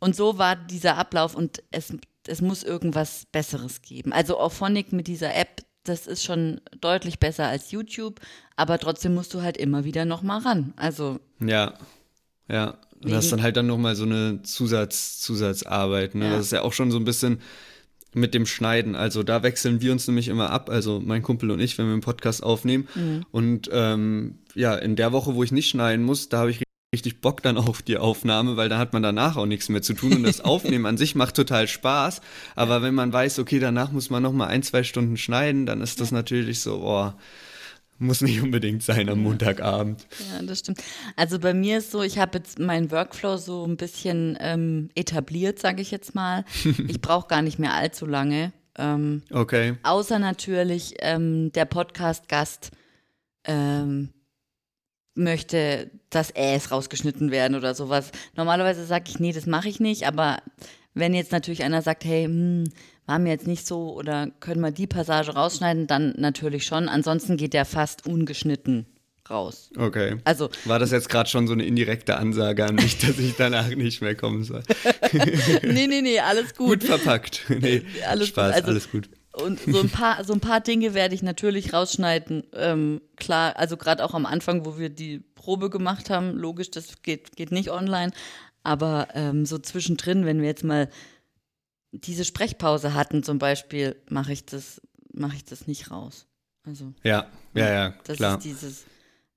und 0.00 0.14
so 0.16 0.38
war 0.38 0.56
dieser 0.56 0.96
Ablauf 0.96 1.34
und 1.34 1.62
es, 1.70 1.92
es 2.26 2.40
muss 2.42 2.62
irgendwas 2.62 3.26
Besseres 3.32 3.80
geben. 3.82 4.12
Also 4.12 4.38
Auphonic 4.38 4.92
mit 4.92 5.06
dieser 5.06 5.34
App, 5.34 5.63
das 5.84 6.06
ist 6.06 6.24
schon 6.24 6.60
deutlich 6.80 7.18
besser 7.18 7.46
als 7.46 7.70
YouTube, 7.70 8.20
aber 8.56 8.78
trotzdem 8.78 9.14
musst 9.14 9.34
du 9.34 9.42
halt 9.42 9.56
immer 9.56 9.84
wieder 9.84 10.04
nochmal 10.04 10.40
ran. 10.40 10.72
Also. 10.76 11.20
Ja, 11.40 11.74
ja. 12.48 12.78
Und 13.02 13.12
das 13.12 13.24
ist 13.24 13.32
dann 13.32 13.42
halt 13.42 13.56
dann 13.56 13.66
nochmal 13.66 13.96
so 13.96 14.04
eine 14.04 14.42
Zusatz, 14.42 15.20
Zusatzarbeit. 15.20 16.14
Ne? 16.14 16.24
Ja. 16.24 16.36
Das 16.36 16.46
ist 16.46 16.52
ja 16.52 16.62
auch 16.62 16.72
schon 16.72 16.90
so 16.90 16.96
ein 16.98 17.04
bisschen 17.04 17.40
mit 18.14 18.32
dem 18.32 18.46
Schneiden. 18.46 18.94
Also 18.96 19.22
da 19.22 19.42
wechseln 19.42 19.82
wir 19.82 19.92
uns 19.92 20.06
nämlich 20.06 20.28
immer 20.28 20.50
ab, 20.50 20.70
also 20.70 21.00
mein 21.04 21.22
Kumpel 21.22 21.50
und 21.50 21.60
ich, 21.60 21.76
wenn 21.76 21.86
wir 21.86 21.92
einen 21.92 22.00
Podcast 22.00 22.42
aufnehmen. 22.42 22.88
Mhm. 22.94 23.26
Und 23.30 23.70
ähm, 23.72 24.38
ja, 24.54 24.74
in 24.74 24.96
der 24.96 25.12
Woche, 25.12 25.34
wo 25.34 25.42
ich 25.42 25.52
nicht 25.52 25.68
schneiden 25.68 26.04
muss, 26.04 26.30
da 26.30 26.38
habe 26.38 26.50
ich 26.50 26.62
richtig 26.94 27.20
Bock 27.20 27.42
dann 27.42 27.58
auf 27.58 27.82
die 27.82 27.98
Aufnahme, 27.98 28.56
weil 28.56 28.68
da 28.68 28.78
hat 28.78 28.92
man 28.92 29.02
danach 29.02 29.36
auch 29.36 29.46
nichts 29.46 29.68
mehr 29.68 29.82
zu 29.82 29.94
tun 29.94 30.12
und 30.14 30.22
das 30.22 30.40
Aufnehmen 30.52 30.86
an 30.86 30.96
sich 30.96 31.14
macht 31.14 31.34
total 31.34 31.66
Spaß. 31.66 32.20
Aber 32.54 32.82
wenn 32.82 32.94
man 32.94 33.12
weiß, 33.12 33.40
okay, 33.40 33.58
danach 33.58 33.90
muss 33.90 34.10
man 34.10 34.22
noch 34.22 34.32
mal 34.32 34.46
ein, 34.46 34.62
zwei 34.62 34.84
Stunden 34.84 35.16
schneiden, 35.16 35.66
dann 35.66 35.80
ist 35.80 36.00
das 36.00 36.12
natürlich 36.12 36.60
so, 36.60 36.78
boah, 36.78 37.16
muss 37.98 38.20
nicht 38.20 38.40
unbedingt 38.40 38.82
sein 38.82 39.08
am 39.08 39.22
Montagabend. 39.22 40.06
Ja, 40.32 40.42
das 40.42 40.60
stimmt. 40.60 40.82
Also 41.16 41.38
bei 41.38 41.52
mir 41.52 41.78
ist 41.78 41.90
so, 41.90 42.02
ich 42.02 42.18
habe 42.18 42.38
jetzt 42.38 42.58
meinen 42.58 42.90
Workflow 42.90 43.36
so 43.36 43.66
ein 43.66 43.76
bisschen 43.76 44.36
ähm, 44.40 44.90
etabliert, 44.94 45.58
sage 45.58 45.82
ich 45.82 45.90
jetzt 45.90 46.14
mal. 46.14 46.44
Ich 46.88 47.00
brauche 47.00 47.28
gar 47.28 47.42
nicht 47.42 47.58
mehr 47.58 47.74
allzu 47.74 48.06
lange. 48.06 48.52
Ähm, 48.76 49.22
okay. 49.30 49.74
Außer 49.82 50.18
natürlich 50.18 50.94
ähm, 51.00 51.52
der 51.52 51.64
Podcast-Gast 51.64 52.70
ähm, 53.44 54.10
möchte, 55.14 55.90
dass 56.10 56.30
Äs 56.30 56.70
rausgeschnitten 56.70 57.30
werden 57.30 57.54
oder 57.54 57.74
sowas. 57.74 58.10
Normalerweise 58.36 58.84
sage 58.84 59.04
ich, 59.08 59.20
nee, 59.20 59.32
das 59.32 59.46
mache 59.46 59.68
ich 59.68 59.80
nicht, 59.80 60.06
aber 60.06 60.38
wenn 60.94 61.14
jetzt 61.14 61.32
natürlich 61.32 61.64
einer 61.64 61.82
sagt, 61.82 62.04
hey, 62.04 62.24
hm, 62.24 62.64
war 63.06 63.18
mir 63.18 63.30
jetzt 63.30 63.46
nicht 63.46 63.66
so 63.66 63.94
oder 63.94 64.28
können 64.40 64.60
wir 64.60 64.70
die 64.70 64.86
Passage 64.86 65.34
rausschneiden, 65.34 65.86
dann 65.86 66.14
natürlich 66.16 66.64
schon. 66.64 66.88
Ansonsten 66.88 67.36
geht 67.36 67.52
der 67.52 67.64
fast 67.64 68.06
ungeschnitten 68.06 68.86
raus. 69.28 69.70
Okay. 69.76 70.16
Also 70.24 70.50
war 70.64 70.78
das 70.78 70.90
jetzt 70.90 71.08
gerade 71.08 71.28
schon 71.28 71.46
so 71.46 71.52
eine 71.52 71.64
indirekte 71.64 72.16
Ansage 72.16 72.64
an 72.64 72.76
mich, 72.76 72.98
dass 72.98 73.18
ich 73.18 73.34
danach 73.36 73.68
nicht 73.68 74.00
mehr 74.00 74.14
kommen 74.14 74.44
soll? 74.44 74.62
nee, 75.62 75.86
nee, 75.86 76.02
nee, 76.02 76.18
alles 76.20 76.54
gut. 76.54 76.80
Gut 76.80 76.84
verpackt. 76.84 77.44
Nee, 77.48 77.82
alles 78.08 78.28
Spaß, 78.28 78.46
gut. 78.46 78.54
Also, 78.54 78.68
alles 78.68 78.90
gut. 78.90 79.08
Und 79.34 79.60
so 79.60 79.80
ein 79.80 79.90
paar, 79.90 80.24
so 80.24 80.32
ein 80.32 80.40
paar 80.40 80.60
Dinge 80.60 80.94
werde 80.94 81.14
ich 81.14 81.22
natürlich 81.22 81.72
rausschneiden. 81.72 82.44
Ähm, 82.52 83.00
klar, 83.16 83.56
also 83.56 83.76
gerade 83.76 84.04
auch 84.04 84.14
am 84.14 84.26
Anfang, 84.26 84.64
wo 84.64 84.78
wir 84.78 84.90
die 84.90 85.20
Probe 85.34 85.70
gemacht 85.70 86.08
haben, 86.08 86.36
logisch, 86.36 86.70
das 86.70 87.02
geht, 87.02 87.36
geht 87.36 87.50
nicht 87.50 87.70
online. 87.70 88.12
Aber 88.62 89.08
ähm, 89.14 89.44
so 89.44 89.58
zwischendrin, 89.58 90.24
wenn 90.24 90.40
wir 90.40 90.48
jetzt 90.48 90.64
mal 90.64 90.88
diese 91.90 92.24
Sprechpause 92.24 92.94
hatten 92.94 93.22
zum 93.22 93.38
Beispiel, 93.38 93.96
mache 94.08 94.32
ich 94.32 94.46
das, 94.46 94.80
mache 95.12 95.36
ich 95.36 95.44
das 95.44 95.66
nicht 95.66 95.90
raus. 95.90 96.26
Also 96.64 96.92
ja, 97.02 97.26
ja, 97.54 97.72
ja, 97.72 97.94
das 98.04 98.16
klar. 98.16 98.38
ist 98.38 98.44
dieses 98.44 98.84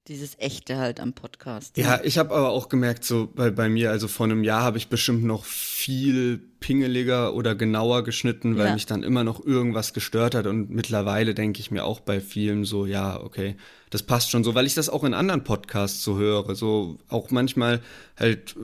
dieses 0.07 0.39
Echte 0.39 0.77
halt 0.77 0.99
am 0.99 1.13
Podcast. 1.13 1.77
Ja, 1.77 1.99
ich 2.03 2.17
habe 2.17 2.33
aber 2.33 2.49
auch 2.49 2.69
gemerkt, 2.69 3.03
so 3.03 3.29
bei, 3.33 3.51
bei 3.51 3.67
mir, 3.69 3.91
also 3.91 4.07
vor 4.07 4.25
einem 4.25 4.43
Jahr 4.43 4.63
habe 4.63 4.77
ich 4.77 4.87
bestimmt 4.87 5.23
noch 5.23 5.45
viel 5.45 6.39
pingeliger 6.59 7.33
oder 7.33 7.55
genauer 7.55 8.03
geschnitten, 8.03 8.57
weil 8.57 8.67
ja. 8.67 8.73
mich 8.73 8.85
dann 8.85 9.03
immer 9.03 9.23
noch 9.23 9.45
irgendwas 9.45 9.93
gestört 9.93 10.35
hat. 10.35 10.47
Und 10.47 10.69
mittlerweile 10.69 11.33
denke 11.33 11.59
ich 11.59 11.71
mir 11.71 11.83
auch 11.83 11.99
bei 11.99 12.21
vielen 12.21 12.63
so, 12.63 12.85
ja, 12.85 13.21
okay, 13.21 13.55
das 13.89 14.03
passt 14.03 14.31
schon 14.31 14.43
so, 14.43 14.55
weil 14.55 14.65
ich 14.65 14.75
das 14.75 14.89
auch 14.89 15.03
in 15.03 15.13
anderen 15.13 15.43
Podcasts 15.43 16.03
so 16.03 16.17
höre. 16.17 16.55
So 16.55 16.97
auch 17.09 17.29
manchmal 17.31 17.81
halt 18.17 18.55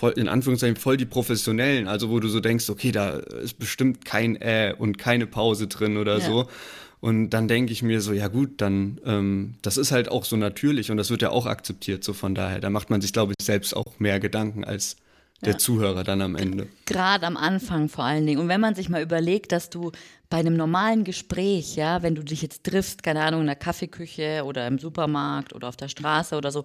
voll, 0.00 0.12
in 0.12 0.28
Anführungszeichen 0.28 0.76
voll 0.76 0.96
die 0.96 1.06
professionellen, 1.06 1.86
also 1.86 2.10
wo 2.10 2.20
du 2.20 2.28
so 2.28 2.40
denkst, 2.40 2.68
okay, 2.70 2.90
da 2.90 3.10
ist 3.10 3.58
bestimmt 3.58 4.04
kein 4.04 4.36
Äh 4.36 4.74
und 4.76 4.98
keine 4.98 5.26
Pause 5.26 5.66
drin 5.68 5.96
oder 5.96 6.18
ja. 6.18 6.24
so. 6.24 6.48
Und 7.00 7.30
dann 7.30 7.48
denke 7.48 7.72
ich 7.72 7.82
mir 7.82 8.00
so, 8.02 8.12
ja 8.12 8.28
gut, 8.28 8.60
dann, 8.60 9.00
ähm, 9.06 9.54
das 9.62 9.78
ist 9.78 9.90
halt 9.90 10.10
auch 10.10 10.24
so 10.24 10.36
natürlich 10.36 10.90
und 10.90 10.98
das 10.98 11.10
wird 11.10 11.22
ja 11.22 11.30
auch 11.30 11.46
akzeptiert, 11.46 12.04
so 12.04 12.12
von 12.12 12.34
daher. 12.34 12.60
Da 12.60 12.68
macht 12.68 12.90
man 12.90 13.00
sich, 13.00 13.12
glaube 13.12 13.32
ich, 13.38 13.44
selbst 13.44 13.74
auch 13.74 13.98
mehr 13.98 14.20
Gedanken 14.20 14.64
als 14.64 14.96
der 15.42 15.52
ja. 15.52 15.58
Zuhörer 15.58 16.04
dann 16.04 16.20
am 16.20 16.36
Ende. 16.36 16.68
Gerade 16.84 17.26
am 17.26 17.38
Anfang 17.38 17.88
vor 17.88 18.04
allen 18.04 18.26
Dingen. 18.26 18.38
Und 18.38 18.48
wenn 18.48 18.60
man 18.60 18.74
sich 18.74 18.90
mal 18.90 19.02
überlegt, 19.02 19.52
dass 19.52 19.70
du 19.70 19.92
bei 20.28 20.38
einem 20.38 20.54
normalen 20.54 21.04
Gespräch, 21.04 21.76
ja, 21.76 22.02
wenn 22.02 22.14
du 22.14 22.22
dich 22.22 22.42
jetzt 22.42 22.64
triffst, 22.64 23.02
keine 23.02 23.22
Ahnung, 23.22 23.40
in 23.40 23.46
der 23.46 23.56
Kaffeeküche 23.56 24.44
oder 24.44 24.66
im 24.66 24.78
Supermarkt 24.78 25.54
oder 25.54 25.68
auf 25.68 25.76
der 25.76 25.88
Straße 25.88 26.36
oder 26.36 26.52
so, 26.52 26.64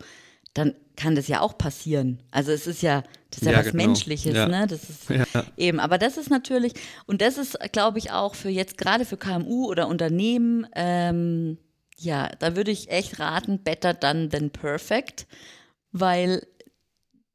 dann 0.56 0.74
kann 0.96 1.15
das 1.15 1.28
ja 1.28 1.41
auch 1.41 1.58
passieren. 1.58 2.20
Also 2.32 2.52
es 2.52 2.65
ist 2.65 2.82
ja, 2.82 3.04
das 3.30 3.41
ist 3.41 3.46
ja, 3.46 3.52
ja 3.52 3.60
was 3.60 3.72
genau. 3.72 3.86
Menschliches, 3.86 4.34
ja. 4.34 4.48
ne? 4.48 4.65
Das 4.68 4.89
ist 4.89 5.10
ja. 5.10 5.26
eben. 5.58 5.80
Aber 5.80 5.98
das 5.98 6.18
ist 6.18 6.30
natürlich, 6.30 6.74
und 7.06 7.22
das 7.22 7.38
ist, 7.38 7.60
glaube 7.72 8.00
ich, 8.00 8.12
auch 8.12 8.34
für 8.34 8.50
jetzt 8.50 8.78
gerade 8.78 9.06
für 9.06 9.18
KMU 9.18 9.68
oder 9.68 9.88
Unternehmen, 9.88 10.65
ähm, 10.74 11.58
ja, 11.98 12.30
da 12.39 12.56
würde 12.56 12.72
ich 12.72 12.89
echt 12.89 13.20
raten, 13.20 13.63
better 13.63 13.94
done 13.94 14.30
than 14.30 14.50
perfect, 14.50 15.28
weil 15.91 16.41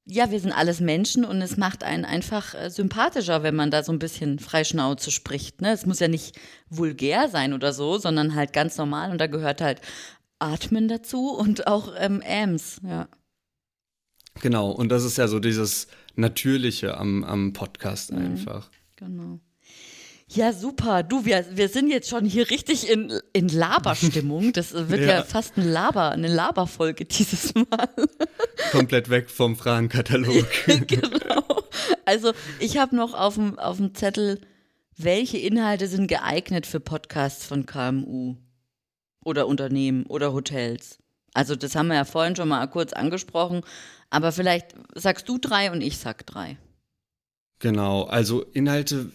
ja, 0.06 0.30
wir 0.30 0.40
sind 0.40 0.52
alles 0.52 0.80
Menschen 0.80 1.24
und 1.24 1.40
es 1.40 1.56
macht 1.56 1.84
einen 1.84 2.04
einfach 2.04 2.54
äh, 2.54 2.70
sympathischer, 2.70 3.42
wenn 3.42 3.54
man 3.54 3.70
da 3.70 3.84
so 3.84 3.92
ein 3.92 4.00
bisschen 4.00 4.38
freischnauze 4.38 5.10
spricht. 5.10 5.60
Ne? 5.60 5.70
Es 5.72 5.86
muss 5.86 6.00
ja 6.00 6.08
nicht 6.08 6.36
vulgär 6.68 7.28
sein 7.28 7.52
oder 7.52 7.72
so, 7.72 7.96
sondern 7.98 8.34
halt 8.34 8.52
ganz 8.52 8.76
normal 8.76 9.12
und 9.12 9.20
da 9.20 9.28
gehört 9.28 9.60
halt 9.60 9.80
Atmen 10.40 10.88
dazu 10.88 11.30
und 11.30 11.66
auch 11.66 11.92
ähm, 11.98 12.22
Ams, 12.26 12.80
ja. 12.82 13.08
Genau, 14.40 14.70
und 14.70 14.88
das 14.90 15.04
ist 15.04 15.18
ja 15.18 15.28
so 15.28 15.38
dieses 15.38 15.88
Natürliche 16.14 16.96
am, 16.96 17.24
am 17.24 17.52
Podcast 17.52 18.12
mhm, 18.12 18.18
einfach. 18.18 18.70
Genau. 18.96 19.40
Ja, 20.32 20.52
super. 20.52 21.02
Du, 21.02 21.24
wir, 21.24 21.44
wir 21.54 21.68
sind 21.68 21.90
jetzt 21.90 22.08
schon 22.08 22.24
hier 22.24 22.50
richtig 22.50 22.88
in, 22.88 23.12
in 23.32 23.48
Laberstimmung. 23.48 24.52
Das 24.52 24.72
wird 24.72 25.00
ja. 25.00 25.06
ja 25.06 25.22
fast 25.24 25.56
ein 25.56 25.68
Laber, 25.68 26.12
eine 26.12 26.28
Laberfolge 26.28 27.04
dieses 27.04 27.52
Mal. 27.54 27.88
Komplett 28.70 29.10
weg 29.10 29.28
vom 29.28 29.56
Fragenkatalog. 29.56 30.46
genau. 30.86 31.64
Also, 32.04 32.32
ich 32.60 32.78
habe 32.78 32.94
noch 32.94 33.12
auf 33.14 33.34
dem, 33.34 33.58
auf 33.58 33.78
dem 33.78 33.92
Zettel, 33.94 34.40
welche 34.96 35.38
Inhalte 35.38 35.88
sind 35.88 36.06
geeignet 36.06 36.64
für 36.64 36.78
Podcasts 36.78 37.44
von 37.44 37.66
KMU? 37.66 38.36
Oder 39.24 39.46
Unternehmen 39.46 40.04
oder 40.06 40.32
Hotels. 40.32 40.98
Also 41.34 41.54
das 41.56 41.74
haben 41.74 41.88
wir 41.88 41.96
ja 41.96 42.04
vorhin 42.04 42.36
schon 42.36 42.48
mal 42.48 42.66
kurz 42.66 42.92
angesprochen, 42.92 43.62
aber 44.10 44.32
vielleicht 44.32 44.74
sagst 44.94 45.28
du 45.28 45.38
drei 45.38 45.70
und 45.70 45.80
ich 45.80 45.98
sag 45.98 46.26
drei. 46.26 46.56
Genau, 47.60 48.04
also 48.04 48.42
Inhalte, 48.52 49.12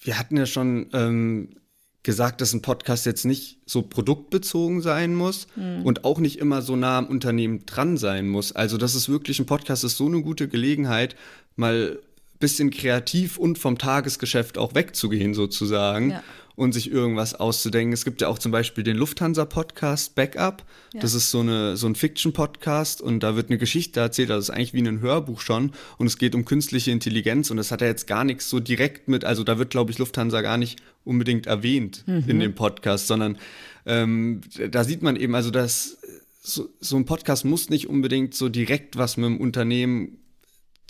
wir 0.00 0.18
hatten 0.18 0.36
ja 0.36 0.46
schon 0.46 0.88
ähm, 0.92 1.56
gesagt, 2.02 2.40
dass 2.40 2.52
ein 2.52 2.62
Podcast 2.62 3.06
jetzt 3.06 3.24
nicht 3.24 3.58
so 3.66 3.82
produktbezogen 3.82 4.80
sein 4.80 5.14
muss 5.14 5.48
hm. 5.54 5.84
und 5.84 6.04
auch 6.04 6.18
nicht 6.18 6.38
immer 6.38 6.62
so 6.62 6.76
nah 6.76 6.98
am 6.98 7.06
Unternehmen 7.06 7.66
dran 7.66 7.96
sein 7.96 8.28
muss. 8.28 8.52
Also 8.52 8.76
das 8.76 8.94
ist 8.94 9.08
wirklich 9.08 9.38
ein 9.40 9.46
Podcast, 9.46 9.82
ist 9.82 9.96
so 9.96 10.06
eine 10.06 10.22
gute 10.22 10.46
Gelegenheit, 10.48 11.16
mal 11.56 11.98
ein 11.98 12.38
bisschen 12.38 12.70
kreativ 12.70 13.38
und 13.38 13.58
vom 13.58 13.76
Tagesgeschäft 13.76 14.56
auch 14.56 14.74
wegzugehen 14.74 15.34
sozusagen. 15.34 16.10
Ja 16.10 16.22
und 16.60 16.72
sich 16.72 16.92
irgendwas 16.92 17.34
auszudenken. 17.34 17.94
Es 17.94 18.04
gibt 18.04 18.20
ja 18.20 18.28
auch 18.28 18.38
zum 18.38 18.52
Beispiel 18.52 18.84
den 18.84 18.98
Lufthansa-Podcast 18.98 20.14
Backup. 20.14 20.62
Ja. 20.92 21.00
Das 21.00 21.14
ist 21.14 21.30
so, 21.30 21.40
eine, 21.40 21.78
so 21.78 21.86
ein 21.86 21.94
Fiction-Podcast 21.94 23.00
und 23.00 23.20
da 23.22 23.34
wird 23.34 23.48
eine 23.48 23.56
Geschichte 23.56 24.00
erzählt. 24.00 24.28
Das 24.28 24.44
ist 24.44 24.50
eigentlich 24.50 24.74
wie 24.74 24.86
ein 24.86 25.00
Hörbuch 25.00 25.40
schon. 25.40 25.72
Und 25.96 26.06
es 26.06 26.18
geht 26.18 26.34
um 26.34 26.44
künstliche 26.44 26.90
Intelligenz 26.90 27.50
und 27.50 27.56
das 27.56 27.72
hat 27.72 27.80
ja 27.80 27.86
jetzt 27.86 28.06
gar 28.06 28.24
nichts 28.24 28.50
so 28.50 28.60
direkt 28.60 29.08
mit, 29.08 29.24
also 29.24 29.42
da 29.42 29.56
wird, 29.56 29.70
glaube 29.70 29.90
ich, 29.90 29.98
Lufthansa 29.98 30.42
gar 30.42 30.58
nicht 30.58 30.82
unbedingt 31.02 31.46
erwähnt 31.46 32.04
mhm. 32.06 32.24
in 32.26 32.40
dem 32.40 32.54
Podcast, 32.54 33.06
sondern 33.06 33.38
ähm, 33.86 34.42
da 34.70 34.84
sieht 34.84 35.00
man 35.00 35.16
eben, 35.16 35.34
also 35.34 35.50
dass 35.50 35.96
so, 36.42 36.68
so 36.78 36.96
ein 36.96 37.06
Podcast 37.06 37.46
muss 37.46 37.70
nicht 37.70 37.88
unbedingt 37.88 38.34
so 38.34 38.50
direkt 38.50 38.98
was 38.98 39.16
mit 39.16 39.30
dem 39.30 39.40
Unternehmen 39.40 40.18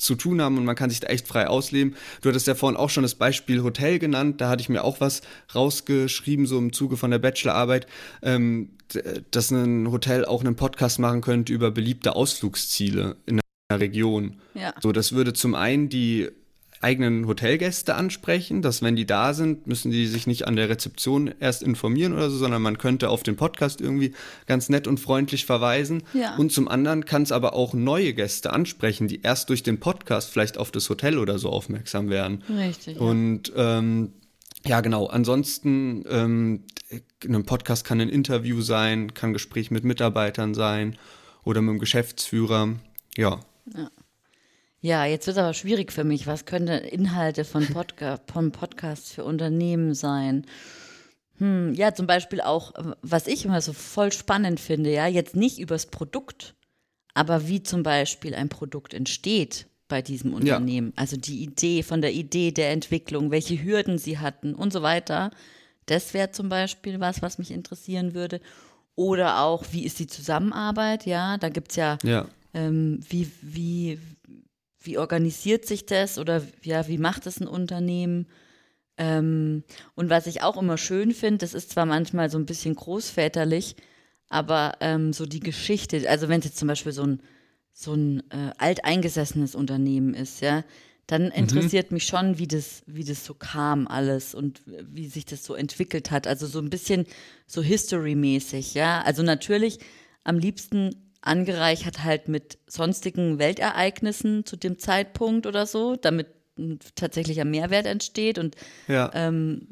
zu 0.01 0.14
tun 0.14 0.40
haben 0.40 0.59
und 0.59 0.64
man 0.64 0.76
kann 0.76 0.90
sich 0.90 1.01
da 1.01 1.09
echt 1.09 1.28
frei 1.28 1.48
ausleben. 1.48 1.96
Du 2.22 2.28
hattest 2.28 2.46
ja 2.46 2.55
vorhin 2.55 2.76
auch 2.76 2.90
schon 2.90 3.03
das 3.03 3.14
Beispiel 3.14 3.62
Hotel 3.62 3.98
genannt, 3.98 4.40
da 4.40 4.48
hatte 4.48 4.62
ich 4.62 4.68
mir 4.68 4.84
auch 4.84 5.01
was 5.01 5.22
rausgeschrieben, 5.55 6.46
so 6.46 6.59
im 6.59 6.72
Zuge 6.72 6.96
von 6.96 7.11
der 7.11 7.18
Bachelorarbeit, 7.18 7.86
ähm, 8.22 8.70
dass 9.30 9.51
ein 9.51 9.90
Hotel 9.90 10.24
auch 10.24 10.40
einen 10.40 10.57
Podcast 10.57 10.98
machen 10.98 11.20
könnte 11.20 11.53
über 11.53 11.70
beliebte 11.70 12.16
Ausflugsziele 12.16 13.16
in 13.26 13.40
Region. 13.72 14.36
Ja. 14.55 14.74
So, 14.80 14.92
das 14.92 15.12
würde 15.12 15.32
zum 15.32 15.55
einen 15.55 15.88
die 15.88 16.28
eigenen 16.80 17.26
Hotelgäste 17.26 17.94
ansprechen, 17.94 18.62
dass 18.62 18.82
wenn 18.82 18.96
die 18.96 19.04
da 19.04 19.34
sind, 19.34 19.66
müssen 19.66 19.90
die 19.90 20.06
sich 20.06 20.26
nicht 20.26 20.46
an 20.46 20.56
der 20.56 20.70
Rezeption 20.70 21.32
erst 21.38 21.62
informieren 21.62 22.14
oder 22.14 22.30
so, 22.30 22.38
sondern 22.38 22.62
man 22.62 22.78
könnte 22.78 23.10
auf 23.10 23.22
den 23.22 23.36
Podcast 23.36 23.82
irgendwie 23.82 24.14
ganz 24.46 24.70
nett 24.70 24.86
und 24.86 24.98
freundlich 24.98 25.44
verweisen. 25.44 26.02
Ja. 26.14 26.36
Und 26.36 26.52
zum 26.52 26.68
anderen 26.68 27.04
kann 27.04 27.22
es 27.22 27.32
aber 27.32 27.52
auch 27.52 27.74
neue 27.74 28.14
Gäste 28.14 28.52
ansprechen, 28.52 29.08
die 29.08 29.20
erst 29.20 29.50
durch 29.50 29.62
den 29.62 29.78
Podcast 29.78 30.30
vielleicht 30.30 30.56
auf 30.56 30.70
das 30.70 30.88
Hotel 30.88 31.18
oder 31.18 31.38
so 31.38 31.50
aufmerksam 31.50 32.08
werden. 32.08 32.42
Richtig. 32.48 32.96
ja. 32.96 33.02
Und 33.02 33.52
ähm, 33.54 34.12
ja, 34.64 34.80
genau. 34.80 35.06
Ansonsten, 35.06 36.04
ähm, 36.08 36.64
ein 37.28 37.44
Podcast 37.44 37.84
kann 37.84 38.00
ein 38.00 38.08
Interview 38.08 38.62
sein, 38.62 39.12
kann 39.12 39.30
ein 39.30 39.34
Gespräch 39.34 39.70
mit 39.70 39.84
Mitarbeitern 39.84 40.54
sein 40.54 40.96
oder 41.44 41.60
mit 41.60 41.74
dem 41.74 41.78
Geschäftsführer. 41.78 42.76
Ja. 43.16 43.40
Ja, 43.74 43.90
jetzt 44.82 45.26
wird 45.26 45.36
es 45.36 45.42
aber 45.42 45.54
schwierig 45.54 45.92
für 45.92 46.04
mich. 46.04 46.26
Was 46.26 46.44
können 46.46 46.66
denn 46.66 46.84
Inhalte 46.84 47.44
von, 47.44 47.66
Podca 47.66 48.18
von 48.32 48.50
Podcasts 48.52 49.12
für 49.12 49.24
Unternehmen 49.24 49.94
sein? 49.94 50.46
Hm, 51.38 51.74
ja, 51.74 51.94
zum 51.94 52.06
Beispiel 52.06 52.40
auch, 52.40 52.74
äh, 52.74 52.92
was 53.02 53.26
ich 53.26 53.44
immer 53.44 53.60
so 53.60 53.72
voll 53.72 54.12
spannend 54.12 54.60
finde, 54.60 54.92
ja, 54.92 55.06
jetzt 55.06 55.36
nicht 55.36 55.58
übers 55.58 55.86
Produkt, 55.86 56.54
aber 57.14 57.48
wie 57.48 57.62
zum 57.62 57.82
Beispiel 57.82 58.34
ein 58.34 58.48
Produkt 58.48 58.94
entsteht 58.94 59.66
bei 59.88 60.02
diesem 60.02 60.32
Unternehmen. 60.34 60.92
Also 60.96 61.16
die 61.16 61.42
Idee, 61.42 61.82
von 61.82 62.00
der 62.00 62.12
Idee 62.12 62.52
der 62.52 62.70
Entwicklung, 62.70 63.30
welche 63.30 63.62
Hürden 63.62 63.98
sie 63.98 64.18
hatten 64.18 64.54
und 64.54 64.72
so 64.72 64.82
weiter. 64.82 65.30
Das 65.86 66.14
wäre 66.14 66.30
zum 66.30 66.48
Beispiel 66.48 67.00
was, 67.00 67.22
was 67.22 67.38
mich 67.38 67.50
interessieren 67.50 68.14
würde. 68.14 68.40
Oder 68.94 69.40
auch, 69.40 69.64
wie 69.72 69.84
ist 69.84 69.98
die 69.98 70.06
Zusammenarbeit? 70.06 71.06
Ja, 71.06 71.38
da 71.38 71.48
gibt 71.48 71.70
es 71.72 71.76
ja 71.76 71.98
Ja. 72.04 72.26
ähm, 72.54 73.00
wie, 73.08 73.30
wie, 73.42 73.98
wie 74.80 74.98
organisiert 74.98 75.66
sich 75.66 75.86
das 75.86 76.18
oder 76.18 76.42
ja, 76.62 76.88
wie 76.88 76.98
macht 76.98 77.26
es 77.26 77.40
ein 77.40 77.48
Unternehmen? 77.48 78.26
Ähm, 78.96 79.64
und 79.94 80.10
was 80.10 80.26
ich 80.26 80.42
auch 80.42 80.56
immer 80.56 80.78
schön 80.78 81.12
finde, 81.12 81.38
das 81.38 81.54
ist 81.54 81.70
zwar 81.70 81.86
manchmal 81.86 82.30
so 82.30 82.38
ein 82.38 82.46
bisschen 82.46 82.74
großväterlich, 82.74 83.76
aber 84.28 84.74
ähm, 84.80 85.12
so 85.12 85.26
die 85.26 85.40
Geschichte, 85.40 86.08
also 86.08 86.28
wenn 86.28 86.40
es 86.40 86.46
jetzt 86.46 86.58
zum 86.58 86.68
Beispiel 86.68 86.92
so 86.92 87.04
ein, 87.04 87.22
so 87.72 87.94
ein 87.94 88.22
äh, 88.30 88.52
alteingesessenes 88.58 89.54
Unternehmen 89.54 90.14
ist, 90.14 90.40
ja, 90.40 90.64
dann 91.06 91.32
interessiert 91.32 91.90
mich 91.90 92.04
schon, 92.06 92.38
wie 92.38 92.46
das, 92.46 92.82
wie 92.86 93.02
das 93.02 93.24
so 93.24 93.34
kam 93.34 93.88
alles 93.88 94.34
und 94.34 94.62
wie 94.66 95.08
sich 95.08 95.24
das 95.24 95.44
so 95.44 95.54
entwickelt 95.54 96.12
hat. 96.12 96.28
Also 96.28 96.46
so 96.46 96.60
ein 96.60 96.70
bisschen 96.70 97.04
so 97.46 97.62
History-mäßig, 97.62 98.74
ja. 98.74 99.02
Also 99.02 99.24
natürlich 99.24 99.80
am 100.22 100.38
liebsten 100.38 101.09
angereichert 101.22 102.02
halt 102.04 102.28
mit 102.28 102.58
sonstigen 102.66 103.38
Weltereignissen 103.38 104.44
zu 104.46 104.56
dem 104.56 104.78
Zeitpunkt 104.78 105.46
oder 105.46 105.66
so, 105.66 105.96
damit 105.96 106.28
ein 106.58 106.78
tatsächlicher 106.94 107.44
Mehrwert 107.44 107.86
entsteht 107.86 108.38
und 108.38 108.56
Ja. 108.88 109.10
ähm, 109.14 109.68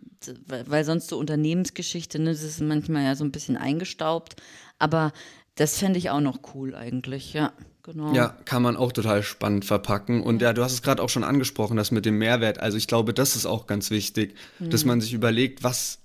weil 0.46 0.84
sonst 0.84 1.08
so 1.08 1.18
Unternehmensgeschichte, 1.18 2.18
ne, 2.18 2.30
das 2.30 2.42
ist 2.42 2.60
manchmal 2.60 3.04
ja 3.04 3.14
so 3.14 3.24
ein 3.24 3.30
bisschen 3.32 3.56
eingestaubt, 3.56 4.36
aber 4.78 5.12
das 5.54 5.78
fände 5.78 5.98
ich 5.98 6.10
auch 6.10 6.20
noch 6.20 6.40
cool 6.54 6.74
eigentlich, 6.74 7.32
ja, 7.34 7.52
genau. 7.82 8.14
Ja, 8.14 8.36
kann 8.44 8.62
man 8.62 8.76
auch 8.76 8.92
total 8.92 9.22
spannend 9.22 9.64
verpacken. 9.64 10.22
Und 10.22 10.40
ja, 10.40 10.52
du 10.52 10.62
hast 10.62 10.72
es 10.72 10.82
gerade 10.82 11.02
auch 11.02 11.08
schon 11.08 11.24
angesprochen, 11.24 11.76
das 11.76 11.90
mit 11.90 12.04
dem 12.06 12.16
Mehrwert. 12.18 12.58
Also 12.60 12.76
ich 12.78 12.86
glaube, 12.86 13.12
das 13.12 13.34
ist 13.36 13.44
auch 13.46 13.66
ganz 13.66 13.90
wichtig, 13.90 14.36
dass 14.60 14.84
Mhm. 14.84 14.88
man 14.88 15.00
sich 15.00 15.12
überlegt, 15.14 15.62
was 15.64 15.98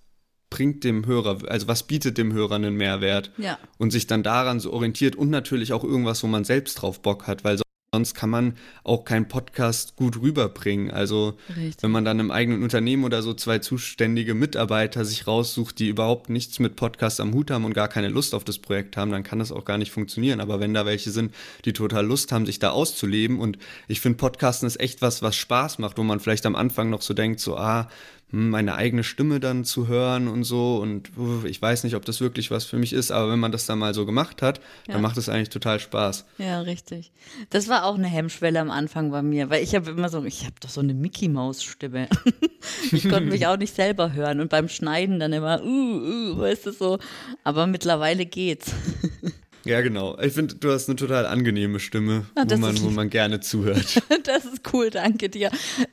bringt 0.54 0.84
dem 0.84 1.08
Hörer, 1.08 1.40
also 1.50 1.68
was 1.68 1.82
bietet 1.82 2.20
dem 2.20 2.32
Hörer 2.32 2.56
einen 2.56 2.76
Mehrwert 2.76 3.32
Ja. 3.38 3.58
und 3.80 3.90
sich 3.90 4.06
dann 4.06 4.22
daran 4.22 4.60
so 4.60 4.72
orientiert 4.72 5.16
und 5.16 5.32
natürlich 5.32 5.74
auch 5.74 5.84
irgendwas, 5.84 6.22
wo 6.22 6.28
man 6.28 6.44
selbst 6.44 6.76
drauf 6.76 7.02
Bock 7.02 7.26
hat, 7.26 7.44
weil 7.44 7.58
sonst 7.92 8.14
kann 8.14 8.30
man 8.30 8.56
auch 8.84 9.04
keinen 9.04 9.28
Podcast 9.28 9.96
gut 9.96 10.20
rüberbringen. 10.22 10.92
Also 10.92 11.38
Richtig. 11.50 11.82
wenn 11.82 11.90
man 11.92 12.06
dann 12.06 12.20
im 12.20 12.30
eigenen 12.30 12.62
Unternehmen 12.64 13.04
oder 13.04 13.22
so 13.24 13.34
zwei 13.34 13.60
zuständige 13.60 14.34
Mitarbeiter 14.36 15.06
sich 15.06 15.26
raussucht, 15.26 15.78
die 15.80 15.90
überhaupt 15.90 16.30
nichts 16.30 16.60
mit 16.60 16.76
Podcast 16.76 17.20
am 17.20 17.34
Hut 17.34 17.50
haben 17.52 17.66
und 17.66 17.74
gar 17.74 17.88
keine 17.88 18.10
Lust 18.10 18.34
auf 18.36 18.44
das 18.44 18.58
Projekt 18.60 18.96
haben, 18.98 19.12
dann 19.12 19.24
kann 19.24 19.40
das 19.40 19.52
auch 19.52 19.66
gar 19.66 19.78
nicht 19.80 19.92
funktionieren. 19.92 20.40
Aber 20.40 20.60
wenn 20.60 20.74
da 20.76 20.86
welche 20.86 21.10
sind, 21.12 21.34
die 21.66 21.74
total 21.74 22.06
Lust 22.06 22.32
haben, 22.32 22.46
sich 22.48 22.60
da 22.60 22.72
auszuleben 22.72 23.40
und 23.40 23.58
ich 23.88 24.02
finde, 24.02 24.18
Podcasten 24.18 24.68
ist 24.68 24.80
echt 24.80 25.02
was, 25.02 25.22
was 25.24 25.36
Spaß 25.36 25.78
macht, 25.80 25.98
wo 25.98 26.04
man 26.04 26.20
vielleicht 26.20 26.46
am 26.46 26.56
Anfang 26.56 26.90
noch 26.92 27.02
so 27.02 27.14
denkt, 27.16 27.40
so, 27.40 27.58
ah, 27.58 27.90
meine 28.36 28.74
eigene 28.74 29.04
Stimme 29.04 29.40
dann 29.40 29.64
zu 29.64 29.88
hören 29.88 30.28
und 30.28 30.44
so 30.44 30.78
und 30.78 31.12
ich 31.46 31.62
weiß 31.62 31.84
nicht, 31.84 31.96
ob 31.96 32.04
das 32.04 32.20
wirklich 32.20 32.50
was 32.50 32.66
für 32.66 32.78
mich 32.80 32.92
ist, 32.92 33.12
aber 33.12 33.32
wenn 33.32 33.38
man 33.38 33.52
das 33.52 33.68
dann 33.68 33.78
mal 33.78 33.94
so 33.94 34.08
gemacht 34.08 34.42
hat, 34.42 34.60
Ja. 34.88 34.94
dann 34.94 35.04
macht 35.04 35.18
es 35.18 35.30
eigentlich 35.30 35.50
total 35.50 35.80
Spaß. 35.80 36.26
Ja, 36.40 36.62
richtig. 36.62 37.12
Das 37.52 37.68
war 37.70 37.86
auch 37.86 37.94
eine 37.94 38.08
Hemmschwelle 38.08 38.60
am 38.60 38.72
Anfang 38.72 39.12
bei 39.12 39.22
mir, 39.22 39.52
weil 39.52 39.62
ich 39.62 39.76
habe 39.76 39.92
immer 39.92 40.10
so, 40.10 40.24
ich 40.24 40.46
habe 40.46 40.56
doch 40.60 40.70
so 40.70 40.82
eine 40.82 40.96
Mickey 40.96 41.30
Maus 41.30 41.64
Stimme. 41.64 42.10
ich 42.92 43.04
konnte 43.08 43.30
mich 43.30 43.46
auch 43.46 43.58
nicht 43.58 43.76
selber 43.76 44.14
hören 44.14 44.40
und 44.40 44.50
beim 44.50 44.68
Schneiden 44.68 45.20
dann 45.20 45.32
immer, 45.32 45.62
uh, 45.64 45.68
uh, 45.68 46.38
weißt 46.40 46.66
du 46.66 46.72
so. 46.72 46.98
Aber 47.44 47.68
mittlerweile 47.68 48.26
geht's. 48.26 48.72
Ja, 49.66 49.80
genau. 49.82 50.18
Ich 50.20 50.34
finde, 50.34 50.56
du 50.56 50.72
hast 50.72 50.90
eine 50.90 50.98
total 50.98 51.26
angenehme 51.26 51.80
Stimme, 51.80 52.26
Ah, 52.36 52.44
wo, 52.48 52.58
man, 52.58 52.82
wo 52.82 52.90
man 52.90 53.10
gerne 53.10 53.40
zuhört. 53.40 54.02
Das 54.24 54.46
ist 54.46 54.62
cool, 54.74 54.90
danke 54.90 55.30
dir. 55.30 55.52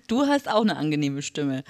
Du 0.09 0.27
hast 0.27 0.49
auch 0.49 0.63
eine 0.63 0.77
angenehme 0.77 1.23
Stimme. 1.23 1.63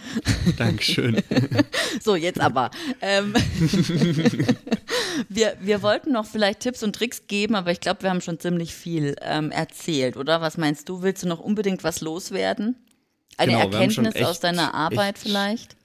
Dankeschön. 0.56 1.22
So, 2.02 2.14
jetzt 2.16 2.40
aber. 2.40 2.70
Ähm, 3.00 3.34
wir, 5.28 5.56
wir 5.60 5.82
wollten 5.82 6.12
noch 6.12 6.26
vielleicht 6.26 6.60
Tipps 6.60 6.82
und 6.82 6.94
Tricks 6.94 7.26
geben, 7.26 7.54
aber 7.54 7.70
ich 7.72 7.80
glaube, 7.80 8.02
wir 8.02 8.10
haben 8.10 8.20
schon 8.20 8.38
ziemlich 8.38 8.74
viel 8.74 9.16
ähm, 9.22 9.50
erzählt, 9.50 10.16
oder? 10.16 10.40
Was 10.40 10.56
meinst 10.56 10.88
du? 10.88 11.02
Willst 11.02 11.22
du 11.22 11.28
noch 11.28 11.40
unbedingt 11.40 11.84
was 11.84 12.00
loswerden? 12.00 12.76
Eine 13.36 13.52
Genau, 13.52 13.64
Erkenntnis 13.64 14.16
aus 14.22 14.36
echt- 14.36 14.44
deiner 14.44 14.74
Arbeit 14.74 15.18
vielleicht? 15.18 15.76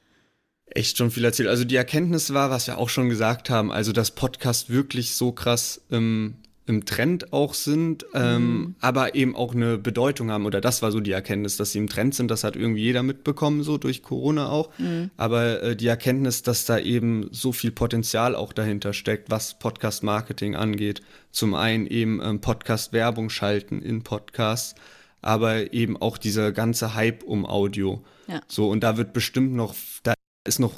Echt 0.68 0.98
schon 0.98 1.12
viel 1.12 1.24
erzählt. 1.24 1.48
Also 1.48 1.64
die 1.64 1.76
Erkenntnis 1.76 2.34
war, 2.34 2.50
was 2.50 2.68
wir 2.68 2.78
auch 2.78 2.90
schon 2.90 3.08
gesagt 3.08 3.50
haben, 3.50 3.72
also 3.72 3.92
dass 3.92 4.12
Podcasts 4.12 4.70
wirklich 4.70 5.14
so 5.14 5.32
krass 5.32 5.86
im, 5.90 6.38
im 6.66 6.86
Trend 6.86 7.32
auch 7.32 7.54
sind, 7.54 8.04
ähm, 8.16 8.76
aber 8.80 9.14
eben 9.14 9.36
auch 9.36 9.54
eine 9.54 9.78
Bedeutung 9.78 10.32
haben. 10.32 10.48
Oder 10.48 10.62
das 10.62 10.82
war 10.82 10.92
so 10.92 11.00
die 11.00 11.12
Erkenntnis, 11.12 11.56
dass 11.58 11.72
sie 11.72 11.78
im 11.78 11.88
Trend 11.88 12.16
sind. 12.16 12.32
Das 12.32 12.44
hat 12.44 12.56
irgendwie 12.56 12.82
jeder 12.82 13.04
mitbekommen, 13.04 13.62
so 13.62 13.78
durch 13.78 14.02
Corona 14.02 14.50
auch. 14.50 14.72
Aber 15.18 15.62
äh, 15.62 15.76
die 15.76 15.86
Erkenntnis, 15.86 16.42
dass 16.42 16.66
da 16.66 16.80
eben 16.80 17.28
so 17.32 17.52
viel 17.52 17.72
Potenzial 17.72 18.36
auch 18.36 18.52
dahinter 18.52 18.94
steckt, 18.94 19.30
was 19.30 19.60
Podcast-Marketing 19.60 20.56
angeht. 20.56 21.02
Zum 21.32 21.54
einen 21.54 21.86
eben 21.86 22.20
ähm, 22.24 22.42
Podcast-Werbung 22.42 23.30
schalten 23.30 23.84
in 23.84 24.02
Podcasts, 24.02 24.74
aber 25.22 25.74
eben 25.74 25.96
auch 25.96 26.18
dieser 26.18 26.52
ganze 26.52 26.96
Hype 26.96 27.22
um 27.22 27.46
Audio. 27.46 28.04
Ja. 28.28 28.42
So, 28.48 28.70
und 28.70 28.80
da 28.82 28.98
wird 28.98 29.14
bestimmt 29.14 29.54
noch, 29.54 29.76
da 30.02 30.15
ist 30.46 30.60
noch 30.60 30.74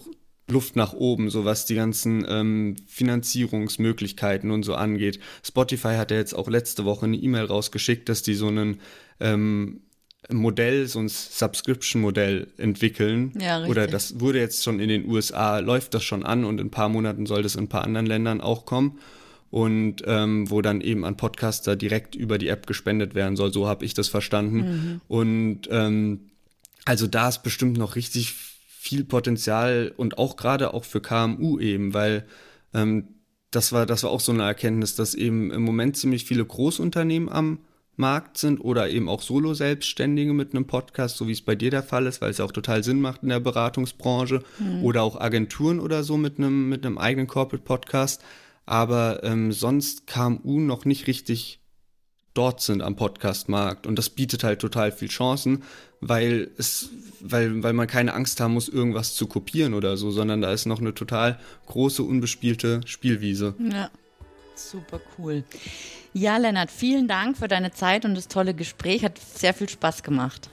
Luft 0.49 0.75
nach 0.75 0.93
oben, 0.93 1.29
so 1.29 1.45
was 1.45 1.65
die 1.65 1.75
ganzen 1.75 2.25
ähm, 2.27 2.75
Finanzierungsmöglichkeiten 2.87 4.49
und 4.49 4.63
so 4.63 4.75
angeht. 4.75 5.19
Spotify 5.43 5.95
hat 5.95 6.11
ja 6.11 6.17
jetzt 6.17 6.33
auch 6.33 6.49
letzte 6.49 6.85
Woche 6.85 7.05
eine 7.05 7.17
E-Mail 7.17 7.45
rausgeschickt, 7.45 8.07
dass 8.07 8.21
die 8.21 8.33
so 8.33 8.47
einen 8.47 8.79
ähm, 9.19 9.81
Modell, 10.29 10.87
so 10.87 10.99
ein 10.99 11.09
Subscription-Modell 11.09 12.47
entwickeln. 12.57 13.33
Ja, 13.39 13.57
richtig. 13.57 13.71
Oder 13.71 13.87
das 13.87 14.19
wurde 14.19 14.39
jetzt 14.39 14.63
schon 14.63 14.79
in 14.79 14.89
den 14.89 15.07
USA, 15.09 15.59
läuft 15.59 15.93
das 15.93 16.03
schon 16.03 16.25
an 16.25 16.45
und 16.45 16.59
in 16.59 16.67
ein 16.67 16.71
paar 16.71 16.89
Monaten 16.89 17.25
soll 17.25 17.43
das 17.43 17.55
in 17.55 17.65
ein 17.65 17.69
paar 17.69 17.83
anderen 17.83 18.05
Ländern 18.05 18.41
auch 18.41 18.65
kommen. 18.65 18.99
Und 19.49 20.03
ähm, 20.05 20.49
wo 20.49 20.61
dann 20.61 20.81
eben 20.81 21.05
an 21.05 21.15
Podcaster 21.15 21.77
direkt 21.77 22.15
über 22.15 22.37
die 22.37 22.49
App 22.49 22.67
gespendet 22.67 23.15
werden 23.15 23.37
soll. 23.37 23.53
So 23.53 23.65
habe 23.67 23.85
ich 23.85 23.93
das 23.93 24.09
verstanden. 24.09 25.01
Und 25.07 25.61
ähm, 25.71 26.31
also 26.83 27.07
da 27.07 27.29
ist 27.29 27.43
bestimmt 27.43 27.77
noch 27.77 27.95
richtig 27.95 28.33
viel 28.87 29.03
Potenzial 29.03 29.93
und 29.97 30.17
auch 30.17 30.37
gerade 30.37 30.73
auch 30.73 30.85
für 30.85 31.01
KMU 31.01 31.59
eben, 31.59 31.93
weil 31.93 32.25
ähm, 32.73 33.09
das 33.51 33.73
war, 33.73 33.85
das 33.85 34.03
war 34.03 34.11
auch 34.11 34.21
so 34.21 34.31
eine 34.31 34.43
Erkenntnis, 34.43 34.95
dass 34.95 35.13
eben 35.13 35.51
im 35.51 35.63
Moment 35.63 35.97
ziemlich 35.97 36.25
viele 36.25 36.45
Großunternehmen 36.45 37.29
am 37.29 37.59
Markt 37.97 38.37
sind 38.37 38.59
oder 38.59 38.89
eben 38.89 39.09
auch 39.09 39.21
Solo-Selbstständige 39.21 40.33
mit 40.33 40.53
einem 40.53 40.67
Podcast, 40.67 41.17
so 41.17 41.27
wie 41.27 41.31
es 41.33 41.41
bei 41.41 41.55
dir 41.55 41.71
der 41.71 41.83
Fall 41.83 42.05
ist, 42.05 42.21
weil 42.21 42.29
es 42.29 42.37
ja 42.37 42.45
auch 42.45 42.51
total 42.51 42.83
Sinn 42.83 43.01
macht 43.01 43.23
in 43.23 43.29
der 43.29 43.39
Beratungsbranche 43.39 44.43
oder 44.83 45.03
auch 45.03 45.19
Agenturen 45.19 45.79
oder 45.79 46.03
so 46.03 46.15
mit 46.15 46.37
einem, 46.37 46.69
mit 46.69 46.85
einem 46.85 46.97
eigenen 46.97 47.27
Corporate-Podcast. 47.27 48.23
Aber 48.65 49.23
ähm, 49.23 49.51
sonst 49.51 50.07
KMU 50.07 50.59
noch 50.59 50.85
nicht 50.85 51.07
richtig 51.07 51.59
dort 52.37 52.61
sind 52.61 52.81
am 52.81 52.95
Podcast-Markt. 52.95 53.87
Und 53.87 53.97
das 53.97 54.11
bietet 54.11 54.43
halt 54.43 54.59
total 54.59 54.91
viel 54.91 55.07
Chancen, 55.07 55.63
weil 56.01 56.49
es, 56.57 56.89
weil, 57.21 57.63
weil 57.63 57.73
man 57.73 57.87
keine 57.87 58.13
Angst 58.13 58.39
haben 58.39 58.53
muss, 58.53 58.69
irgendwas 58.69 59.15
zu 59.15 59.27
kopieren 59.27 59.73
oder 59.73 59.97
so, 59.97 60.11
sondern 60.11 60.41
da 60.41 60.51
ist 60.51 60.65
noch 60.65 60.79
eine 60.79 60.93
total 60.93 61.39
große, 61.65 62.03
unbespielte 62.03 62.81
Spielwiese. 62.85 63.55
Ja, 63.59 63.89
super 64.55 64.99
cool. 65.17 65.43
Ja, 66.13 66.37
Lennart, 66.37 66.71
vielen 66.71 67.07
Dank 67.07 67.37
für 67.37 67.47
deine 67.47 67.71
Zeit 67.71 68.05
und 68.05 68.15
das 68.15 68.27
tolle 68.27 68.53
Gespräch. 68.53 69.03
Hat 69.03 69.19
sehr 69.19 69.53
viel 69.53 69.69
Spaß 69.69 70.03
gemacht. 70.03 70.49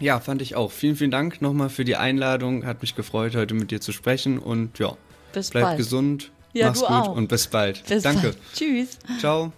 Ja, 0.00 0.18
fand 0.20 0.42
ich 0.42 0.56
auch. 0.56 0.72
Vielen, 0.72 0.96
vielen 0.96 1.10
Dank 1.10 1.40
nochmal 1.40 1.68
für 1.70 1.84
die 1.84 1.96
Einladung. 1.96 2.66
Hat 2.66 2.82
mich 2.82 2.94
gefreut, 2.96 3.36
heute 3.36 3.54
mit 3.54 3.70
dir 3.70 3.80
zu 3.80 3.92
sprechen. 3.92 4.38
Und 4.38 4.78
ja, 4.78 4.96
Bis 5.32 5.50
bleib 5.50 5.64
bald. 5.64 5.78
gesund, 5.78 6.32
Ja, 6.52 6.68
mach's 6.68 6.80
gut 6.80 6.88
auch. 6.90 7.14
und 7.16 7.28
bis 7.28 7.46
bald. 7.46 7.84
Bis 7.86 8.02
Danke. 8.02 8.22
Bald. 8.30 8.38
Tschüss. 8.54 8.98
Ciao. 9.20 9.52